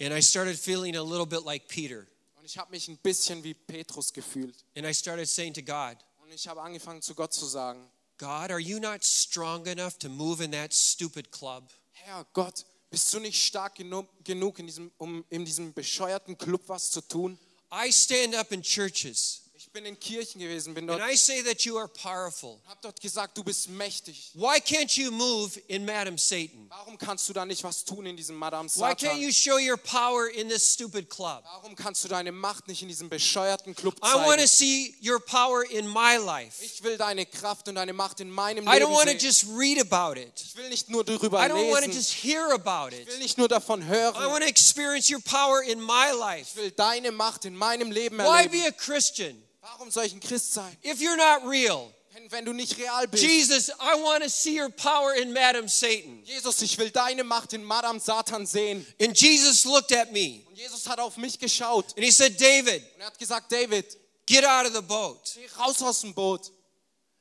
And 0.00 0.12
I 0.12 0.22
started 0.22 0.56
feeling 0.56 0.96
a 0.96 1.02
little 1.02 1.26
bit 1.26 1.44
like 1.44 1.66
Peter. 1.66 2.06
Und 2.36 2.44
ich 2.44 2.56
habe 2.58 2.70
mich 2.70 2.86
ein 2.86 2.98
bisschen 2.98 3.42
wie 3.42 3.54
Petrus 3.54 4.12
gefühlt. 4.12 4.64
And 4.76 4.86
I 4.86 4.94
started 4.94 5.28
saying 5.28 5.54
to 5.54 5.62
God, 5.62 5.96
Und 6.22 6.32
ich 6.32 6.46
habe 6.46 6.62
angefangen 6.62 7.02
zu 7.02 7.16
Gott 7.16 7.32
zu 7.32 7.46
sagen, 7.46 7.90
God, 8.18 8.50
are 8.50 8.60
you 8.60 8.78
not 8.78 9.04
strong 9.04 9.66
enough 9.66 9.98
to 9.98 10.08
move 10.08 10.40
in 10.42 10.52
that 10.52 10.72
stupid 10.72 11.32
club? 11.32 11.64
Herr 11.92 12.24
Gott, 12.32 12.64
bist 12.96 13.12
du 13.12 13.20
nicht 13.20 13.44
stark 13.44 13.74
genu 13.74 14.06
genug, 14.24 14.58
in 14.58 14.66
diesem, 14.66 14.90
um 14.96 15.22
in 15.28 15.44
diesem 15.44 15.74
bescheuerten 15.74 16.38
Club 16.38 16.62
was 16.66 16.90
zu 16.90 17.02
tun? 17.02 17.38
I 17.70 17.92
stand 17.92 18.34
up 18.34 18.50
in 18.52 18.62
churches 18.62 19.42
Ich 19.58 19.70
bin 19.72 19.86
in 19.86 19.98
Kirchen 19.98 20.38
gewesen, 20.38 20.74
bin 20.74 20.86
dort, 20.86 21.00
and 21.00 21.10
I 21.10 21.16
say 21.16 21.42
that 21.42 21.62
you 21.64 21.78
are 21.78 21.88
powerful. 21.88 22.60
habe 22.66 22.78
dort 22.82 23.00
gesagt, 23.00 23.36
du 23.38 23.42
bist 23.42 23.68
mächtig. 23.70 24.30
Why 24.34 24.58
can't 24.60 24.94
you 24.98 25.10
move 25.10 25.58
in 25.68 25.84
Madam 25.86 26.18
Satan? 26.18 26.66
Warum 26.68 26.98
kannst 26.98 27.26
du 27.28 27.32
da 27.32 27.44
nicht 27.46 27.64
was 27.64 27.84
tun 27.84 28.04
in 28.04 28.16
diesem 28.16 28.36
Madame 28.36 28.68
Why 28.68 28.88
can't 28.94 29.00
Satan? 29.00 29.20
you 29.20 29.32
show 29.32 29.56
your 29.58 29.78
power 29.78 30.28
in 30.28 30.48
this 30.50 30.74
stupid 30.74 31.08
club? 31.08 31.42
Warum 31.44 31.74
kannst 31.74 32.04
du 32.04 32.08
deine 32.08 32.32
Macht 32.32 32.68
nicht 32.68 32.82
in 32.82 32.88
diesem 32.88 33.08
bescheuerten 33.08 33.74
Club 33.74 33.94
I 34.02 34.14
want 34.14 34.40
to 34.40 34.46
zeigen? 34.46 34.48
see 34.48 34.94
your 35.02 35.20
power 35.20 35.62
in 35.70 35.86
my 35.88 36.16
life. 36.18 36.62
Ich 36.62 36.82
will 36.82 36.98
deine 36.98 37.24
Kraft 37.24 37.66
und 37.68 37.76
deine 37.76 37.94
Macht 37.94 38.20
in 38.20 38.30
meinem 38.30 38.64
I 38.66 38.72
don't 38.72 38.80
Leben 38.80 38.92
want 38.92 39.08
to 39.08 39.16
just 39.16 39.46
read 39.56 39.78
about 39.80 40.20
it. 40.20 40.32
Ich 40.44 40.54
will 40.56 40.68
nicht 40.68 40.90
nur 40.90 41.02
darüber 41.02 41.38
I 41.44 41.48
don't 41.48 41.70
want 41.70 41.84
to 41.86 41.90
just 41.90 42.12
hear 42.12 42.50
about 42.52 42.94
Ich 42.94 43.00
it. 43.00 43.08
will 43.08 43.18
nicht 43.18 43.38
nur 43.38 43.48
davon 43.48 43.80
I 43.80 43.86
hören. 43.86 44.14
want 44.30 44.42
to 44.42 44.48
experience 44.48 45.10
your 45.10 45.20
power 45.22 45.62
in 45.62 45.80
my 45.80 46.10
Ich 46.12 46.18
life. 46.20 46.56
will 46.56 46.70
deine 46.72 47.10
Macht 47.10 47.46
in 47.46 47.56
meinem 47.56 47.90
Leben 47.90 48.18
Why 48.18 48.42
erleben. 48.44 48.50
be 48.60 48.66
a 48.68 48.72
Christian 48.72 49.42
Warum 49.72 49.90
soll 49.90 50.04
ich 50.04 50.12
ein 50.12 50.20
Christ 50.20 50.52
sein? 50.54 50.76
if 50.82 51.00
you're 51.00 51.16
not 51.16 51.48
real? 51.48 51.92
Wenn, 52.12 52.30
wenn 52.32 52.44
du 52.46 52.52
nicht 52.54 52.78
real 52.78 53.06
bist. 53.08 53.22
Jesus, 53.22 53.68
I 53.68 54.00
want 54.02 54.22
to 54.22 54.30
see 54.30 54.58
your 54.58 54.70
power 54.70 55.14
in 55.14 55.32
Madam 55.34 55.68
Satan. 55.68 56.22
Jesus, 56.24 56.62
ich 56.62 56.78
will 56.78 56.90
deine 56.90 57.24
Macht 57.24 57.52
in 57.52 57.62
Madame 57.62 58.00
Satan 58.00 58.46
sehen. 58.46 58.86
And 59.00 59.14
Jesus 59.20 59.64
looked 59.66 59.92
at 59.92 60.12
me 60.12 60.42
Und 60.48 60.56
Jesus 60.56 60.88
hat 60.88 60.98
auf 60.98 61.16
mich 61.18 61.38
geschaut. 61.38 61.92
and 61.96 62.04
he 62.04 62.10
said, 62.10 62.40
David, 62.40 62.82
Und 62.94 63.00
er 63.00 63.06
hat 63.06 63.18
gesagt, 63.18 63.52
David, 63.52 63.84
get 64.24 64.44
out 64.44 64.66
of 64.66 64.72
the 64.74 64.80
boat. 64.80 65.20
geh 65.34 65.46
raus 65.58 65.82
aus 65.82 66.00
dem 66.00 66.14
Boot. 66.14 66.50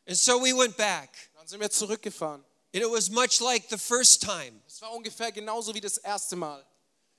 And 0.08 0.18
so 0.18 0.40
we 0.42 0.54
went 0.56 0.78
back. 0.78 1.10
Dann 1.36 1.48
sind 1.48 1.60
wir 1.60 1.70
zurückgefahren. 1.70 2.44
And 2.74 2.84
it 2.84 2.90
was 2.90 3.10
much 3.10 3.42
like 3.42 3.66
the 3.70 3.78
first 3.78 4.22
time. 4.22 4.62
Es 4.68 4.82
war 4.82 4.94
ungefähr 4.94 5.32
genauso 5.32 5.74
wie 5.74 5.82
das 5.82 5.98
erste 5.98 6.36
Mal. 6.38 6.66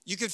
You 0.05 0.17
could, 0.17 0.33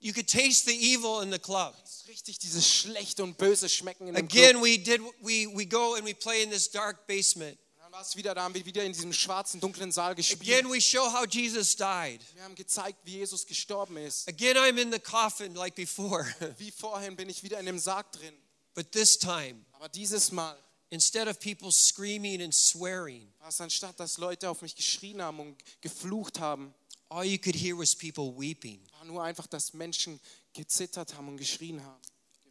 you 0.00 0.12
could 0.12 0.28
taste 0.28 0.66
the 0.66 0.74
evil 0.74 1.20
in 1.22 1.30
the 1.30 1.38
club. 1.38 1.74
Richtig 2.08 2.38
dieses 2.38 2.66
schlechte 2.66 3.22
und 3.22 3.36
böse 3.36 3.68
Schmecken 3.68 4.08
in 4.08 4.14
dem 4.14 4.24
Again, 4.24 4.52
Club. 4.52 4.64
we 4.64 4.78
did 4.78 5.00
we 5.20 5.46
we 5.54 5.66
go 5.66 5.94
and 5.94 6.06
we 6.06 6.14
play 6.14 6.42
in 6.42 6.50
this 6.50 6.70
dark 6.70 7.06
basement. 7.06 7.58
Dann 7.80 7.92
war 7.92 8.02
es 8.02 8.16
wieder, 8.16 8.34
da 8.34 8.42
haben 8.42 8.54
wir 8.54 8.64
wieder 8.66 8.84
in 8.84 8.92
diesem 8.92 9.12
schwarzen, 9.14 9.60
dunklen 9.60 9.90
Saal 9.90 10.14
gespielt. 10.14 10.42
Again, 10.42 10.70
we 10.70 10.80
show 10.80 11.10
how 11.10 11.26
Jesus 11.26 11.74
died. 11.74 12.20
Wir 12.34 12.42
haben 12.42 12.54
gezeigt, 12.54 12.98
wie 13.04 13.12
Jesus 13.12 13.46
gestorben 13.46 13.96
ist. 13.96 14.28
Again, 14.28 14.56
I'm 14.56 14.78
in 14.78 14.92
the 14.92 14.98
coffin 14.98 15.54
like 15.54 15.74
before. 15.74 16.26
Wie 16.58 16.70
vorhin 16.70 17.16
bin 17.16 17.28
ich 17.30 17.42
wieder 17.42 17.58
in 17.58 17.66
dem 17.66 17.78
Sarg 17.78 18.12
drin. 18.12 18.34
But 18.74 18.92
this 18.92 19.18
time, 19.18 19.64
Aber 19.72 19.88
dieses 19.88 20.30
Mal 20.32 20.56
instead 20.90 21.28
of 21.28 21.40
people 21.40 21.72
screaming 21.72 22.42
and 22.42 22.54
swearing, 22.54 23.26
war 23.40 23.48
es 23.48 23.60
anstatt, 23.60 23.98
dass 23.98 24.18
Leute 24.18 24.48
auf 24.48 24.62
mich 24.62 24.74
geschrien 24.76 25.20
haben 25.22 25.40
und 25.40 25.56
geflucht 25.80 26.40
haben, 26.40 26.74
all 27.08 27.24
you 27.24 27.38
could 27.38 27.56
hear 27.56 27.76
was 27.76 27.94
people 27.94 28.32
weeping. 28.38 28.80
Nur 29.08 29.22
einfach, 29.24 29.46
dass 29.46 29.72
Menschen 29.74 30.20
gezittert 30.52 31.14
haben 31.16 31.28
und 31.28 31.36
geschrien 31.36 31.84
haben. 31.84 32.00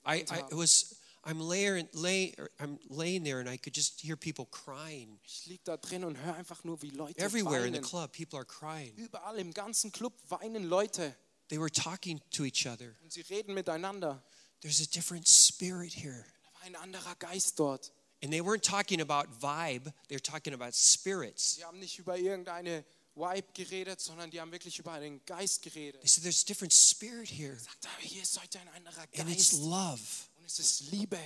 I, 0.06 0.24
I 0.30 0.44
was 0.52 0.96
I'm 1.24 1.42
laying, 1.42 1.90
lay, 1.94 2.34
I'm 2.58 2.80
laying 2.90 3.24
there 3.26 3.40
and 3.40 3.50
I 3.50 3.58
could 3.58 3.76
just 3.76 4.00
hear 4.00 4.16
people 4.16 4.46
crying. 4.46 5.20
Ich 5.26 5.46
lieg 5.46 5.62
da 5.66 5.76
drin 5.76 6.06
und 6.06 6.18
höre 6.18 6.36
einfach 6.36 6.64
nur, 6.64 6.82
wie 6.82 6.90
Leute 6.92 7.20
Everywhere 7.20 7.66
in 7.66 7.74
the 7.74 7.80
weinen. 7.80 7.84
club, 7.84 8.14
people 8.14 8.38
are 8.40 8.46
crying. 8.46 8.96
Überall 8.96 9.38
im 9.38 9.54
ganzen 9.54 9.92
Club 9.92 10.14
weinen 10.30 10.64
Leute 10.64 11.16
They 11.50 11.60
were 11.60 11.72
talking 11.72 12.22
to 12.32 12.46
each 12.46 12.66
other. 12.66 12.96
und 13.04 13.12
sie 13.12 13.22
reden 13.22 13.54
miteinander. 13.54 14.24
There's 14.62 14.82
a 14.82 14.86
different 14.86 15.28
spirit 15.28 15.94
here. 15.94 16.26
Da 16.44 16.54
war 16.54 16.62
ein 16.64 16.76
anderer 16.78 17.16
Geist 17.16 17.60
dort. 17.60 17.92
And 18.24 18.32
they 18.32 18.42
weren't 18.42 18.64
talking 18.64 19.02
about 19.02 19.28
vibe, 19.42 19.94
they're 20.10 20.24
talking 20.24 20.54
about 20.54 20.72
spirits. 20.74 21.56
Sie 21.56 21.66
haben 21.66 21.80
nicht 21.80 22.00
über 22.00 22.18
irgendeine 22.18 22.86
Vibe 23.18 23.48
geredet, 23.54 24.00
sondern 24.00 24.30
die 24.32 24.40
haben 24.40 24.52
wirklich 24.52 24.78
über 24.80 24.92
einen 24.94 25.24
Geist 25.26 25.62
geredet. 25.64 26.02
They 26.02 26.08
said, 26.10 26.24
There's 26.24 26.44
a 26.44 26.46
different 26.46 26.74
spirit 26.74 27.30
here, 27.30 27.58
Sagt, 27.60 27.88
hier 28.00 28.22
ist 28.22 28.40
heute 28.42 28.60
ein 28.60 28.70
anderer 28.70 29.02
and 29.18 29.30
it's 29.30 29.52
Geist 29.52 29.54
love. 29.64 30.02
und 30.38 30.46
es 30.46 30.60
ist 30.60 30.92
Liebe. 30.92 31.20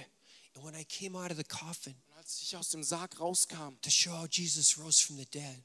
And 0.55 0.65
when 0.65 0.75
I 0.75 0.83
came 0.85 1.17
out 1.17 1.31
of 1.31 1.37
the 1.37 1.43
coffin 1.43 1.95
Und 2.09 2.17
als 2.17 2.41
ich 2.41 2.55
aus 2.55 2.69
dem 2.69 2.83
Sarg 2.83 3.19
rauskam, 3.19 3.79
to 3.81 3.89
show 3.89 4.11
how 4.11 4.27
Jesus 4.29 4.77
rose 4.77 5.01
from 5.03 5.17
the 5.17 5.25
dead, 5.25 5.63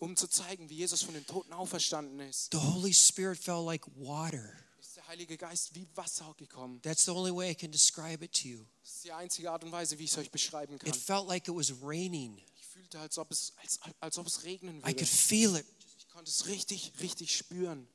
um 0.00 0.16
zu 0.16 0.26
zeigen, 0.28 0.68
wie 0.70 0.76
Jesus 0.76 1.02
von 1.02 1.14
den 1.14 1.26
Toten 1.26 1.52
auferstanden 1.52 2.20
ist, 2.20 2.50
The 2.52 2.58
Holy 2.58 2.94
Spirit 2.94 3.38
fell 3.38 3.64
like 3.64 3.84
water. 3.96 4.52
ist 4.80 4.96
der 4.96 5.06
Heilige 5.08 5.36
Geist 5.36 5.74
wie 5.74 5.86
Wasser 5.94 6.32
gekommen. 6.38 6.80
That's 6.82 7.04
the 7.04 7.10
only 7.10 7.34
way 7.34 7.50
I 7.50 7.54
can 7.54 7.70
describe 7.70 8.24
it 8.24 8.32
to 8.42 8.48
you. 8.48 8.64
Das 8.82 8.94
ist 8.96 9.04
die 9.04 9.12
einzige 9.12 9.50
Art 9.50 9.62
und 9.64 9.72
Weise, 9.72 9.98
wie 9.98 10.04
ich 10.04 10.10
es 10.12 10.18
euch 10.18 10.30
beschreiben 10.30 10.78
kann. 10.78 10.88
It 10.88 10.96
felt 10.96 11.26
like 11.28 11.46
it 11.48 11.54
was 11.54 11.72
raining. 11.82 12.40
Fühlte, 12.86 13.00
als 13.00 13.18
ob 13.18 13.30
es, 13.32 13.52
als, 13.62 13.78
als 14.00 14.18
ob 14.18 14.26
es 14.26 14.44
regnen 14.44 14.78
I 14.80 14.84
würde. 14.86 14.94
could 14.96 15.08
feel 15.08 15.56
it 15.56 15.66
Ich 15.98 16.08
konnte 16.08 16.30
es 16.30 16.46
richtig, 16.46 16.92
richtig 17.00 17.36
spüren. 17.36 17.88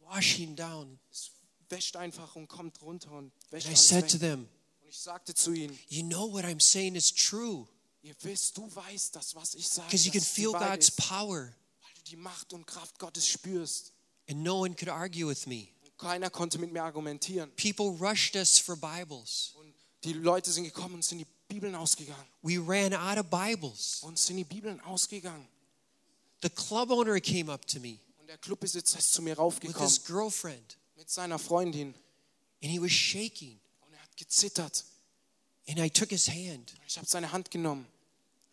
washing 0.00 0.54
down. 0.54 0.98
Es 1.10 1.32
wäscht 1.68 1.96
einfach 1.96 2.36
und 2.36 2.46
kommt 2.48 2.80
runter 2.82 3.10
und 3.10 3.32
wäscht 3.50 3.66
And 3.66 3.74
I 3.74 3.78
alles 3.78 3.88
said 3.88 4.08
to 4.08 4.14
weg. 4.14 4.20
them, 4.20 4.48
Und 4.82 4.88
ich 4.88 4.98
sagte 4.98 5.34
zu 5.34 5.52
ihnen, 5.52 5.76
You 5.88 6.02
know 6.04 6.32
what 6.32 6.44
I'm 6.44 6.60
saying 6.62 6.94
is 6.94 7.12
true 7.12 7.66
ihr 8.02 8.14
wisst, 8.22 8.56
du 8.56 8.72
weißt, 8.72 9.16
dass 9.16 9.34
was 9.34 9.54
ich 9.56 9.66
sage, 9.68 9.88
because 9.88 10.06
you 10.06 10.12
can 10.12 10.20
dass 10.20 10.32
die 10.32 10.40
feel 10.42 10.52
Wahrheit 10.52 10.70
God's 10.80 10.88
ist, 10.90 10.96
power, 10.96 11.40
weil 11.40 11.94
du 11.96 12.02
die 12.08 12.16
Macht 12.16 12.52
und 12.52 12.64
Kraft 12.66 12.98
Gottes 13.00 13.26
spürst. 13.26 13.92
and 14.28 14.42
no 14.44 14.60
one 14.60 14.76
could 14.76 14.88
argue 14.88 15.26
with 15.26 15.46
me. 15.46 15.66
Und 15.82 15.98
keiner 15.98 16.30
konnte 16.30 16.58
mit 16.58 16.70
mir 16.72 16.84
argumentieren. 16.84 17.50
People 17.56 17.86
rushed 17.98 18.36
us 18.36 18.58
for 18.60 18.76
Bibles. 18.76 19.54
Und 19.56 19.74
die 20.04 20.12
Leute 20.12 20.52
sind 20.52 20.64
gekommen 20.64 20.94
und 20.96 21.04
sind 21.04 21.18
die 21.18 21.26
Bibeln 21.48 21.74
ausgegangen. 21.74 22.26
We 22.42 22.58
ran 22.58 22.92
out 22.94 23.18
of 23.18 23.30
Bibles. 23.30 24.02
Und 24.02 24.18
sind 24.18 24.36
die 24.36 24.44
Bibeln 24.44 24.80
ausgegangen. 24.80 25.46
The 26.42 26.50
club 26.50 26.90
owner 26.90 27.20
came 27.20 27.50
up 27.50 27.66
to 27.66 27.80
me 27.80 27.98
Und 28.18 28.28
der 28.28 28.38
Clubbesitzer 28.38 28.98
ist 28.98 29.12
zu 29.12 29.22
mir 29.22 29.36
with 29.38 29.78
his 29.78 30.04
girlfriend, 30.04 30.76
mit 30.96 31.10
seiner 31.10 31.38
Freundin. 31.38 31.94
and 32.62 32.70
he 32.70 32.78
was 32.80 32.92
shaking. 32.92 33.58
Und 33.86 33.92
er 33.94 34.02
hat 34.02 34.16
gezittert. 34.16 34.84
And 35.68 35.78
I 35.78 35.88
took 35.88 36.10
his 36.10 36.28
hand. 36.28 36.74
Und 36.78 36.86
ich 36.86 36.96
habe 36.96 37.06
seine 37.06 37.32
Hand 37.32 37.50
genommen. 37.50 37.86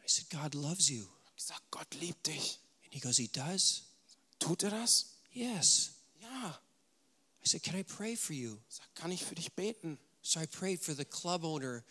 I 0.03 0.09
said, 0.09 0.29
God 0.29 0.53
loves 0.53 0.89
you. 0.89 1.05
Ich 1.29 1.35
gesagt, 1.47 1.61
Gott 1.71 1.93
liebt 1.95 2.27
dich. 2.27 2.59
And 2.83 2.93
he 2.93 2.99
goes, 2.99 3.17
He 3.17 3.27
does? 3.27 3.83
Tut 4.39 4.63
er 4.63 4.71
das? 4.71 5.07
Yes. 5.31 5.91
Ja. 6.21 6.59
I 7.43 7.47
said, 7.47 7.63
Can 7.63 7.75
I 7.77 7.83
pray 7.83 8.15
for 8.15 8.33
you? 8.33 8.57
Sag, 8.69 8.85
kann 8.95 9.11
ich 9.11 9.23
für 9.23 9.35
dich 9.35 9.51
beten? 9.53 9.97
So 10.21 10.39
I 10.39 10.47
prayed 10.47 10.81
for 10.81 10.95
the 10.95 11.05
club 11.05 11.43
owner 11.43 11.83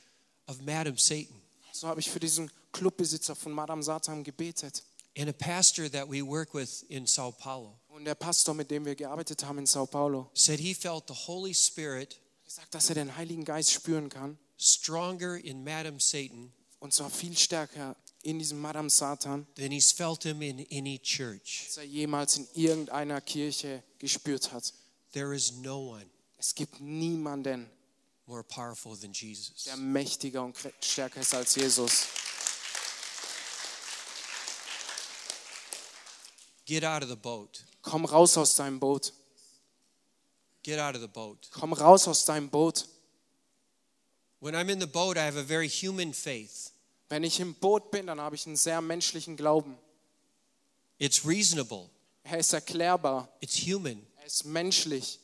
of 0.49 0.61
Madam 0.63 0.97
Satan 0.97 1.41
So 1.73 1.89
habe 1.89 2.01
ich 2.01 2.11
für 2.11 2.21
diesen 2.21 2.51
Clubbesitzer 2.73 3.35
von 3.35 3.53
Madame 3.53 3.83
Satan 3.83 4.25
gebetet. 4.25 4.83
and 5.17 5.29
a 5.29 5.33
pastor 5.33 5.91
that 5.91 6.09
we 6.09 6.23
work 6.23 6.55
with 6.55 6.85
in 6.89 7.07
Sao 7.07 7.31
Paulo. 7.33 7.79
Und 7.89 8.05
der 8.07 8.15
Pastor, 8.15 8.55
mit 8.55 8.71
dem 8.71 8.85
wir 8.87 8.95
gearbeitet 8.95 9.45
haben 9.45 9.59
in 9.59 9.67
Sao 9.67 9.85
Paulo, 9.87 10.31
said 10.35 10.59
he 10.59 10.73
felt 10.75 11.05
the 11.09 11.15
Holy 11.27 11.53
Spirit 11.55 12.19
gesagt, 12.45 12.75
dass 12.75 12.89
er 12.89 12.95
den 12.95 13.15
Heiligen 13.17 13.45
Geist 13.45 13.71
spüren 13.73 14.09
kann. 14.09 14.39
stronger 14.59 15.37
in 15.37 15.63
Madam 15.65 15.99
Satan 16.01 16.53
Und 16.79 16.93
zwar 16.95 17.11
viel 17.11 17.37
stärker 17.37 17.95
in 18.23 18.39
diesem 18.39 18.61
Madame 18.61 18.89
Satan, 18.89 19.47
than 19.57 19.71
he's 19.71 19.93
felt 19.93 20.23
him 20.25 20.41
in 20.43 20.67
any 20.73 20.99
church. 20.99 21.65
als 21.67 21.77
er 21.77 21.85
jemals 21.85 22.37
in 22.39 22.49
irgendeiner 22.55 23.21
Kirche 23.21 23.83
gespürt 23.99 24.51
hat. 24.53 24.73
There 25.13 25.35
is 25.35 25.53
no 25.53 25.91
one 25.91 26.07
Es 26.39 26.55
gibt 26.55 26.81
niemanden, 26.81 27.69
more 28.33 28.43
powerful 28.43 28.97
than 28.97 29.13
Jesus. 29.13 29.65
der 29.65 29.77
mächtiger 29.77 30.43
und 30.43 30.57
stärker 30.81 31.21
ist 31.21 31.35
als 31.35 31.55
Jesus. 31.55 32.07
Get 36.65 36.83
out 36.83 37.03
of 37.03 37.11
the 37.11 37.17
boat. 37.17 37.63
Komm 37.83 38.07
raus 38.07 38.39
aus 38.39 38.55
deinem 38.55 38.81
Boot. 38.81 39.13
Get 40.63 40.79
out 40.79 40.95
of 40.95 41.03
the 41.03 41.09
boat. 41.09 41.49
Komm 41.51 41.75
raus 41.75 42.09
aus 42.09 42.25
deinem 42.25 42.49
Boot. 42.49 42.87
When 44.41 44.55
I'm 44.55 44.71
in 44.71 44.81
the 44.81 44.87
boat, 44.87 45.17
I 45.19 45.27
have 45.27 45.37
a 45.37 45.43
very 45.45 45.69
human 45.69 46.15
faith. 46.15 46.73
Wenn 47.11 47.25
ich 47.25 47.39
im 47.39 47.55
Boot 47.55 47.91
bin, 47.91 48.07
dann 48.07 48.19
habe 48.21 48.35
ich 48.35 48.47
einen 48.47 48.57
sehr 48.57 48.81
menschlichen 48.81 49.37
Glauben. 49.37 49.77
It's 50.99 51.27
reasonable, 51.27 51.91
Er 52.23 52.39
ist 52.39 52.53
erklärbar. 52.55 53.29
it's 53.41 53.59
human, 53.67 54.07
Er 54.21 54.27
ist 54.27 54.45
menschlich. 54.47 55.19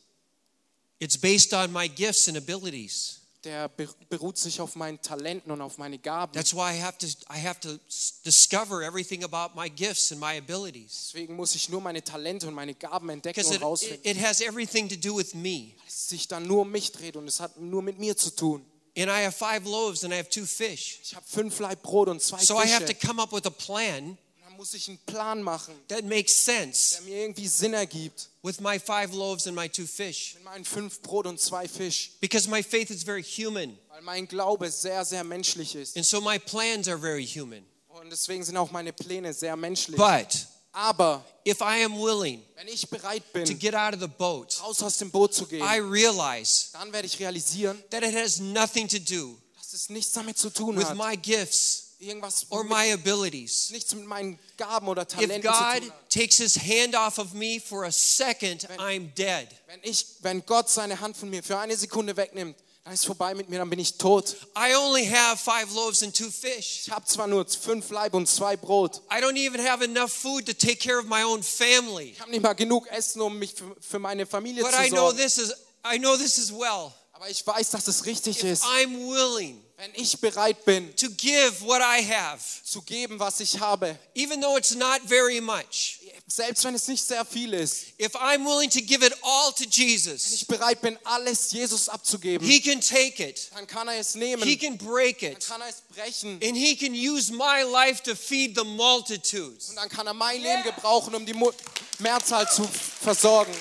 It's 1.00 1.16
based 1.16 1.52
on 1.54 1.72
my 1.72 1.88
gifts 1.88 2.28
and 2.28 2.36
abilities. 2.36 3.14
Der 3.44 3.68
beruht 3.68 4.36
sich 4.36 4.60
auf 4.60 4.74
meinen 4.74 5.00
Talenten 5.00 5.52
und 5.52 5.60
auf 5.60 5.78
meine 5.78 5.98
Gaben. 5.98 6.32
That's 6.32 6.52
why 6.52 6.76
I 6.76 6.82
have 6.82 6.98
to 6.98 7.06
I 7.32 7.38
have 7.38 7.60
to 7.60 7.78
discover 8.24 8.82
everything 8.82 9.22
about 9.22 9.54
my 9.54 9.70
gifts 9.70 10.10
and 10.10 10.20
my 10.20 10.36
abilities. 10.36 11.12
Deswegen 11.12 11.36
muss 11.36 11.54
ich 11.54 11.68
nur 11.68 11.80
meine 11.80 12.02
Talente 12.02 12.48
und 12.48 12.54
meine 12.54 12.74
Gaben 12.74 13.08
entdecken 13.10 13.36
Because 13.40 13.50
und 13.50 13.56
it, 13.56 13.62
rausfinden. 13.62 14.00
it, 14.02 14.16
it 14.16 14.22
has 14.22 14.40
everything 14.40 14.88
to 14.88 14.96
do 14.96 15.16
with 15.16 15.34
me. 15.34 15.72
Es 15.86 16.08
sich 16.08 16.26
dann 16.26 16.48
nur 16.48 16.62
um 16.62 16.72
mich 16.72 16.90
dreht 16.90 17.14
und 17.14 17.28
es 17.28 17.38
hat 17.38 17.56
nur 17.58 17.80
mit 17.80 18.00
mir 18.00 18.16
zu 18.16 18.34
tun. 18.34 18.64
And 18.96 19.06
I 19.08 19.24
have 19.24 19.30
five 19.30 19.64
loaves 19.64 20.02
and 20.02 20.12
I 20.12 20.16
have 20.16 20.28
two 20.28 20.44
fish. 20.44 20.98
Ich 21.04 21.14
habe 21.14 21.24
fünf 21.24 21.60
Laib 21.60 21.80
Brot 21.82 22.08
und 22.08 22.20
zwei 22.20 22.44
So 22.44 22.60
I 22.60 22.66
have 22.66 22.86
to 22.86 23.06
come 23.06 23.22
up 23.22 23.32
with 23.32 23.46
a 23.46 23.50
plan 23.50 24.18
muss 24.58 24.74
ich 24.74 24.88
einen 24.88 24.98
Plan 25.06 25.40
machen, 25.40 25.72
that 25.86 26.04
makes 26.04 26.44
sense 26.44 26.96
der 26.96 27.02
mir 27.02 27.22
irgendwie 27.22 27.46
Sinn 27.46 27.74
ergibt. 27.74 28.28
with 28.42 28.58
my 28.60 28.76
five 28.78 29.14
loaves 29.14 29.46
and 29.46 29.54
my 29.54 29.68
two 29.68 29.86
fish. 29.86 30.34
Mit 30.34 30.44
meinen 30.44 30.64
fünf 30.64 31.00
Brot 31.00 31.26
und 31.26 31.40
zwei 31.40 31.68
Fisch. 31.68 32.10
Because 32.20 32.50
my 32.50 32.60
faith 32.60 32.90
is 32.90 33.04
very 33.04 33.22
human. 33.22 33.78
Weil 33.88 34.02
mein 34.02 34.26
Glaube 34.26 34.68
sehr, 34.70 35.04
sehr 35.04 35.22
menschlich 35.22 35.76
ist. 35.76 35.96
And 35.96 36.04
so 36.04 36.20
my 36.20 36.40
plans 36.40 36.88
are 36.88 36.98
very 36.98 37.24
human. 37.24 37.64
Und 37.86 38.10
deswegen 38.10 38.44
sind 38.44 38.56
auch 38.56 38.72
meine 38.72 38.92
Pläne 38.92 39.32
sehr 39.32 39.54
menschlich. 39.54 39.96
But 39.96 40.48
Aber 40.72 41.24
if 41.46 41.60
I 41.60 41.84
am 41.84 41.96
willing 41.96 42.42
wenn 42.56 42.66
ich 42.66 42.88
bereit 42.90 43.22
to 43.32 43.44
bin, 43.44 43.58
get 43.60 43.76
out 43.76 43.94
of 43.94 44.00
the 44.00 44.08
boat, 44.08 44.60
raus 44.60 44.82
aus 44.82 44.98
dem 44.98 45.12
Boot 45.12 45.34
zu 45.34 45.46
gehen, 45.46 45.62
I 45.62 45.78
realize 45.78 46.70
dann 46.72 46.92
werde 46.92 47.06
ich 47.06 47.18
realisieren, 47.20 47.80
that 47.90 48.02
it 48.02 48.14
has 48.14 48.40
nothing 48.40 48.88
to 48.88 48.98
do 48.98 49.38
dass 49.56 49.72
es 49.72 49.88
nichts 49.88 50.12
damit 50.12 50.36
zu 50.36 50.50
tun 50.50 50.76
with 50.76 50.86
hat. 50.86 50.96
my 50.96 51.16
gifts 51.16 51.87
Irgendwas 52.00 52.46
or 52.50 52.62
my 52.62 52.92
abilities. 52.92 53.70
nichts 53.70 53.92
mit 53.94 54.06
meinen 54.06 54.38
Gaben 54.56 54.86
oder 54.86 55.02
If 55.02 55.08
Talenten 55.08 55.42
zu 55.42 55.58
God 55.58 55.92
takes 56.08 56.36
his 56.36 56.56
hand 56.56 56.94
off 56.94 57.18
of 57.18 57.32
me 57.34 57.60
for 57.60 57.84
a 57.84 57.90
second, 57.90 58.68
I'm 58.78 59.12
dead. 59.16 59.48
Wenn, 59.66 59.80
ich, 59.82 60.06
wenn 60.20 60.46
Gott 60.46 60.68
seine 60.70 61.00
Hand 61.00 61.16
von 61.16 61.28
mir 61.28 61.42
für 61.42 61.58
eine 61.58 61.76
Sekunde 61.76 62.16
wegnimmt, 62.16 62.56
dann 62.84 62.94
ist 62.94 63.04
vorbei 63.04 63.34
mit 63.34 63.48
mir, 63.48 63.58
dann 63.58 63.68
bin 63.68 63.80
ich 63.80 63.98
tot. 63.98 64.36
I 64.56 64.74
only 64.76 65.06
have 65.06 65.36
five 65.36 65.74
loaves 65.74 66.02
and 66.02 66.16
two 66.16 66.30
fish. 66.30 66.82
Ich 66.86 66.90
habe 66.90 67.04
zwar 67.04 67.26
nur 67.26 67.44
fünf 67.46 67.90
Leib 67.90 68.14
und 68.14 68.28
zwei 68.28 68.56
Brot. 68.56 69.02
I 69.10 69.20
don't 69.20 69.36
even 69.36 69.60
have 69.66 69.82
enough 69.84 70.12
food 70.12 70.46
to 70.46 70.52
take 70.54 70.76
care 70.76 70.98
of 71.00 71.06
my 71.06 71.24
own 71.24 71.42
family. 71.42 72.12
Ich 72.12 72.20
habe 72.20 72.30
nicht 72.30 72.42
mal 72.42 72.54
genug 72.54 72.86
Essen, 72.88 73.20
um 73.20 73.36
mich 73.38 73.54
für, 73.54 73.76
für 73.80 73.98
meine 73.98 74.24
Familie 74.24 74.62
But 74.62 74.72
zu 74.72 74.82
I 74.84 74.88
know 74.88 75.10
sorgen. 75.10 75.18
this 75.18 75.36
is 75.36 75.52
I 75.84 75.98
know 75.98 76.16
this 76.16 76.38
is 76.38 76.52
well. 76.52 76.92
Aber 77.20 77.28
ich 77.28 77.44
weiß, 77.44 77.70
dass 77.70 77.88
es 77.88 78.06
richtig 78.06 78.44
ist. 78.44 78.62
I'm 78.62 78.96
willing 79.10 79.60
Wenn 79.76 79.92
ich 79.94 80.20
bereit 80.20 80.64
bin, 80.64 80.94
to 80.94 81.08
give 81.10 81.60
what 81.62 81.80
I 81.80 82.00
have, 82.08 82.40
zu 82.64 82.80
geben, 82.82 83.18
was 83.18 83.40
ich 83.40 83.58
habe, 83.58 83.98
even 84.14 84.40
though 84.40 84.56
it's 84.56 84.74
not 84.76 85.00
very 85.06 85.40
much. 85.40 85.98
selbst 86.28 86.62
wenn 86.64 86.76
es 86.76 86.86
nicht 86.86 87.04
sehr 87.04 87.24
viel 87.24 87.54
ist, 87.54 87.86
If 88.00 88.14
I'm 88.14 88.44
willing 88.44 88.70
to 88.70 88.80
give 88.80 89.04
it 89.04 89.12
all 89.22 89.52
to 89.52 89.64
wenn 89.64 89.70
Jesus, 89.70 90.30
ich 90.32 90.46
bereit 90.46 90.80
bin, 90.80 90.96
alles 91.02 91.50
Jesus 91.50 91.88
abzugeben, 91.88 92.46
He 92.46 92.60
can 92.60 92.80
take 92.80 93.20
it. 93.28 93.50
dann 93.52 93.66
kann 93.66 93.88
er 93.88 93.98
es 93.98 94.14
nehmen, 94.14 94.42
He 94.44 94.56
can 94.56 94.78
break 94.78 95.18
dann 95.20 95.32
it. 95.32 95.46
kann 95.48 95.60
er 95.60 95.68
es 95.70 95.82
brechen 95.92 96.34
And 96.42 96.56
he 96.56 96.76
can 96.76 96.92
use 96.94 97.32
my 97.32 97.62
life 97.62 98.00
to 98.04 98.14
feed 98.14 98.56
the 98.56 98.64
multitudes. 98.64 99.70
und 99.70 99.76
dann 99.76 99.88
kann 99.88 100.06
er 100.06 100.14
mein 100.14 100.40
Leben 100.40 100.62
gebrauchen, 100.62 101.14
um 101.16 101.26
die 101.26 101.34
Mu- 101.34 101.50
Mehrzahl 101.98 102.48
zu 102.48 102.62
versorgen. 103.00 103.52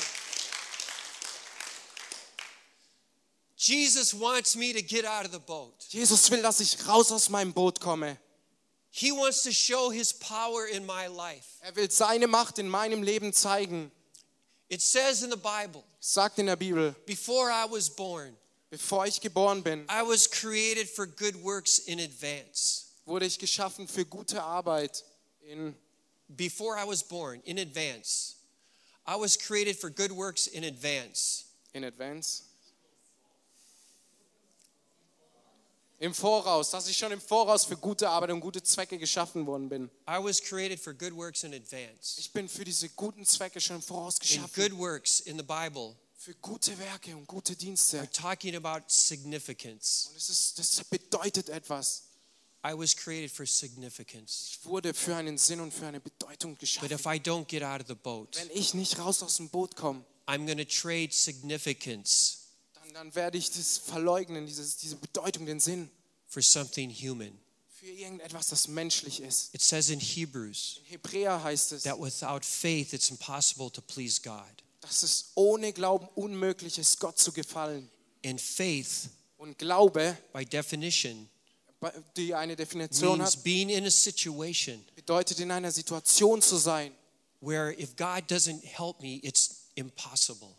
Jesus 3.58 4.14
wants 4.14 4.56
me 4.56 4.72
to 4.72 4.82
get 4.84 5.04
out 5.04 5.26
of 5.26 5.32
the 5.32 5.40
boat. 5.40 5.74
Jesus 5.90 6.30
will, 6.30 6.44
dass 6.44 6.60
ich 6.60 6.78
raus 6.88 7.12
aus 7.12 7.30
meinem 7.30 7.54
Boot 7.54 7.80
komme. 7.80 8.18
He 8.92 9.12
wants 9.12 9.44
to 9.44 9.52
show 9.52 9.90
his 9.90 10.14
power 10.14 10.68
in 10.68 10.86
my 10.86 11.08
life. 11.08 11.60
Er 11.64 11.76
will 11.76 11.90
seine 11.90 12.28
Macht 12.28 12.60
in 12.60 12.70
meinem 12.70 13.02
Leben 13.04 13.34
zeigen. 13.34 13.92
It 14.70 14.82
says 14.82 15.24
in 15.24 15.30
the 15.32 15.38
Bible, 15.38 15.84
sagt 16.00 16.40
in 16.40 16.46
der 16.46 16.56
Bibel, 16.56 16.96
before 17.06 17.50
I 17.50 17.66
was 17.66 17.90
born, 17.90 18.36
bevor 18.70 19.06
ich 19.08 19.22
geboren 19.22 19.64
bin, 19.64 19.86
I 19.90 20.04
was 20.04 20.28
created 20.28 20.88
for 20.90 21.08
good 21.08 21.36
works 21.42 21.80
in 21.80 22.00
advance. 22.00 22.86
wurde 23.06 23.26
ich 23.26 23.40
geschaffen 23.40 23.88
für 23.88 24.06
gute 24.06 24.44
Arbeit 24.44 25.04
in 25.42 25.76
Before 26.30 26.76
I 26.78 26.86
was 26.86 27.02
born, 27.04 27.42
in 27.46 27.58
advance. 27.58 28.36
I 29.08 29.16
was 29.16 29.38
created 29.38 29.80
for 29.80 29.90
good 29.90 30.12
works 30.12 30.46
in 30.48 30.64
advance. 30.66 31.46
in 31.74 31.86
advance. 31.86 32.44
Im 36.00 36.14
Voraus, 36.14 36.70
dass 36.70 36.88
ich 36.88 36.96
schon 36.98 37.12
im 37.12 37.20
Voraus 37.20 37.66
für 37.66 37.76
gute 37.76 38.08
Arbeit 38.08 38.30
und 38.30 38.40
gute 38.40 38.62
Zwecke 38.62 39.00
geschaffen 39.00 39.48
worden 39.48 39.68
bin. 39.68 39.86
I 40.08 40.22
was 40.24 40.40
created 40.42 40.80
for 40.80 40.94
good 40.94 41.14
works 41.16 41.44
in 41.44 41.54
advance. 41.56 42.20
Ich 42.20 42.32
bin 42.32 42.48
für 42.48 42.64
diese 42.64 42.88
guten 42.90 43.26
Zwecke 43.26 43.60
schon 43.60 43.78
im 43.78 43.82
Voraus 43.82 44.20
geschaffen. 44.20 44.54
good 44.70 44.78
works 44.78 45.20
in 45.22 45.38
the 45.38 45.44
Bible 45.44 45.96
Für 46.16 46.36
gute 46.36 46.78
Werke 46.78 47.16
und 47.16 47.26
gute 47.28 47.56
Dienste. 47.56 48.00
are 48.00 48.12
talking 48.12 48.56
about 48.56 48.84
significance. 48.88 50.08
Und 50.12 50.18
es 50.18 50.30
ist, 50.30 50.60
das 50.60 50.84
bedeutet 50.84 51.50
etwas. 51.50 52.04
I 52.66 52.74
was 52.78 52.96
created 52.96 53.32
for 53.32 53.46
significance. 53.48 54.50
Ich 54.50 54.66
wurde 54.66 54.94
für 54.94 55.16
einen 55.16 55.38
Sinn 55.38 55.62
und 55.62 55.74
für 55.74 55.88
eine 55.88 56.00
Bedeutung 56.00 56.52
But 56.54 56.60
geschaffen. 56.60 56.92
if 56.92 57.06
I 57.06 57.18
don't 57.20 57.46
get 57.46 57.64
out 57.64 57.82
of 57.82 57.88
the 57.88 57.96
boat, 57.96 58.36
Wenn 58.36 58.50
ich 58.52 58.74
nicht 58.76 59.00
raus 59.00 59.24
aus 59.24 59.38
dem 59.38 59.50
Boot 59.50 59.76
komme, 59.76 60.04
I'm 60.28 60.46
going 60.46 60.58
to 60.58 60.66
trade 60.66 61.10
significance 61.12 62.37
dann, 62.98 63.14
werde 63.16 63.38
ich 63.38 63.52
das 63.52 63.78
verleugnen, 63.78 64.46
dieses, 64.48 64.78
diese 64.78 64.96
Bedeutung, 64.96 65.46
den 65.46 65.60
Sinn, 65.60 65.90
for 66.28 66.42
something 66.42 66.90
human. 66.92 67.38
für 67.80 67.86
irgendetwas, 67.88 68.48
das 68.50 68.68
menschlich 68.68 69.22
ist. 69.22 69.54
It 69.54 69.62
says 69.62 69.90
in 69.90 70.00
Hebrews 70.00 70.78
In 70.80 70.86
Hebräer 70.86 71.44
heißt 71.44 71.74
es, 71.74 71.84
that 71.84 72.00
without 72.02 72.44
faith 72.44 72.94
it's 72.94 73.10
impossible 73.12 73.70
to 73.72 73.82
please 73.82 74.20
God. 74.22 74.42
dass 74.82 75.04
es 75.04 75.32
ohne 75.36 75.74
Glauben 75.74 76.08
unmöglich 76.16 76.80
ist, 76.80 77.00
Gott 77.00 77.18
zu 77.20 77.32
gefallen. 77.32 77.90
And 78.26 78.42
faith, 78.42 79.10
Und 79.38 79.58
Glaube, 79.60 80.18
by 80.34 80.44
definition, 80.44 81.30
die 82.16 82.34
eine 82.34 82.56
Definition 82.56 83.20
means 83.20 83.36
hat, 83.36 83.44
being 83.44 83.70
in 83.70 83.86
a 83.86 83.92
situation 83.92 84.84
bedeutet 84.96 85.40
in 85.40 85.52
einer 85.52 85.72
Situation 85.72 86.42
zu 86.42 86.58
sein, 86.58 86.92
where 87.42 87.72
if 87.80 87.96
God 87.96 88.24
doesn't 88.32 88.64
help 88.64 89.00
me, 89.02 89.20
it's 89.22 89.68
impossible. 89.76 90.56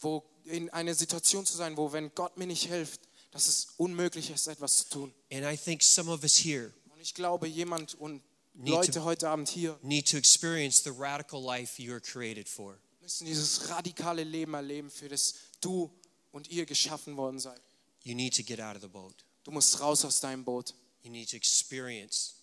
wo 0.00 0.24
in 0.48 0.70
einer 0.70 0.94
Situation 0.94 1.44
zu 1.46 1.56
sein, 1.56 1.76
wo 1.76 1.92
wenn 1.92 2.14
Gott 2.14 2.36
mir 2.36 2.46
nicht 2.46 2.64
hilft, 2.66 3.00
dass 3.30 3.46
es 3.48 3.68
unmöglich 3.76 4.30
ist, 4.30 4.46
etwas 4.46 4.76
zu 4.76 4.88
tun. 4.88 5.14
And 5.32 5.44
I 5.44 5.56
think 5.56 5.82
some 5.82 6.10
of 6.10 6.22
us 6.22 6.36
here 6.38 6.72
Und 6.92 7.00
ich 7.00 7.14
glaube, 7.14 7.46
jemand 7.46 7.94
und 7.94 8.22
Leute 8.54 8.90
to- 8.92 9.04
heute 9.04 9.28
Abend 9.28 9.48
hier 9.48 9.78
need 9.82 10.10
to 10.10 10.16
experience 10.16 10.82
the 10.82 10.90
radical 10.90 11.40
life 11.42 11.80
you 11.80 11.90
were 11.92 12.00
created 12.00 12.48
for. 12.48 12.76
müssen 13.00 13.26
dieses 13.26 13.68
radikale 13.70 14.24
Leben 14.24 14.54
erleben, 14.54 14.90
für 14.90 15.08
das 15.08 15.34
du 15.60 15.90
und 16.32 16.48
ihr 16.50 16.66
geschaffen 16.66 17.16
worden 17.16 17.38
seid. 17.38 17.60
You 18.02 18.14
need 18.14 18.34
to 18.36 18.42
get 18.42 18.60
out 18.60 18.74
of 18.76 18.82
the 18.82 18.88
boat. 18.88 19.14
Du 19.44 19.50
musst 19.50 19.78
raus 19.80 20.04
aus 20.04 20.20
deinem 20.20 20.44
Boot. 20.44 20.74
You 21.02 21.10
need 21.10 21.30
to 21.30 21.36
experience 21.36 22.34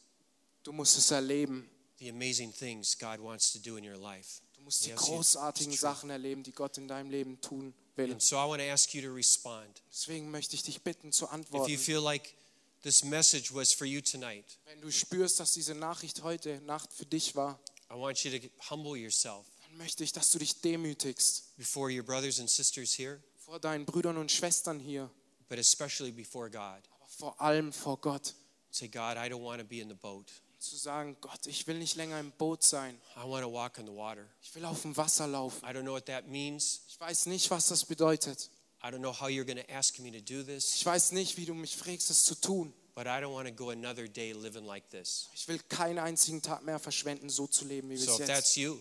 Du 0.63 0.71
musst 0.71 0.97
es 0.97 1.11
erleben. 1.11 1.69
the 1.99 2.09
amazing 2.09 2.53
things 2.53 2.97
God 2.97 3.19
wants 3.19 3.51
to 3.53 3.59
do 3.59 3.77
in 3.77 3.83
your 3.87 3.97
life. 3.97 4.41
Musst 4.65 4.85
die 4.85 4.91
großartigen. 4.91 5.73
Sachen 5.77 6.09
erleben, 6.09 6.41
die 6.41 6.51
Gott 6.51 6.77
in 6.79 6.87
deinem 6.87 7.11
Leben 7.11 7.39
tun 7.39 7.73
will. 7.95 8.11
And 8.11 8.21
so 8.21 8.35
I 8.35 8.49
want 8.49 8.61
to 8.61 8.67
ask 8.67 8.93
you 8.95 9.01
to 9.03 9.13
respond. 9.13 9.81
Deswegen 9.91 10.31
möchte 10.31 10.55
ich 10.55 10.63
dich 10.63 10.81
bitten 10.81 11.11
zu 11.11 11.25
If 11.25 11.31
antworten. 11.31 11.71
you 11.71 11.77
feel 11.77 11.99
like 11.99 12.33
this 12.81 13.03
message 13.03 13.53
was 13.53 13.71
for 13.71 13.85
you 13.85 14.01
tonight, 14.01 14.45
Wenn 14.65 14.81
du 14.81 14.91
spürst, 14.91 15.39
dass 15.39 15.53
diese 15.53 15.75
Nachricht 15.75 16.23
heute 16.23 16.59
Nacht 16.61 16.91
für 16.91 17.05
dich 17.05 17.35
war, 17.35 17.59
I 17.91 17.93
want 17.93 18.23
you 18.23 18.37
to 18.37 18.49
humble 18.69 18.97
yourself 18.97 19.45
dann 19.61 19.77
möchte 19.77 20.03
ich, 20.03 20.11
dass 20.11 20.31
du 20.31 20.39
dich 20.39 20.61
demütigst 20.61 21.55
before 21.57 21.95
your 21.95 22.03
brothers 22.03 22.39
and 22.39 22.49
sisters 22.49 22.97
here, 22.97 23.21
vor 23.37 23.59
deinen 23.59 23.85
Brüdern 23.85 24.17
und 24.17 24.31
Schwestern 24.31 24.79
hier, 24.79 25.11
but 25.47 25.59
especially 25.59 26.11
before 26.11 26.49
God. 26.49 26.59
aber 26.59 27.07
vor 27.07 27.39
allem 27.39 27.71
vor 27.71 27.97
Gott. 28.01 28.33
Say, 28.71 28.87
God, 28.87 29.15
I 29.15 29.29
don't 29.29 29.43
want 29.43 29.61
to 29.61 29.67
be 29.67 29.79
in 29.79 29.87
the 29.89 29.95
boat. 29.95 30.31
Zu 30.69 30.77
sagen, 30.77 31.15
Gott, 31.21 31.45
ich 31.45 31.67
will 31.67 31.77
nicht 31.77 31.95
länger 31.95 32.19
im 32.19 32.31
Boot 32.31 32.63
sein. 32.63 32.99
I 33.15 33.27
want 33.27 33.43
to 33.45 33.51
walk 33.51 33.77
on 33.77 33.85
the 33.85 33.95
water. 33.95 34.25
Ich 34.41 34.53
will 34.55 34.65
auf 34.65 34.81
dem 34.81 34.97
Wasser 34.97 35.27
laufen. 35.27 35.63
I 35.63 35.69
don't 35.71 35.81
know 35.81 35.93
what 35.93 36.05
that 36.07 36.27
means. 36.27 36.81
Ich 36.87 36.99
weiß 36.99 37.27
nicht, 37.27 37.51
was 37.51 37.67
das 37.67 37.85
bedeutet. 37.85 38.49
I 38.83 38.87
don't 38.87 38.99
know 38.99 39.13
how 39.13 39.27
you're 39.27 39.45
going 39.45 39.63
to 39.63 39.73
ask 39.73 39.99
me 39.99 40.11
to 40.11 40.19
do 40.21 40.43
this, 40.43 40.75
Ich 40.75 40.85
weiß 40.85 41.11
nicht, 41.11 41.37
wie 41.37 41.45
du 41.45 41.53
mich 41.53 41.75
fragst, 41.75 42.09
es 42.09 42.23
zu 42.23 42.35
tun. 42.35 42.73
but 42.95 43.05
I 43.05 43.19
don't 43.21 43.33
want 43.33 43.47
to 43.47 43.53
go 43.53 43.69
another 43.71 44.07
day 44.07 44.31
living 44.31 44.65
like 44.65 44.89
this. 44.89 45.27
Ich 45.33 45.47
will 45.47 45.59
keinen 45.69 45.99
einzigen 45.99 46.41
Tag 46.41 46.63
mehr 46.63 46.79
verschwenden, 46.79 47.29
so 47.29 47.45
zu 47.47 47.65
leben 47.65 47.89
wie 47.89 47.95
bis 47.95 48.05
So 48.05 48.13
if 48.13 48.19
jetzt. 48.19 48.27
that's 48.27 48.55
you, 48.55 48.73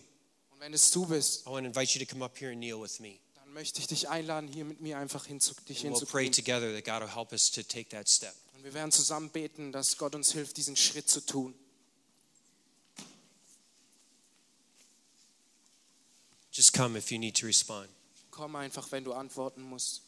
Und 0.51 0.59
wenn 0.59 0.73
es 0.73 0.89
du 0.91 1.05
bist, 1.05 1.41
I 1.45 1.49
want 1.49 1.63
to 1.63 1.67
invite 1.67 1.97
you 1.97 2.03
to 2.05 2.11
come 2.11 2.23
up 2.25 2.39
here 2.39 2.51
and 2.51 2.59
kneel 2.61 2.79
with 2.81 2.99
me. 2.99 3.19
dann 3.35 3.51
möchte 3.53 3.79
ich 3.79 3.87
dich 3.87 4.07
einladen, 4.09 4.47
hier 4.51 4.65
mit 4.65 4.79
mir 4.81 4.97
einfach 4.97 5.25
hinzu, 5.25 5.53
dich 5.69 5.85
And 5.85 5.95
we'll 5.95 6.05
pray 6.05 6.29
together 6.31 6.73
that 6.73 6.83
God 6.85 7.01
will 7.07 7.15
help 7.15 7.31
us 7.31 7.51
to 7.51 7.61
take 7.63 7.89
that 7.89 8.07
step. 8.09 8.33
Und 8.55 8.63
wir 8.63 8.73
werden 8.73 8.91
zusammen 8.91 9.29
beten, 9.29 9.71
dass 9.71 9.97
Gott 9.97 10.13
uns 10.15 10.31
hilft, 10.33 10.57
diesen 10.57 10.75
Schritt 10.75 11.09
zu 11.09 11.21
tun. 11.25 11.53
Just 16.55 16.71
come 16.71 16.95
if 16.95 17.11
you 17.11 17.19
need 17.19 17.35
to 17.35 17.45
respond. 17.45 17.89
Komm 18.31 18.55
einfach, 18.55 18.89
wenn 18.93 19.03
du 19.03 19.11
antworten 19.11 19.61
musst. 19.61 20.04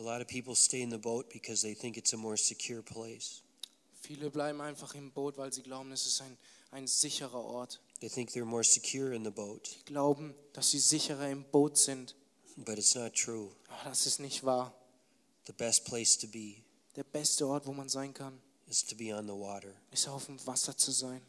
A 0.00 0.02
lot 0.02 0.22
of 0.22 0.28
people 0.28 0.54
stay 0.54 0.80
in 0.80 0.88
the 0.88 0.96
boat 0.98 1.28
because 1.30 1.60
they 1.60 1.74
think 1.74 1.98
it's 1.98 2.14
a 2.14 2.16
more 2.16 2.36
secure 2.38 2.80
place. 2.82 3.42
Viele 4.02 4.30
bleiben 4.30 4.60
einfach 4.62 4.94
im 4.94 5.10
Boot, 5.10 5.36
weil 5.36 5.52
sie 5.52 5.62
glauben, 5.62 5.92
es 5.92 6.06
ist 6.06 6.22
ein, 6.22 6.38
ein 6.70 6.86
sicherer 6.86 7.44
Ort. 7.44 7.80
They 8.00 8.08
think 8.08 8.30
they're 8.30 8.46
more 8.46 8.64
secure 8.64 9.12
in 9.14 9.24
the 9.24 9.30
boat, 9.30 9.66
Sie 9.66 9.84
glauben, 9.84 10.34
dass 10.54 10.70
sie 10.70 10.78
sicherer 10.78 11.28
im 11.28 11.44
Boot 11.44 11.76
sind. 11.76 12.14
but 12.56 12.78
it's 12.78 12.94
not 12.94 13.14
true. 13.14 13.50
Aber 13.68 13.90
das 13.90 14.06
ist 14.06 14.20
nicht 14.20 14.42
wahr. 14.42 14.72
The 15.46 15.52
best 15.52 15.84
place 15.84 16.16
to 16.18 16.26
be 16.26 16.62
Der 16.96 17.04
beste 17.04 17.46
Ort, 17.46 17.66
wo 17.66 17.72
man 17.72 17.90
sein 17.90 18.14
kann, 18.14 18.40
is 18.68 18.82
to 18.86 18.96
be 18.96 19.14
on 19.14 19.26
the 19.26 19.34
water. 19.34 19.74
ist 19.90 20.08
auf 20.08 20.24
dem 20.26 20.38
Wasser 20.46 20.74
zu 20.78 20.92
sein. 20.92 21.20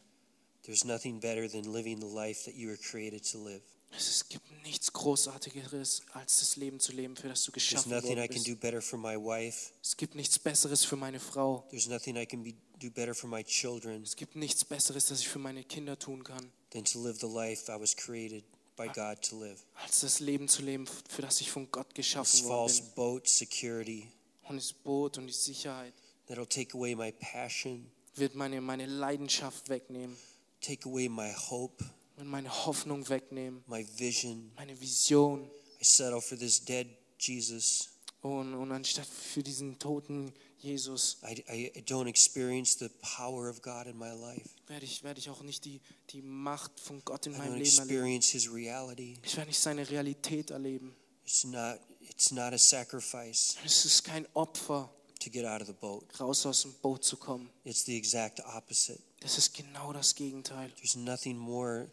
There's 0.63 0.85
nothing 0.85 1.19
better 1.19 1.49
than 1.49 1.65
living 1.73 1.99
the 1.99 2.07
life 2.07 2.45
that 2.45 2.55
you 2.55 2.69
were 2.69 2.77
created 2.77 3.29
to 3.31 3.37
live. 3.43 3.63
Es 3.95 4.27
gibt 4.29 4.49
nichts 4.63 4.91
Großartigeres, 4.93 6.01
als 6.13 6.37
das 6.39 6.55
Leben 6.55 6.79
zu 6.79 6.91
leben, 6.93 7.15
für 7.15 7.27
das 7.27 7.43
du 7.43 7.51
There's 7.51 7.67
geschaffen 7.69 7.91
nothing 7.91 8.17
I 8.17 8.27
can 8.27 8.35
bist. 8.43 8.47
do 8.47 8.55
better 8.55 8.81
for 8.81 8.97
my 8.97 9.15
wife. 9.15 9.71
Es 9.81 9.95
gibt 9.97 10.15
nichts 10.15 10.39
Besseres 10.39 10.85
für 10.85 10.95
meine 10.95 11.19
Frau. 11.19 11.65
There's 11.69 11.87
nothing 11.87 12.15
I 12.15 12.25
can 12.25 12.43
be, 12.43 12.53
do 12.79 12.89
better 12.89 13.13
for 13.13 13.29
my 13.29 13.43
children 13.43 14.03
Es 14.03 14.15
gibt 14.15 14.35
nichts 14.35 14.63
Besseres, 14.65 15.07
das 15.07 15.19
ich 15.19 15.27
für 15.27 15.39
meine 15.39 15.63
Kinder 15.63 15.99
tun 15.99 16.23
kann, 16.23 16.51
than 16.71 16.85
to 16.85 17.03
live 17.03 17.19
the 17.19 17.27
life 17.27 17.69
I 17.71 17.79
was 17.79 17.95
created 17.95 18.43
by 18.77 18.87
God 18.87 19.21
to 19.29 19.39
live. 19.43 19.59
als 19.83 19.99
das 19.99 20.19
Leben 20.19 20.47
zu 20.47 20.61
leben, 20.61 20.87
für 21.09 21.21
das 21.21 21.41
ich 21.41 21.51
von 21.51 21.69
Gott 21.71 21.87
This 21.89 21.95
geschaffen 21.95 22.43
worden 22.45 22.69
false 22.69 22.81
bin. 22.83 22.91
boat 22.95 23.27
security 23.27 24.07
Und 24.47 24.55
das 24.55 24.71
Boot 24.73 25.17
und 25.17 25.27
die 25.27 25.33
Sicherheit 25.33 25.93
that'll 26.29 26.47
take 26.47 26.75
away 26.77 26.95
my 26.95 27.11
passion, 27.11 27.91
wird 28.15 28.35
meine, 28.35 28.61
meine 28.61 28.85
Leidenschaft 28.85 29.67
wegnehmen 29.69 30.15
take 30.61 30.87
away 30.87 31.09
my 31.09 31.33
hope, 31.33 31.83
und 32.21 32.27
meine 32.27 32.65
Hoffnung 32.65 33.07
wegnehmen, 33.09 33.63
my 33.67 33.85
vision. 33.97 34.51
meine 34.55 34.79
Vision. 34.79 35.49
I 35.81 35.83
settle 35.83 36.21
for 36.21 36.37
this 36.37 36.63
dead 36.63 36.87
Jesus. 37.17 37.89
Und, 38.21 38.53
und 38.53 38.71
anstatt 38.71 39.07
für 39.07 39.41
diesen 39.41 39.79
toten 39.79 40.31
Jesus 40.59 41.17
I, 41.23 41.43
I, 41.75 41.81
don't 41.81 42.07
experience 42.07 42.77
the 42.77 42.89
power 43.17 43.49
of 43.49 43.63
God 43.63 43.87
in 43.87 43.97
my 43.97 44.11
life. 44.11 44.47
werde 44.67 44.85
ich, 44.85 45.01
werde 45.03 45.19
ich 45.19 45.29
auch 45.31 45.41
nicht 45.41 45.65
die, 45.65 45.81
die 46.11 46.21
Macht 46.21 46.79
von 46.79 47.03
Gott 47.03 47.25
in 47.25 47.33
I 47.33 47.37
meinem 47.39 47.53
don't 47.55 47.63
Leben 47.63 47.89
erleben. 47.89 48.21
His 48.21 48.51
reality. 48.53 49.17
Ich 49.23 49.35
werde 49.35 49.49
nicht 49.49 49.59
seine 49.59 49.89
Realität 49.89 50.51
erleben. 50.51 50.95
It's 51.23 51.43
not, 51.43 51.79
it's 52.01 52.31
not 52.31 52.53
a 52.53 52.59
sacrifice 52.59 53.55
Es 53.65 53.85
ist 53.85 54.03
kein 54.03 54.27
Opfer, 54.35 54.93
to 55.19 55.31
get 55.31 55.45
out 55.45 55.61
of 55.61 55.67
the 55.67 55.73
boat. 55.73 56.07
raus 56.19 56.45
aus 56.45 56.61
dem 56.61 56.73
Boot 56.81 57.03
zu 57.03 57.17
kommen. 57.17 57.49
It's 57.63 57.85
the 57.85 57.97
exact 57.97 58.39
opposite. 58.45 58.99
Das 59.21 59.39
ist 59.39 59.55
genau 59.55 59.93
das 59.93 60.13
Gegenteil. 60.13 60.71
There's 60.75 60.95
nothing 60.95 61.37
more 61.37 61.89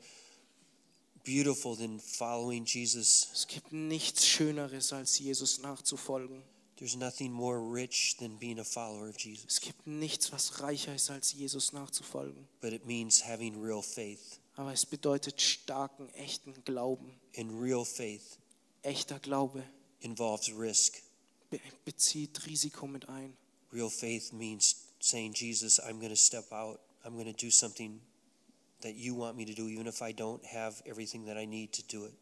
beautiful 1.28 1.76
than 1.76 2.00
following 2.00 2.64
Jesus. 2.64 3.28
Es 3.34 3.46
gibt 3.46 3.70
nichts 3.70 4.26
Schöneres, 4.26 4.94
als 4.94 5.18
Jesus 5.18 5.58
nachzufolgen. 5.58 6.42
There's 6.76 6.96
nothing 6.96 7.32
more 7.32 7.60
rich 7.60 8.16
than 8.18 8.38
being 8.38 8.58
a 8.58 8.64
follower 8.64 9.08
of 9.08 9.18
Jesus. 9.18 9.44
Es 9.46 9.60
gibt 9.60 9.86
nichts, 9.86 10.32
was 10.32 10.62
reicher 10.62 10.94
ist, 10.94 11.10
als 11.10 11.34
Jesus 11.34 11.72
nachzufolgen. 11.72 12.48
But 12.62 12.72
it 12.72 12.86
means 12.86 13.26
having 13.26 13.60
real 13.60 13.82
faith. 13.82 14.40
Aber 14.56 14.72
es 14.72 14.86
bedeutet 14.86 15.40
starken, 15.40 16.08
echten 16.14 16.54
Glauben. 16.64 17.12
And 17.36 17.60
real 17.60 17.84
faith 17.84 18.38
Echter 18.82 19.18
Glaube 19.18 19.62
involves 20.00 20.50
risk. 20.56 21.02
be 21.50 21.60
bezieht 21.84 22.46
Risiko 22.46 22.86
mit 22.86 23.08
ein. 23.08 23.36
Real 23.70 23.90
faith 23.90 24.32
means 24.32 24.76
saying, 25.00 25.34
Jesus, 25.34 25.78
I'm 25.78 25.98
going 25.98 26.08
to 26.08 26.16
step 26.16 26.50
out. 26.52 26.80
I'm 27.04 27.14
going 27.14 27.32
to 27.32 27.46
do 27.46 27.50
something 27.50 28.00
that 28.82 28.94
you 28.94 29.14
want 29.14 29.36
me 29.36 29.44
to 29.44 29.54
do, 29.54 29.68
even 29.68 29.86
if 29.86 30.02
I 30.02 30.12
don't 30.12 30.44
have 30.44 30.82
everything 30.86 31.26
that 31.26 31.36
I 31.36 31.46
need 31.46 31.72
to 31.72 31.82
do 31.82 32.06
it. 32.06 32.14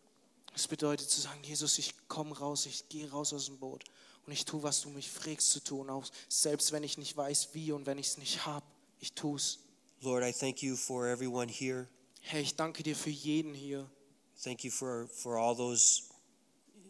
Es 0.54 0.66
bedeutet 0.66 1.10
zu 1.10 1.20
sagen, 1.20 1.42
Jesus, 1.42 1.78
ich 1.78 1.94
komme 2.08 2.36
raus, 2.38 2.64
ich 2.66 2.88
gehe 2.88 3.10
raus 3.10 3.34
aus 3.34 3.46
dem 3.46 3.58
Boot 3.58 3.84
und 4.26 4.32
ich 4.32 4.44
tue, 4.44 4.62
was 4.62 4.80
du 4.80 4.88
mich 4.88 5.10
fragst 5.10 5.50
zu 5.50 5.60
tun, 5.60 5.90
auch 5.90 6.06
selbst 6.28 6.72
wenn 6.72 6.82
ich 6.82 6.96
nicht 6.96 7.16
weiß, 7.16 7.50
wie 7.52 7.72
und 7.72 7.84
wenn 7.84 7.98
ich 7.98 8.06
es 8.06 8.18
nicht 8.18 8.46
habe, 8.46 8.64
ich 9.00 9.12
tue 9.12 9.36
es. 9.36 9.58
Lord, 10.00 10.24
I 10.24 10.32
thank 10.32 10.62
you 10.62 10.76
for 10.76 11.06
everyone 11.06 11.48
here. 11.50 11.88
Herr, 12.20 12.40
ich 12.40 12.56
danke 12.56 12.82
dir 12.82 12.96
für 12.96 13.10
jeden 13.10 13.54
hier. 13.54 13.88
Thank 14.42 14.64
you 14.64 14.70
for, 14.70 15.08
for 15.08 15.38
all 15.38 15.54
those 15.54 16.02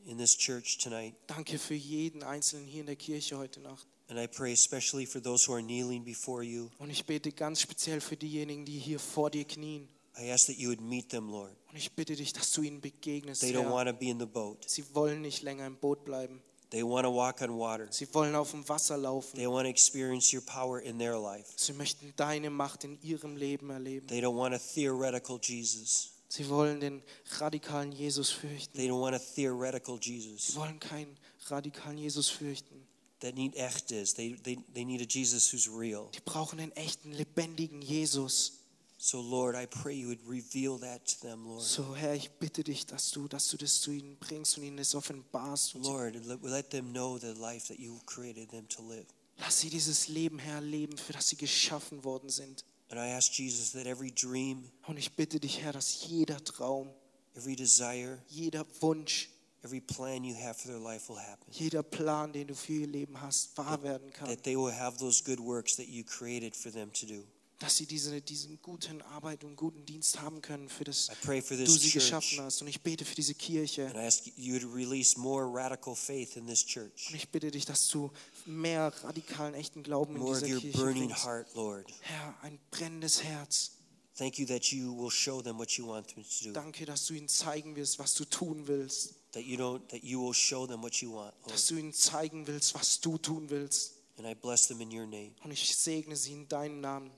in 0.07 0.17
this 0.17 0.37
church 0.37 0.79
tonight. 0.79 1.15
Danke 1.27 1.59
für 1.59 1.75
jeden 1.75 2.23
Einzelnen 2.23 2.67
hier 2.67 2.81
in 2.81 2.87
der 2.87 2.97
Kirche 2.97 3.37
heute 3.37 3.61
Nacht. 3.61 3.87
And 4.09 4.19
I 4.21 4.27
pray 4.29 4.53
especially 4.53 5.05
for 5.05 5.21
those 5.21 5.49
who 5.49 5.55
are 5.55 5.63
kneeling 5.63 6.05
before 6.05 6.43
you. 6.45 6.71
Und 6.79 6.91
ich 6.91 7.05
bete 7.05 7.33
ganz 7.33 7.61
speziell 7.61 8.01
für 8.01 8.17
diejenigen, 8.17 8.65
die 8.65 8.79
hier 8.79 9.01
vor 9.01 9.31
dir 9.31 9.45
knien. 9.45 9.89
I 10.19 10.31
ask 10.31 10.47
that 10.47 10.57
you 10.57 10.69
would 10.71 10.81
meet 10.81 11.11
them, 11.11 11.29
Lord. 11.29 11.55
Und 11.71 11.77
ich 11.77 11.93
bitte 11.93 12.17
dich, 12.17 12.33
dass 12.33 12.53
du 12.53 12.63
ihnen 12.63 12.81
begegnest, 12.81 13.43
They 13.43 13.53
don't 13.53 13.63
Herr. 13.65 13.73
want 13.73 13.89
to 13.89 13.95
be 13.95 14.09
in 14.09 14.19
the 14.19 14.27
boat. 14.27 14.69
Sie 14.69 14.85
wollen 14.95 15.21
nicht 15.21 15.43
länger 15.43 15.67
im 15.67 15.77
Boot 15.77 16.05
bleiben. 16.05 16.41
They 16.71 16.83
want 16.83 17.05
to 17.05 17.15
walk 17.15 17.43
on 17.43 17.59
water. 17.59 17.87
Sie 17.91 18.13
wollen 18.15 18.35
auf 18.35 18.51
dem 18.51 18.69
Wasser 18.69 18.97
laufen. 18.97 19.37
They 19.37 19.47
want 19.47 19.65
to 19.67 19.71
experience 19.71 20.33
your 20.33 20.43
power 20.43 20.81
in 20.81 20.99
their 20.99 21.19
life. 21.19 21.53
Sie 21.57 21.73
möchten 21.73 22.13
deine 22.17 22.51
Macht 22.51 22.85
in 22.85 23.01
ihrem 23.03 23.37
Leben 23.37 23.71
erleben. 23.71 24.07
They 24.09 24.21
don't 24.21 24.37
want 24.37 24.55
a 24.55 24.59
theoretical 24.59 25.39
Jesus. 25.41 26.13
Sie 26.29 26.49
wollen 26.49 26.81
den 26.81 27.03
radikalen 27.39 27.93
Jesus 27.93 28.31
fürchten. 28.31 28.77
They 28.77 28.89
don't 28.89 29.01
want 29.01 29.15
a 29.15 29.19
theoretical 29.19 29.99
Sie 30.03 30.17
Jesus 30.17 30.57
wollen 30.57 30.81
keinen 30.81 31.17
radikalen 31.47 31.99
Jesus 31.99 32.29
fürchten. 32.29 32.86
That 33.21 33.35
need 33.35 33.55
echt 33.57 33.91
is. 33.91 34.15
They, 34.15 34.37
they, 34.43 34.59
they 34.75 34.85
need 34.85 35.01
a 35.01 35.07
Jesus 35.09 35.53
who's 35.53 35.69
real. 35.69 36.11
Die 36.15 36.21
brauchen 36.25 36.59
einen 36.61 36.73
echten, 36.73 37.13
lebendigen 37.13 37.83
Jesus. 37.83 38.53
So, 38.99 39.21
Lord, 39.21 39.55
I 39.55 39.67
pray 39.67 39.95
you 39.95 40.09
would 40.09 40.27
reveal 40.27 40.79
that 40.79 41.07
to 41.07 41.27
them, 41.27 41.47
Lord. 41.47 41.63
So, 41.63 41.95
Herr, 41.95 42.15
ich 42.15 42.31
bitte 42.31 42.65
dich, 42.65 42.87
dass 42.87 43.11
du, 43.11 43.29
dass 43.29 43.49
du 43.49 43.57
das 43.59 43.81
zu 43.81 43.91
ihnen 43.91 44.17
bringst 44.19 44.57
und 44.57 44.65
ihnen 44.65 44.79
das 44.79 44.95
offenbarst. 44.95 45.75
Lord, 45.75 46.17
let 46.43 46.71
them 46.71 46.93
know 46.93 47.19
the 47.19 47.35
life 47.35 47.69
that 47.69 47.79
you 47.79 48.01
created 48.07 48.51
them 48.51 48.67
to 48.69 48.83
live. 48.89 49.07
lass 49.39 49.61
sie 49.61 49.69
dieses 49.69 50.09
Leben, 50.09 50.39
Herr, 50.39 50.63
leben, 50.63 50.97
für 50.97 51.13
das 51.13 51.29
sie 51.29 51.37
geschaffen 51.37 52.05
worden 52.05 52.31
sind. 52.31 52.65
And 52.89 52.99
I 52.99 53.13
ask 53.13 53.33
Jesus 53.33 53.73
that 53.73 53.87
every 53.87 54.13
dream, 54.13 54.71
Und 54.87 54.97
ich 54.97 55.13
bitte 55.13 55.41
dich, 55.41 55.61
Herr, 55.61 55.73
dass 55.73 56.07
jeder 56.07 56.43
Traum, 56.43 56.89
every 57.35 57.55
desire, 57.55 58.23
jeder 58.29 58.65
Wunsch, 58.81 59.29
every 59.67 59.81
plan 59.81 60.23
you 60.25 60.35
have 60.37 60.55
for 60.57 60.69
their 60.71 60.81
life 60.81 61.09
will 61.09 61.19
happen. 61.19 61.45
jeder 61.51 61.83
Plan, 61.83 62.33
den 62.33 62.47
du 62.47 62.55
für 62.55 62.73
ihr 62.73 62.87
Leben 62.87 63.21
hast, 63.21 63.57
wahr 63.59 63.83
werden 63.83 64.11
kann. 64.13 64.29
That 64.29 64.45
they 64.45 64.57
will 64.57 64.73
have 64.73 64.97
those 64.99 65.23
good 65.25 65.41
works 65.41 65.75
that 65.77 65.89
you 65.89 66.05
created 66.05 66.55
for 66.55 66.71
them 66.71 66.93
to 66.93 67.07
do. 67.07 67.25
Dass 67.59 67.79
sie 67.79 67.87
diese, 67.87 68.21
diesen 68.21 68.61
guten 68.61 69.01
Arbeit 69.01 69.43
und 69.43 69.57
guten 69.57 69.87
Dienst 69.87 70.21
haben 70.21 70.43
können, 70.43 70.69
für 70.69 70.85
das 70.85 71.09
du 71.23 71.67
sie 71.67 71.91
geschaffen 71.91 72.39
hast. 72.43 72.61
Und 72.61 72.69
ich 72.69 72.83
bete 72.83 73.07
für 73.07 73.15
diese 73.15 73.35
Kirche. 73.35 73.87
And 73.87 73.97
I 73.97 74.01
ask 74.07 74.27
you 74.37 74.59
to 74.59 74.69
release 74.69 75.19
more 75.19 75.47
radical 75.51 75.95
faith 75.97 76.37
in 76.37 76.47
this 76.47 76.63
Und 76.65 76.69
church. 76.69 77.15
ich 77.15 77.31
bitte 77.31 77.51
dich, 77.51 77.65
dass 77.65 77.89
du 77.89 78.11
mehr 78.45 78.93
radikalen, 79.03 79.55
echten 79.55 79.83
Glauben 79.83 80.17
in 80.17 80.21
More 80.21 80.33
of 80.37 80.43
dieser 80.43 80.55
your 80.57 80.61
Kirche 80.61 80.79
burning 80.79 81.07
bringst. 81.09 81.25
heart, 81.25 81.55
Lord. 81.55 81.87
Herr, 82.03 82.35
ein 82.43 82.59
brennendes 82.71 83.23
Herz. 83.23 83.73
Thank 84.19 84.39
you 84.39 84.47
that 84.47 84.65
you 84.67 84.95
will 84.95 85.11
show 85.11 85.41
them 85.43 85.59
what 85.59 85.71
you 85.73 85.87
want 85.87 86.09
them 86.15 86.25
to 86.25 86.45
do. 86.45 86.53
Danke, 86.53 86.85
dass 86.85 87.07
du 87.07 87.15
ihnen 87.15 87.29
zeigen 87.29 87.75
wirst, 87.77 87.99
was 87.99 88.13
du 88.15 88.25
tun 88.27 88.67
willst. 88.67 89.15
That 89.37 89.45
you 89.45 89.59
don't 89.59 89.87
that 89.91 90.03
you 90.03 90.19
will 90.19 90.33
show 90.33 90.67
them 90.67 90.83
what 90.83 91.03
you 91.03 91.11
want, 91.11 91.35
Lord. 91.43 91.53
Dass 91.53 91.67
du 91.67 91.77
ihnen 91.77 91.93
zeigen 91.93 92.47
willst, 92.47 92.75
was 92.75 92.99
du 93.03 93.19
tun 93.19 93.51
willst. 93.51 93.93
And 94.17 94.27
I 94.27 94.33
bless 94.33 94.67
them 94.67 94.81
in 94.81 94.91
your 94.91 95.05
name. 95.05 95.33
Und 95.45 95.51
ich 95.51 95.77
segne 95.77 96.17
sie 96.17 96.33
in 96.33 96.49
deinem 96.49 96.81
Namen. 96.81 97.11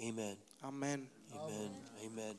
Amen. 0.00 0.38
Amen. 0.62 1.10
Amen. 1.32 1.70
Amen. 2.02 2.38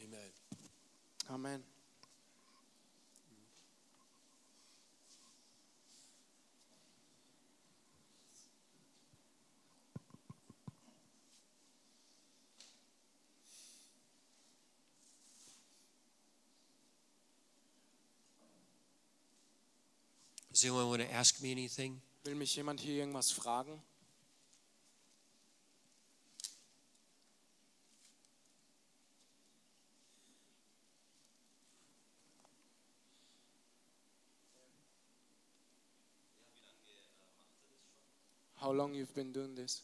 Amen. 0.00 0.30
Amen. 1.28 1.71
Does 20.62 20.70
anyone 20.70 20.90
want 20.90 21.02
to 21.02 21.12
ask 21.12 21.42
me 21.42 21.50
anything? 21.50 22.00
Will 22.24 22.36
mich 22.36 22.54
jemand 22.54 22.78
hier 22.78 23.02
irgendwas 23.04 23.32
fragen? 23.32 23.80
How 38.60 38.70
long 38.70 38.94
you've 38.94 39.12
been 39.16 39.32
doing 39.32 39.56
this? 39.56 39.82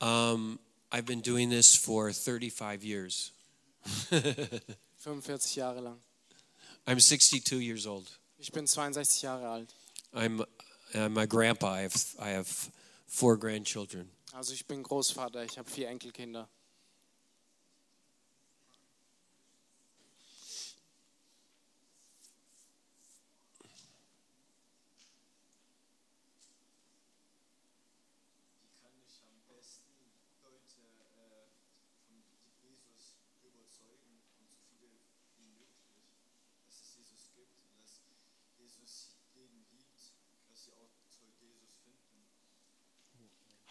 Um, 0.00 0.58
I've 0.90 1.06
been 1.06 1.20
doing 1.20 1.48
this 1.48 1.76
for 1.76 2.10
35 2.10 2.82
years. 2.82 3.30
45 3.84 5.38
Jahre 5.42 5.80
lang. 5.80 6.00
I'm 6.88 6.98
62 6.98 7.60
years 7.60 7.86
old. 7.86 8.10
Ich 8.38 8.52
bin 8.52 8.66
62 8.66 9.22
Jahre 9.22 9.48
alt. 9.48 9.74
I'm, 10.12 10.44
I'm 10.94 11.18
a 11.18 11.26
grandpa. 11.26 11.74
I 11.74 11.82
have, 11.82 11.94
I 12.18 12.30
have 12.30 12.48
four 13.06 13.38
grandchildren. 13.38 14.10
Also 14.32 14.52
ich 14.52 14.66
bin 14.66 14.82
Großvater, 14.82 15.44
ich 15.44 15.58
habe 15.58 15.70
vier 15.70 15.88
Enkelkinder. 15.88 16.48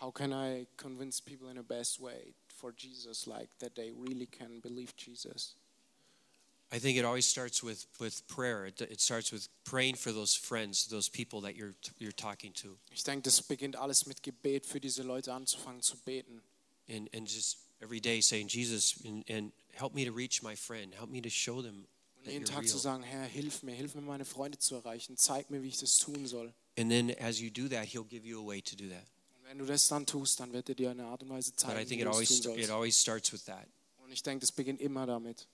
How 0.05 0.11
can 0.11 0.33
I 0.33 0.67
convince 0.77 1.19
people 1.19 1.49
in 1.49 1.55
the 1.55 1.63
best 1.63 1.99
way 1.99 2.35
for 2.47 2.71
Jesus, 2.71 3.25
like 3.25 3.49
that 3.57 3.75
they 3.75 3.91
really 3.91 4.27
can 4.27 4.59
believe 4.61 4.95
Jesus? 4.95 5.55
I 6.71 6.77
think 6.77 6.99
it 6.99 7.05
always 7.05 7.25
starts 7.25 7.63
with, 7.63 7.87
with 7.99 8.21
prayer. 8.27 8.67
It, 8.67 8.79
it 8.81 9.01
starts 9.01 9.31
with 9.31 9.47
praying 9.63 9.95
for 9.95 10.11
those 10.11 10.35
friends, 10.35 10.85
those 10.85 11.09
people 11.09 11.41
that 11.41 11.55
you're, 11.55 11.73
you're 11.97 12.11
talking 12.11 12.51
to, 12.53 12.77
Ich 12.91 13.03
denke, 13.03 13.23
das 13.23 13.41
beginnt 13.41 13.77
alles 13.77 14.05
mit 14.05 14.21
Gebet 14.21 14.67
für 14.67 14.79
diese 14.79 15.01
Leute 15.01 15.33
anzufangen 15.33 15.81
zu 15.81 15.97
beten. 15.97 16.43
and, 16.87 17.09
and 17.11 17.27
just 17.27 17.57
every 17.81 17.99
day 17.99 18.21
saying, 18.21 18.47
Jesus, 18.47 19.01
and, 19.05 19.23
and 19.27 19.51
help 19.73 19.95
me 19.95 20.05
to 20.05 20.11
reach 20.11 20.43
my 20.43 20.53
friend. 20.53 20.93
Help 20.93 21.09
me 21.09 21.19
to 21.19 21.31
show 21.31 21.63
them 21.63 21.87
Und 22.23 22.31
jeden 22.31 22.45
Tag 22.45 22.67
zu 22.67 22.77
sagen, 22.77 23.01
Herr, 23.01 23.25
hilf 23.25 23.63
mir, 23.63 23.73
hilf 23.73 23.95
mir, 23.95 24.01
meine 24.01 24.25
Freunde 24.25 24.59
zu 24.59 24.75
erreichen. 24.75 25.17
Zeig 25.17 25.49
mir, 25.49 25.63
wie 25.63 25.69
ich 25.69 25.79
das 25.79 25.97
tun 25.97 26.27
soll. 26.27 26.53
And 26.77 26.91
then 26.91 27.09
as 27.19 27.39
you 27.39 27.49
do 27.49 27.67
that, 27.69 27.85
He'll 27.87 28.07
give 28.07 28.23
you 28.23 28.39
a 28.39 28.45
way 28.45 28.61
to 28.61 28.75
do 28.75 28.87
that. 28.89 29.07
Wenn 29.47 29.59
du 29.59 29.65
das 29.65 29.87
dann 29.87 30.05
tust, 30.05 30.39
dann 30.39 30.51
wird 30.53 30.69
er 30.69 30.75
dir 30.75 30.91
eine 30.91 31.05
Art 31.05 31.21
und 31.23 31.29
Weise 31.29 31.51
But 31.51 31.59
I 31.59 31.65
zeigen, 31.65 31.87
think 31.87 31.89
wie 31.89 32.01
it 32.01 32.05
du 32.05 32.09
es 32.09 32.15
always, 32.15 32.29
tun 32.29 32.37
it 32.37 32.43
sollst. 32.57 32.71
always 32.71 32.99
starts 33.01 33.31
with 33.33 33.43
that. 33.45 33.67
Und 34.03 34.11
ich 34.11 34.23
denke, 34.23 34.41
das 34.41 34.51
beginnt 34.51 34.81
immer 34.81 35.05
damit. 35.05 35.47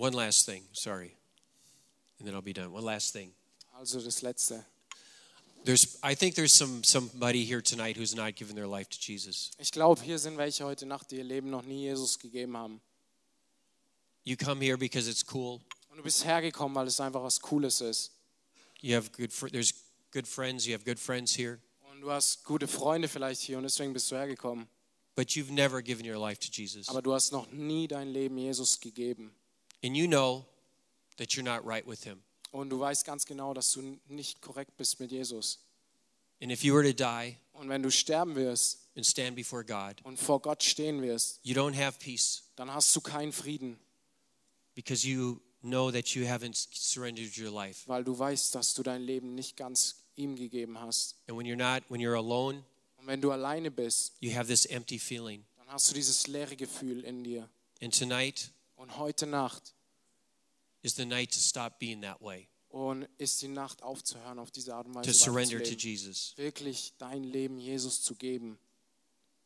One 0.00 0.14
last 0.14 0.46
thing, 0.46 0.62
sorry, 0.72 1.14
and 2.18 2.26
then 2.26 2.34
I'll 2.34 2.40
be 2.40 2.54
done. 2.54 2.72
One 2.72 2.84
last 2.84 3.12
thing. 3.12 3.32
Also 3.78 4.00
das 4.00 4.22
Letzte. 4.22 4.64
There's, 5.66 5.98
I 6.02 6.14
think 6.14 6.36
there's 6.36 6.54
some 6.54 6.82
somebody 6.82 7.44
here 7.44 7.60
tonight 7.60 7.98
who's 7.98 8.14
not 8.14 8.34
given 8.34 8.56
their 8.56 8.66
life 8.66 8.88
to 8.88 8.98
Jesus. 8.98 9.50
Ich 9.58 9.70
glaube, 9.70 10.00
hier 10.02 10.18
sind 10.18 10.38
welche 10.38 10.64
heute 10.64 10.86
Nacht, 10.86 11.10
die 11.10 11.16
ihr 11.16 11.24
Leben 11.24 11.50
noch 11.50 11.64
nie 11.64 11.82
Jesus 11.82 12.18
gegeben 12.18 12.56
haben. 12.56 12.80
You 14.24 14.36
come 14.36 14.62
here 14.64 14.78
because 14.78 15.06
it's 15.06 15.22
cool. 15.34 15.60
Und 15.90 15.98
du 15.98 16.02
bist 16.02 16.24
hergekommen, 16.24 16.74
weil 16.74 16.86
es 16.86 16.98
einfach 16.98 17.22
was 17.22 17.38
Cooles 17.38 17.82
ist. 17.82 18.12
You 18.80 18.96
have 18.96 19.10
good. 19.10 19.30
There's 19.52 19.74
good 20.12 20.26
friends. 20.26 20.66
You 20.66 20.72
have 20.72 20.84
good 20.86 20.98
friends 20.98 21.36
here, 21.36 21.58
Und 21.92 22.00
du 22.00 22.10
hast 22.10 22.42
gute 22.44 22.66
Freunde 22.66 23.06
vielleicht 23.06 23.42
hier 23.42 23.58
und 23.58 23.64
deswegen 23.64 23.92
bist 23.92 24.10
du 24.10 24.16
hergekommen. 24.16 24.66
but 25.14 25.28
you've 25.36 25.52
never 25.52 25.82
given 25.82 26.06
your 26.06 26.18
life 26.18 26.40
to 26.40 26.48
Jesus, 26.50 26.88
Aber 26.88 27.02
du 27.02 27.12
hast 27.12 27.32
noch 27.32 27.50
nie 27.52 27.86
dein 27.86 28.08
Leben 28.08 28.38
Jesus 28.38 28.80
gegeben. 28.80 29.34
And 29.84 29.96
you 29.96 30.06
know 30.06 30.44
that 31.16 31.32
you're 31.32 31.44
not 31.44 31.64
right 31.66 31.86
with 31.86 32.04
Him. 32.04 32.22
Und 32.52 32.70
du 32.70 32.80
weißt 32.80 33.04
ganz 33.04 33.26
genau, 33.26 33.54
dass 33.54 33.72
du 33.72 33.98
nicht 34.08 34.40
korrekt 34.40 34.76
bist 34.76 34.98
mit 35.00 35.12
Jesus. 35.12 35.60
And 36.42 36.50
if 36.50 36.64
you 36.64 36.74
were 36.74 36.82
to 36.82 36.92
die 36.92 37.36
Und 37.52 37.68
wenn 37.68 37.82
du 37.82 37.90
sterben 37.90 38.34
wirst 38.34 38.78
and 38.96 39.06
stand 39.06 39.36
before 39.36 39.64
God, 39.64 39.96
und 40.04 40.18
vor 40.18 40.40
Gott 40.40 40.62
stehen 40.62 41.02
wirst, 41.02 41.40
you 41.42 41.54
don't 41.54 41.76
have 41.76 41.98
peace 41.98 42.42
dann 42.56 42.72
hast 42.72 42.94
du 42.96 43.00
keinen 43.00 43.32
Frieden, 43.32 43.78
because 44.74 45.06
you 45.06 45.40
know 45.62 45.90
that 45.90 46.08
you 46.14 46.24
haven't 46.26 46.56
surrendered 46.72 47.36
your 47.36 47.50
life. 47.50 47.86
weil 47.86 48.04
du 48.04 48.18
weißt, 48.18 48.54
dass 48.54 48.74
du 48.74 48.82
dein 48.82 49.02
Leben 49.02 49.34
nicht 49.34 49.56
ganz 49.56 49.96
ihm 50.16 50.34
gegeben 50.36 50.78
hast. 50.80 51.16
And 51.28 51.38
when 51.38 51.46
you're 51.46 51.56
not, 51.56 51.82
when 51.90 52.00
you're 52.00 52.16
alone, 52.16 52.64
Und 52.98 53.06
wenn 53.06 53.20
du 53.20 53.30
alleine 53.30 53.70
bist, 53.70 54.14
you 54.20 54.34
have 54.34 54.46
this 54.48 54.64
empty 54.66 54.98
feeling. 54.98 55.44
dann 55.58 55.68
hast 55.68 55.90
du 55.90 55.94
dieses 55.94 56.26
leere 56.26 56.56
Gefühl 56.56 57.04
in 57.04 57.22
dir. 57.22 57.48
And 57.82 57.96
tonight 57.96 58.50
Und 58.80 58.96
heute 58.96 59.26
Nacht 59.26 59.74
is 60.80 60.94
the 60.94 61.04
night 61.04 61.30
to 61.32 61.38
stop 61.38 61.78
being 61.78 62.00
that 62.00 62.18
way, 62.22 62.48
und 62.70 63.06
ist 63.18 63.42
die 63.42 63.48
Nacht 63.48 63.82
aufzuhören, 63.82 64.38
auf 64.38 64.50
diese 64.50 64.74
Art 64.74 64.86
und 64.86 64.94
to 64.94 65.00
Weise 65.00 65.12
surrender 65.12 65.62
to. 65.62 65.74
Jesus. 65.74 66.32
Wirklich 66.38 66.94
dein 66.96 67.22
Leben 67.22 67.58
Jesus 67.58 68.02
zu 68.02 68.14
geben. 68.14 68.58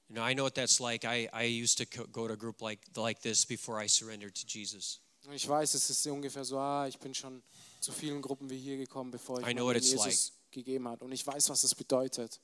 You 0.08 0.14
know, 0.14 0.24
I 0.24 0.34
know 0.34 0.44
what 0.44 0.54
that's 0.54 0.78
like. 0.78 1.02
I, 1.02 1.28
I 1.34 1.46
used 1.46 1.78
to 1.78 2.06
go 2.12 2.28
to 2.28 2.34
a 2.34 2.36
group 2.36 2.60
like, 2.60 2.78
like 2.94 3.22
this 3.22 3.44
before 3.44 3.84
I 3.84 3.88
surrendered 3.88 4.36
to 4.36 4.46
Jesus. 4.46 5.00
Ich 5.32 5.48
weiß, 5.48 5.74
es 5.74 5.90
ist 5.90 6.06
ungefähr 6.06 6.44
so, 6.44 6.58
ah, 6.58 6.86
ich 6.86 7.00
bin 7.00 7.12
schon 7.12 7.42
zu 7.80 7.90
vielen 7.90 8.22
Gruppen 8.22 8.48
wie 8.50 8.58
hier 8.58 8.76
gekommen, 8.76 9.10
bevor 9.10 9.40
ich 9.40 9.48
I 9.48 9.52
know 9.52 9.72
Jesus 9.72 10.32
gegeben 10.52 10.86
hat. 10.86 11.02
Und 11.02 11.10
ich 11.10 11.26
weiß, 11.26 11.48
was 11.48 11.62
das 11.62 11.74
bedeutet. 11.74 12.40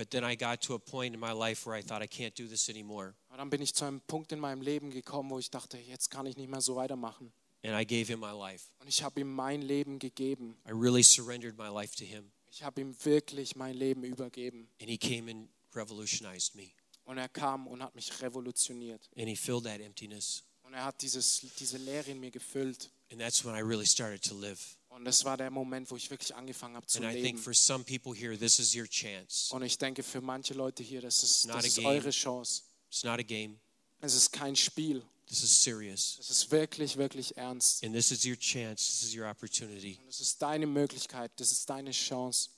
But 0.00 0.10
then 0.12 0.24
I 0.24 0.34
got 0.34 0.62
to 0.62 0.72
a 0.72 0.78
point 0.78 1.12
in 1.12 1.20
my 1.20 1.32
life 1.32 1.66
where 1.66 1.76
I 1.76 1.82
thought 1.82 2.00
I 2.00 2.06
can't 2.06 2.34
do 2.34 2.48
this 2.48 2.70
anymore. 2.70 3.12
Aber 3.28 3.36
dann 3.36 3.50
bin 3.50 3.60
ich 3.60 3.74
zu 3.74 3.84
einem 3.84 4.00
Punkt 4.00 4.32
in 4.32 4.40
meinem 4.40 4.62
Leben 4.62 4.90
gekommen, 4.90 5.28
wo 5.28 5.38
ich 5.38 5.50
dachte, 5.50 5.76
jetzt 5.76 6.10
kann 6.10 6.24
ich 6.24 6.38
nicht 6.38 6.48
mehr 6.48 6.62
so 6.62 6.74
weitermachen. 6.74 7.30
And 7.62 7.74
I 7.74 7.84
gave 7.84 8.10
him 8.10 8.20
my 8.20 8.32
life. 8.32 8.64
Und 8.78 8.88
ich 8.88 9.02
habe 9.02 9.20
ihm 9.20 9.30
mein 9.30 9.60
Leben 9.60 9.98
gegeben. 9.98 10.56
I 10.66 10.72
really 10.72 11.02
surrendered 11.02 11.58
my 11.58 11.68
life 11.68 11.94
to 11.96 12.06
him. 12.06 12.32
Ich 12.50 12.62
habe 12.62 12.80
ihm 12.80 12.96
wirklich 13.04 13.56
mein 13.56 13.74
Leben 13.74 14.02
übergeben. 14.02 14.68
And 14.80 14.88
he 14.88 14.96
came 14.96 15.30
and 15.30 15.50
revolutionized 15.74 16.54
me. 16.54 16.70
Und 17.04 17.18
er 17.18 17.28
kam 17.28 17.66
und 17.66 17.82
hat 17.82 17.94
mich 17.94 18.22
revolutioniert. 18.22 19.06
And 19.18 19.28
he 19.28 19.36
filled 19.36 19.64
that 19.64 19.82
emptiness. 19.82 20.44
Und 20.62 20.72
er 20.72 20.86
hat 20.86 21.02
dieses, 21.02 21.46
diese 21.58 21.76
Leere 21.76 22.12
in 22.12 22.20
mir 22.20 22.30
gefüllt. 22.30 22.90
And 23.12 23.20
that's 23.20 23.44
when 23.44 23.54
I 23.54 23.60
really 23.60 23.86
started 23.86 24.22
to 24.22 24.34
live. 24.34 24.78
Und 25.00 25.06
das 25.06 25.24
war 25.24 25.38
der 25.38 25.50
Moment, 25.50 25.90
wo 25.90 25.96
ich 25.96 26.10
wirklich 26.10 26.34
angefangen 26.34 26.76
habe 26.76 26.86
zu 26.86 26.98
And 26.98 27.06
I 27.06 27.12
think 27.14 27.24
leben. 27.24 27.38
for 27.38 27.54
some 27.54 27.82
people 27.84 28.12
here, 28.14 28.36
this 28.38 28.58
is 28.58 28.74
your 28.76 28.86
chance. 28.86 29.50
Und 29.50 29.62
ich 29.62 29.78
denke, 29.78 30.02
für 30.02 30.20
manche 30.20 30.52
Leute 30.52 30.82
hier, 30.82 31.00
das 31.00 31.22
ist, 31.22 31.46
Not 31.46 31.56
das 31.56 31.64
a 31.64 31.68
ist 31.68 31.76
game. 31.76 31.86
eure 31.86 32.10
Chance. 32.10 32.62
It's 32.90 33.02
not 33.02 33.18
a 33.18 33.22
game, 33.22 33.58
Es 34.02 34.12
ist 34.14 34.30
kein 34.30 34.54
Spiel. 34.54 35.02
this 35.26 35.42
is 35.42 35.62
serious. 35.62 36.18
Es 36.20 36.28
ist 36.28 36.50
wirklich, 36.50 36.98
wirklich 36.98 37.34
ernst. 37.38 37.82
And 37.82 37.94
this 37.94 38.10
is 38.10 38.26
your 38.26 38.36
chance, 38.36 38.84
this 39.00 39.02
is 39.04 39.16
your 39.16 39.26
opportunity. 39.26 39.98
Und 40.02 40.10
es 40.10 40.20
ist 40.20 40.42
deine 40.42 40.66
Möglichkeit, 40.66 41.32
das 41.36 41.50
ist 41.50 41.70
deine 41.70 41.92
Chance. 41.92 42.50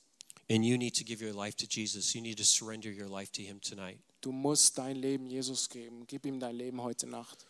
And 0.50 0.64
you 0.64 0.76
need 0.76 0.96
to 0.98 1.04
give 1.04 1.24
your 1.24 1.32
life 1.32 1.56
to 1.58 1.66
Jesus. 1.70 2.12
You 2.12 2.22
need 2.22 2.38
to 2.38 2.44
surrender 2.44 2.90
your 2.90 3.08
life 3.08 3.30
to 3.34 3.42
him 3.42 3.60
tonight. 3.60 4.00
Du 4.20 4.32
musst 4.32 4.76
dein 4.78 4.96
Leben 4.96 5.28
Jesus 5.28 5.68
geben. 5.68 6.08
Gib 6.08 6.26
ihm 6.26 6.40
dein 6.40 6.56
Leben 6.56 6.82
heute 6.82 7.06
Nacht. 7.06 7.46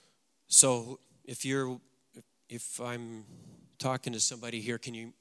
So 0.49 0.99
if 1.26 1.47
you're 1.47 1.80
if 2.51 2.78
I'm 2.78 3.24
talking 3.83 4.12
to 4.12 4.20
somebody 4.20 4.61
here, 4.61 4.78
can 4.78 4.95
you 4.95 5.12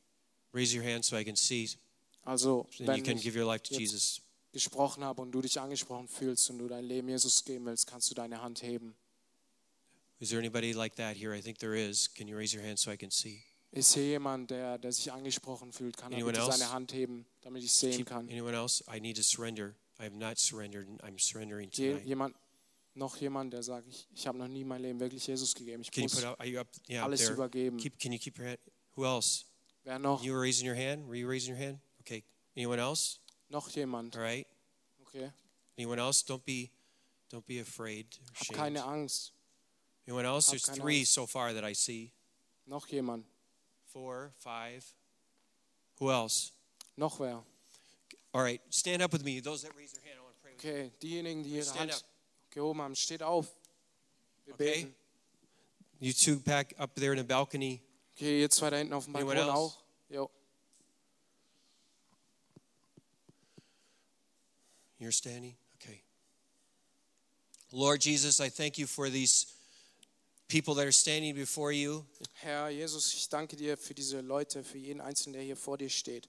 raise 0.53 0.73
your 0.73 0.83
hand 0.83 1.03
so 1.03 1.17
I 1.17 1.23
can 1.23 1.35
see? 1.35 1.69
Also, 2.25 2.67
Then 2.77 2.87
you 2.87 2.93
wenn 2.93 3.03
can 3.03 3.17
give 3.17 3.35
your 3.35 3.45
life 3.45 3.63
to 3.63 3.75
Jesus. 3.75 4.21
gesprochen 4.53 5.03
habe 5.03 5.21
und 5.21 5.31
du 5.31 5.41
dich 5.41 5.59
angesprochen 5.59 6.07
fühlst 6.07 6.49
und 6.49 6.59
du 6.59 6.67
dein 6.67 6.83
Leben 6.85 7.07
Jesus 7.09 7.43
geben 7.43 7.65
willst, 7.65 7.87
kannst 7.87 8.09
du 8.11 8.15
deine 8.15 8.41
Hand 8.41 8.61
heben. 8.61 8.95
Is 10.19 10.29
there 10.29 10.39
anybody 10.39 10.73
like 10.73 10.95
that 10.97 11.15
here? 11.17 11.33
I 11.35 11.41
think 11.41 11.57
there 11.57 11.75
is. 11.75 12.07
Can 12.13 12.27
you 12.27 12.37
raise 12.37 12.55
your 12.55 12.63
hand 12.63 12.77
so 12.77 12.91
I 12.91 12.97
can 12.97 13.09
see? 13.09 13.43
Ist 13.71 13.93
hier 13.93 14.05
jemand, 14.05 14.51
der, 14.51 14.77
der 14.77 14.91
sich 14.91 15.11
angesprochen 15.11 15.71
fühlt, 15.71 15.97
kann 15.97 16.11
er 16.11 16.23
bitte 16.23 16.39
else? 16.41 16.57
seine 16.57 16.71
Hand 16.71 16.93
heben, 16.93 17.25
damit 17.41 17.63
ich 17.63 17.71
sehen 17.71 18.03
kann. 18.05 18.27
anyone 18.29 18.53
else? 18.55 18.83
I 18.93 18.99
need 18.99 19.15
to 19.15 19.23
surrender. 19.23 19.73
I 19.99 20.03
have 20.03 20.15
not 20.15 20.37
surrendered. 20.37 20.87
I'm 21.03 21.17
surrendering 21.17 21.71
tonight. 21.71 22.05
jemand, 22.05 22.35
noch 22.93 23.17
jemand, 23.17 23.53
der 23.53 23.63
sagt, 23.63 23.87
ich, 23.87 24.07
ich 24.13 24.27
habe 24.27 24.37
noch 24.37 24.47
nie 24.47 24.63
mein 24.63 24.81
Leben 24.81 24.99
wirklich 24.99 25.25
Jesus 25.25 25.53
gegeben. 25.53 25.81
Ich 25.81 25.91
Can 25.91 26.03
muss 26.03 26.23
up? 26.23 26.39
Up? 26.39 26.67
Yeah, 26.89 27.03
alles 27.03 27.21
there. 27.21 27.33
übergeben. 27.33 27.77
Keep. 27.77 27.99
Can 27.99 28.11
you 28.11 28.19
keep 28.19 28.37
your 28.37 28.47
hand? 28.47 28.59
Who 28.95 29.05
else? 29.05 29.45
Wer 29.83 29.99
noch? 29.99 30.23
You 30.23 30.33
were 30.33 30.41
raising 30.41 30.67
your 30.67 30.75
hand. 30.75 31.07
Were 31.07 31.15
you 31.15 31.27
raising 31.27 31.55
your 31.55 31.63
hand? 31.63 31.79
Okay. 32.01 32.23
Anyone 32.55 32.79
else? 32.79 33.19
Noch 33.49 33.69
jemand? 33.69 34.15
All 34.15 34.21
right. 34.21 34.47
Okay. 35.07 35.31
Anyone 35.77 35.99
else? 35.99 36.23
Don't 36.23 36.45
be, 36.45 36.69
don't 37.29 37.45
be 37.47 37.59
afraid. 37.59 38.05
Hab 38.35 38.55
keine 38.55 38.83
Angst. 38.83 39.31
Anyone 40.07 40.25
else? 40.25 40.47
hab 40.47 40.59
There's 40.59 40.79
three 40.79 41.01
Angst. 41.01 41.13
so 41.13 41.25
far 41.25 41.53
that 41.53 41.63
I 41.63 41.73
see. 41.73 42.11
Noch 42.67 42.87
jemand? 42.87 43.23
Four, 43.91 44.31
five. 44.39 44.85
Who 45.99 46.11
else? 46.11 46.51
Noch 46.97 47.19
wer? 47.19 47.39
All 48.33 48.41
right. 48.41 48.61
Stand 48.69 49.01
up 49.01 49.11
with 49.11 49.23
me. 49.25 49.39
Those 49.39 49.63
that 49.63 49.71
raise 49.77 49.91
their 49.93 50.03
hand, 50.03 50.19
I 50.19 50.23
want 50.23 50.35
to 50.35 50.41
pray 50.41 50.51
with 50.55 50.63
you. 50.63 50.71
Okay, 50.71 50.91
diejenigen, 50.99 51.43
die 51.43 51.55
ihre 51.55 51.63
Stand 51.63 51.79
Hand 51.79 51.91
up. 51.91 52.10
Gehoben 52.51 52.81
haben, 52.81 52.95
steht 52.95 53.23
auf. 53.23 53.47
Wir 54.45 54.53
Okay. 54.53 54.73
beten. 54.85 54.95
You 55.99 56.13
two 56.13 56.39
back 56.39 56.73
up 56.79 56.95
there 56.95 57.11
in 57.13 57.17
the 57.19 57.23
balcony. 57.23 57.81
Okay, 58.15 58.41
ihr 58.41 58.49
zwei 58.49 58.69
da 58.69 58.77
hinten 58.77 58.93
auf 58.93 59.05
dem 59.05 59.13
Balkon 59.13 59.37
auch. 59.49 59.77
Jo. 60.09 60.29
You're 64.99 65.11
standing? 65.11 65.55
Okay. 65.75 66.01
Lord 67.71 68.01
Jesus, 68.05 68.39
I 68.39 68.49
thank 68.49 68.77
you 68.77 68.85
for 68.87 69.09
these 69.09 69.47
people 70.47 70.75
that 70.75 70.85
are 70.85 70.91
standing 70.91 71.33
before 71.33 71.71
you. 71.71 72.05
Herr 72.33 72.69
Jesus, 72.69 73.13
ich 73.13 73.27
danke 73.29 73.55
dir 73.55 73.77
für 73.77 73.93
diese 73.93 74.21
Leute, 74.21 74.63
für 74.63 74.77
jeden 74.77 75.01
Einzelnen, 75.01 75.33
der 75.33 75.43
hier 75.43 75.55
vor 75.57 75.77
dir 75.77 75.89
steht. 75.89 76.27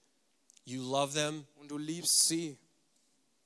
You 0.65 0.81
love 0.81 1.13
them 1.13 1.45
Und 1.55 1.67
du 1.69 1.77
liebst 1.77 2.27
sie 2.27 2.57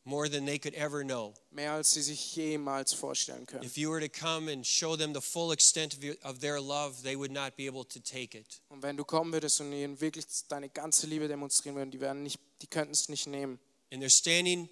more 0.07 0.29
than 0.29 0.45
they 0.45 0.57
could 0.57 0.73
ever 0.73 1.03
know. 1.03 1.33
mehr, 1.51 1.73
als 1.73 1.93
sie 1.93 2.01
sich 2.01 2.35
jemals 2.35 2.93
vorstellen 2.93 3.45
können. 3.45 3.63
If 3.63 3.77
you 3.77 3.89
were 3.91 3.99
to 3.99 4.09
come 4.09 4.49
and 4.51 4.65
show 4.65 4.95
them 4.95 5.13
the 5.13 5.21
full 5.21 5.51
extent 5.51 5.97
of, 6.23 6.39
their 6.39 6.59
love, 6.61 7.03
they 7.03 7.15
would 7.17 7.31
not 7.31 7.55
be 7.57 7.67
able 7.67 7.83
to 7.85 7.99
take 7.99 8.37
it. 8.37 8.61
Und 8.69 8.81
wenn 8.83 8.95
du 8.97 9.03
kommen 9.03 9.33
würdest 9.33 9.59
und 9.61 9.71
ihnen 9.73 9.99
wirklich 9.99 10.25
deine 10.47 10.69
ganze 10.69 11.07
Liebe 11.07 11.27
demonstrieren 11.27 11.75
würden, 11.75 11.91
die, 11.91 11.99
werden 11.99 12.23
nicht, 12.23 12.39
die 12.61 12.67
könnten 12.67 12.93
es 12.93 13.09
nicht 13.09 13.27
nehmen. 13.27 13.59
And 13.91 14.01
they're 14.01 14.09
standing 14.09 14.69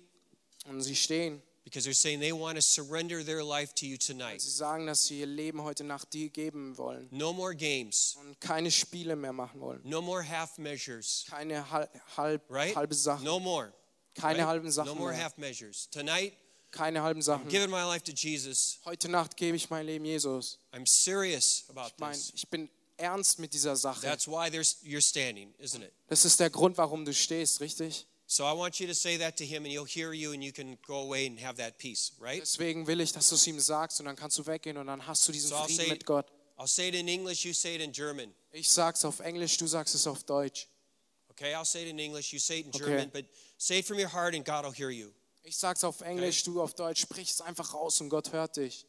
Und 0.67 0.81
sie 0.81 0.95
stehen 0.95 1.41
because 1.65 1.85
they're 1.87 1.93
saying 1.93 2.19
they 2.19 2.31
want 2.31 2.55
to 2.57 2.61
surrender 2.61 3.23
their 3.25 3.43
life 3.43 3.73
to 3.75 3.85
you 3.85 3.97
tonight. 3.97 4.39
sie 4.41 4.49
sagen, 4.51 4.85
dass 4.87 5.05
sie 5.07 5.19
ihr 5.19 5.25
Leben 5.25 5.61
heute 5.63 5.83
Nacht 5.83 6.13
dir 6.13 6.29
geben 6.29 6.77
wollen 6.77 7.07
No 7.11 7.33
more 7.33 7.55
games, 7.55 8.15
und 8.19 8.39
keine 8.39 8.69
Spiele 8.71 9.15
mehr 9.15 9.33
machen 9.33 9.59
wollen. 9.59 9.81
no 9.83 10.01
more 10.01 10.23
half 10.27 10.57
measures, 10.57 11.25
Keine 11.29 11.69
hal- 11.71 11.89
halb, 12.17 12.43
right? 12.49 12.75
halbe 12.75 12.93
Sachen. 12.95 13.23
No 13.25 13.39
more. 13.39 13.73
Keine 14.15 14.39
right? 14.39 14.47
halben 14.47 14.71
Sachen 14.71 14.89
No 14.89 14.95
more 14.95 15.11
mehr. 15.13 15.23
half 15.23 15.37
measures. 15.37 15.89
Tonight, 15.91 16.33
Keine 16.71 17.01
halben 17.03 17.21
I'm 17.21 17.23
Sachen. 17.23 17.47
giving 17.47 17.69
my 17.69 17.83
life 17.83 18.03
to 18.03 18.11
Jesus. 18.11 18.79
Heute 18.85 19.07
Nacht 19.09 19.37
gebe 19.37 19.55
ich 19.55 19.69
mein 19.69 19.85
Leben 19.85 20.03
Jesus. 20.05 20.57
I'm 20.73 20.85
serious 20.87 21.63
about 21.69 21.87
Ich 21.87 22.11
this. 22.11 22.31
ich 22.35 22.49
bin 22.49 22.69
ernst 22.97 23.39
mit 23.39 23.53
dieser 23.53 23.75
Sache. 23.75 24.01
That's 24.01 24.27
why 24.27 24.49
there's, 24.49 24.77
you're 24.83 25.01
standing, 25.01 25.53
isn't 25.59 25.83
it? 25.83 25.93
Das 26.07 26.25
ist 26.25 26.39
der 26.39 26.49
Grund, 26.49 26.77
warum 26.77 27.05
du 27.05 27.13
stehst, 27.13 27.61
richtig? 27.61 28.07
So 28.27 28.43
I 28.43 28.57
want 28.57 28.79
you 28.79 28.87
to 28.87 28.93
say 28.95 29.17
that 29.19 29.37
to 29.37 29.43
him, 29.45 29.63
and 29.65 29.71
he'll 29.71 29.85
hear 29.85 30.11
you, 30.11 30.31
and 30.33 30.43
you 30.43 30.51
can 30.51 30.77
go 30.87 31.01
away 31.01 31.27
and 31.27 31.39
have 31.39 31.57
that 31.57 31.77
peace, 31.77 32.11
right? 32.19 32.41
Deswegen 32.41 32.87
will 32.87 32.99
ich, 32.99 33.11
dass 33.13 33.29
du 33.29 33.35
es 33.35 33.45
ihm 33.47 33.59
sagst 33.59 33.99
und 33.99 34.07
dann 34.07 34.15
kannst 34.15 34.37
du 34.39 34.45
weggehen 34.47 34.77
und 34.77 34.87
dann 34.87 35.05
hast 35.05 35.27
du 35.27 35.31
diesen 35.31 35.49
So 35.49 35.57
Frieden 35.57 35.75
say, 35.75 35.89
mit 35.89 36.05
Gott. 36.05 36.25
I'll 36.57 36.67
say 36.67 36.87
it 36.89 36.95
in 36.95 37.07
English, 37.07 37.45
you 37.45 37.53
say 37.53 37.75
it 37.75 37.81
in 37.81 37.91
German. 37.91 38.33
Ich 38.51 38.69
sag's 38.69 39.05
auf 39.05 39.19
Englisch, 39.19 39.57
du 39.57 39.67
sagst 39.67 39.93
es 39.93 40.07
auf 40.07 40.23
Deutsch. 40.23 40.67
Okay, 41.29 41.53
I'll 41.53 41.65
say 41.65 41.83
it 41.83 41.89
in 41.89 41.99
English, 41.99 42.33
you 42.33 42.39
say 42.39 42.59
it 42.61 42.65
in 42.65 42.71
Okay. 42.73 42.85
German, 42.85 43.11
but 43.11 43.25
say 43.57 43.79
it 43.79 43.85
from 43.85 43.99
your 43.99 44.09
heart, 44.09 44.35
and 44.35 44.45
God 44.45 44.65
will 44.65 44.71
hear 44.71 44.89
you. 44.89 45.11
Ich 45.43 45.57
sag's 45.57 45.83
auf 45.83 46.01
Englisch, 46.01 46.43
du 46.43 46.61
auf 46.61 46.73
Deutsch. 46.73 47.01
Sprich 47.01 47.29
es 47.29 47.41
einfach 47.41 47.73
raus 47.73 48.01
und 48.01 48.09
Gott 48.09 48.31
hört 48.31 48.57
dich. 48.57 48.85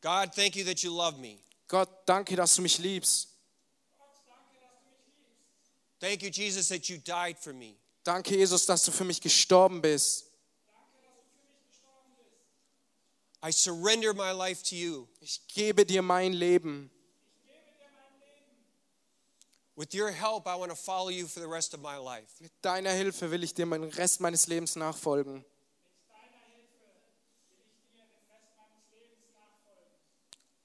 God, 0.00 0.32
thank 0.34 0.56
you 0.56 0.64
that 0.64 0.82
you 0.82 0.90
love 0.90 1.18
me. 1.18 1.38
Gott, 1.68 1.88
danke, 2.06 2.34
dass 2.34 2.54
du 2.56 2.62
mich 2.62 2.78
liebst. 2.78 3.28
Thank 6.00 6.22
you, 6.22 6.30
Jesus, 6.30 6.68
that 6.68 6.88
you 6.88 6.96
died 6.96 7.38
for 7.38 7.52
me. 7.52 7.76
Danke, 8.02 8.34
Jesus, 8.34 8.64
dass 8.64 8.82
du 8.84 8.90
für 8.90 9.04
mich 9.04 9.20
gestorben 9.20 9.82
bist. 9.82 10.26
I 13.42 13.50
surrender 13.52 14.12
my 14.12 14.32
life 14.32 14.62
to 14.64 14.74
you. 14.74 15.06
Ich 15.20 15.46
gebe 15.46 15.86
dir 15.86 16.02
mein 16.02 16.32
Leben. 16.32 16.90
With 19.80 19.94
your 19.94 20.10
help, 20.10 20.46
I 20.46 20.56
want 20.56 20.70
to 20.70 20.76
follow 20.76 21.08
you 21.08 21.24
for 21.24 21.40
the 21.40 21.48
rest 21.48 21.72
of 21.72 21.80
my 21.80 21.96
life. 21.96 22.28
Mit 22.38 22.52
deiner 22.60 22.90
Hilfe 22.90 23.30
will 23.30 23.42
ich 23.42 23.54
dir 23.54 23.64
den 23.64 23.84
Rest 23.84 24.20
meines 24.20 24.46
Lebens 24.46 24.76
nachfolgen. 24.76 25.42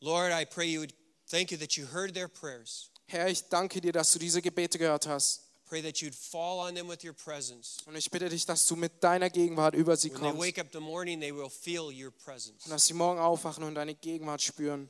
Lord, 0.02 0.34
I 0.34 0.44
pray 0.44 0.66
you 0.66 0.82
would 0.82 0.94
thank 1.30 1.50
you 1.50 1.58
that 1.60 1.78
you 1.78 1.86
heard 1.86 2.14
their 2.14 2.28
prayers. 2.28 2.90
Herr, 3.08 3.30
ich 3.30 3.48
danke 3.48 3.80
dir, 3.80 3.94
dass 3.94 4.12
du 4.12 4.20
diese 4.20 4.42
Gebete 4.42 4.78
gehört 4.78 5.08
hast. 5.08 5.44
I 5.66 5.70
pray 5.70 5.82
that 5.84 6.02
you'd 6.02 6.14
fall 6.14 6.60
on 6.60 6.76
them 6.76 6.90
with 6.90 7.06
your 7.06 7.14
presence. 7.14 7.78
Und 7.86 7.96
ich 7.96 8.12
bitte 8.12 8.28
dich, 8.28 8.46
dass 8.46 8.68
du 8.68 8.76
mit 8.76 9.02
deiner 9.02 9.30
Gegenwart 9.30 9.76
über 9.76 9.96
sie 9.96 10.12
When 10.12 10.20
they 10.24 10.32
kommst. 10.32 10.46
wake 10.46 10.60
up 10.60 10.74
the 10.74 10.82
morning, 10.82 11.22
they 11.22 11.34
will 11.34 11.50
feel 11.50 11.90
your 11.90 12.12
presence. 12.12 12.66
Und 12.66 12.72
dass 12.72 12.86
sie 12.86 12.94
morgen 12.94 13.22
aufwachen 13.22 13.64
und 13.64 13.76
deine 13.76 13.96
Gegenwart 13.96 14.42
spüren. 14.42 14.90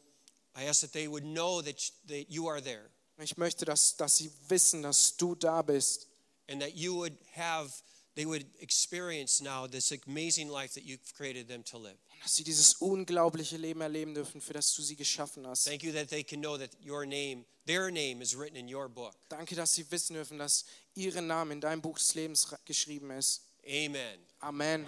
I 0.57 0.67
ask 0.67 0.81
that 0.81 0.93
they 0.93 1.07
would 1.07 1.23
know 1.23 1.61
that, 1.61 1.75
that 2.07 2.25
you 2.27 2.47
are 2.49 2.59
there 2.59 2.89
ich 3.23 3.37
möchte, 3.37 3.65
dass, 3.65 3.95
dass 3.95 4.17
sie 4.17 4.31
wissen, 4.49 4.81
dass 4.83 5.15
du 5.17 5.35
da 5.35 5.61
bist. 5.61 6.07
and 6.47 6.61
that 6.61 6.75
you 6.75 6.93
would 6.93 7.17
have, 7.35 7.81
they 8.15 8.25
would 8.25 8.45
experience 8.61 9.41
now 9.41 9.67
this 9.67 9.91
amazing 10.07 10.49
life 10.49 10.73
that 10.73 10.85
you've 10.85 11.13
created 11.15 11.47
them 11.47 11.63
to 11.63 11.77
live. 11.77 11.97
Und 12.13 12.23
dass 12.23 12.35
sie 12.35 12.43
dieses 12.43 12.75
unglaubliche 12.75 13.57
Leben 13.57 13.81
erleben 13.81 14.13
dürfen, 14.13 14.41
für 14.41 14.53
das 14.53 14.73
du 14.73 14.81
sie 14.81 14.95
geschaffen 14.95 15.45
hast. 15.47 15.65
Thank 15.65 15.83
you 15.83 15.91
that 15.93 16.09
they 16.09 16.23
can 16.23 16.41
know 16.41 16.57
that 16.57 16.71
your 16.85 17.05
name, 17.05 17.45
their 17.65 17.91
name 17.91 18.21
is 18.21 18.35
written 18.37 18.55
in 18.57 18.73
your 18.73 18.87
book. 18.87 19.15
Danke, 19.29 19.55
dass 19.55 19.73
sie 19.73 19.89
wissen 19.91 20.13
dürfen, 20.13 20.37
dass 20.37 20.65
ihre 20.93 21.21
Name 21.21 21.53
in 21.53 21.61
deinem 21.61 21.81
Buch 21.81 21.97
des 21.97 22.13
Lebens 22.15 22.47
geschrieben 22.65 23.11
ist. 23.11 23.41
Amen. 23.65 24.19
Amen. 24.39 24.85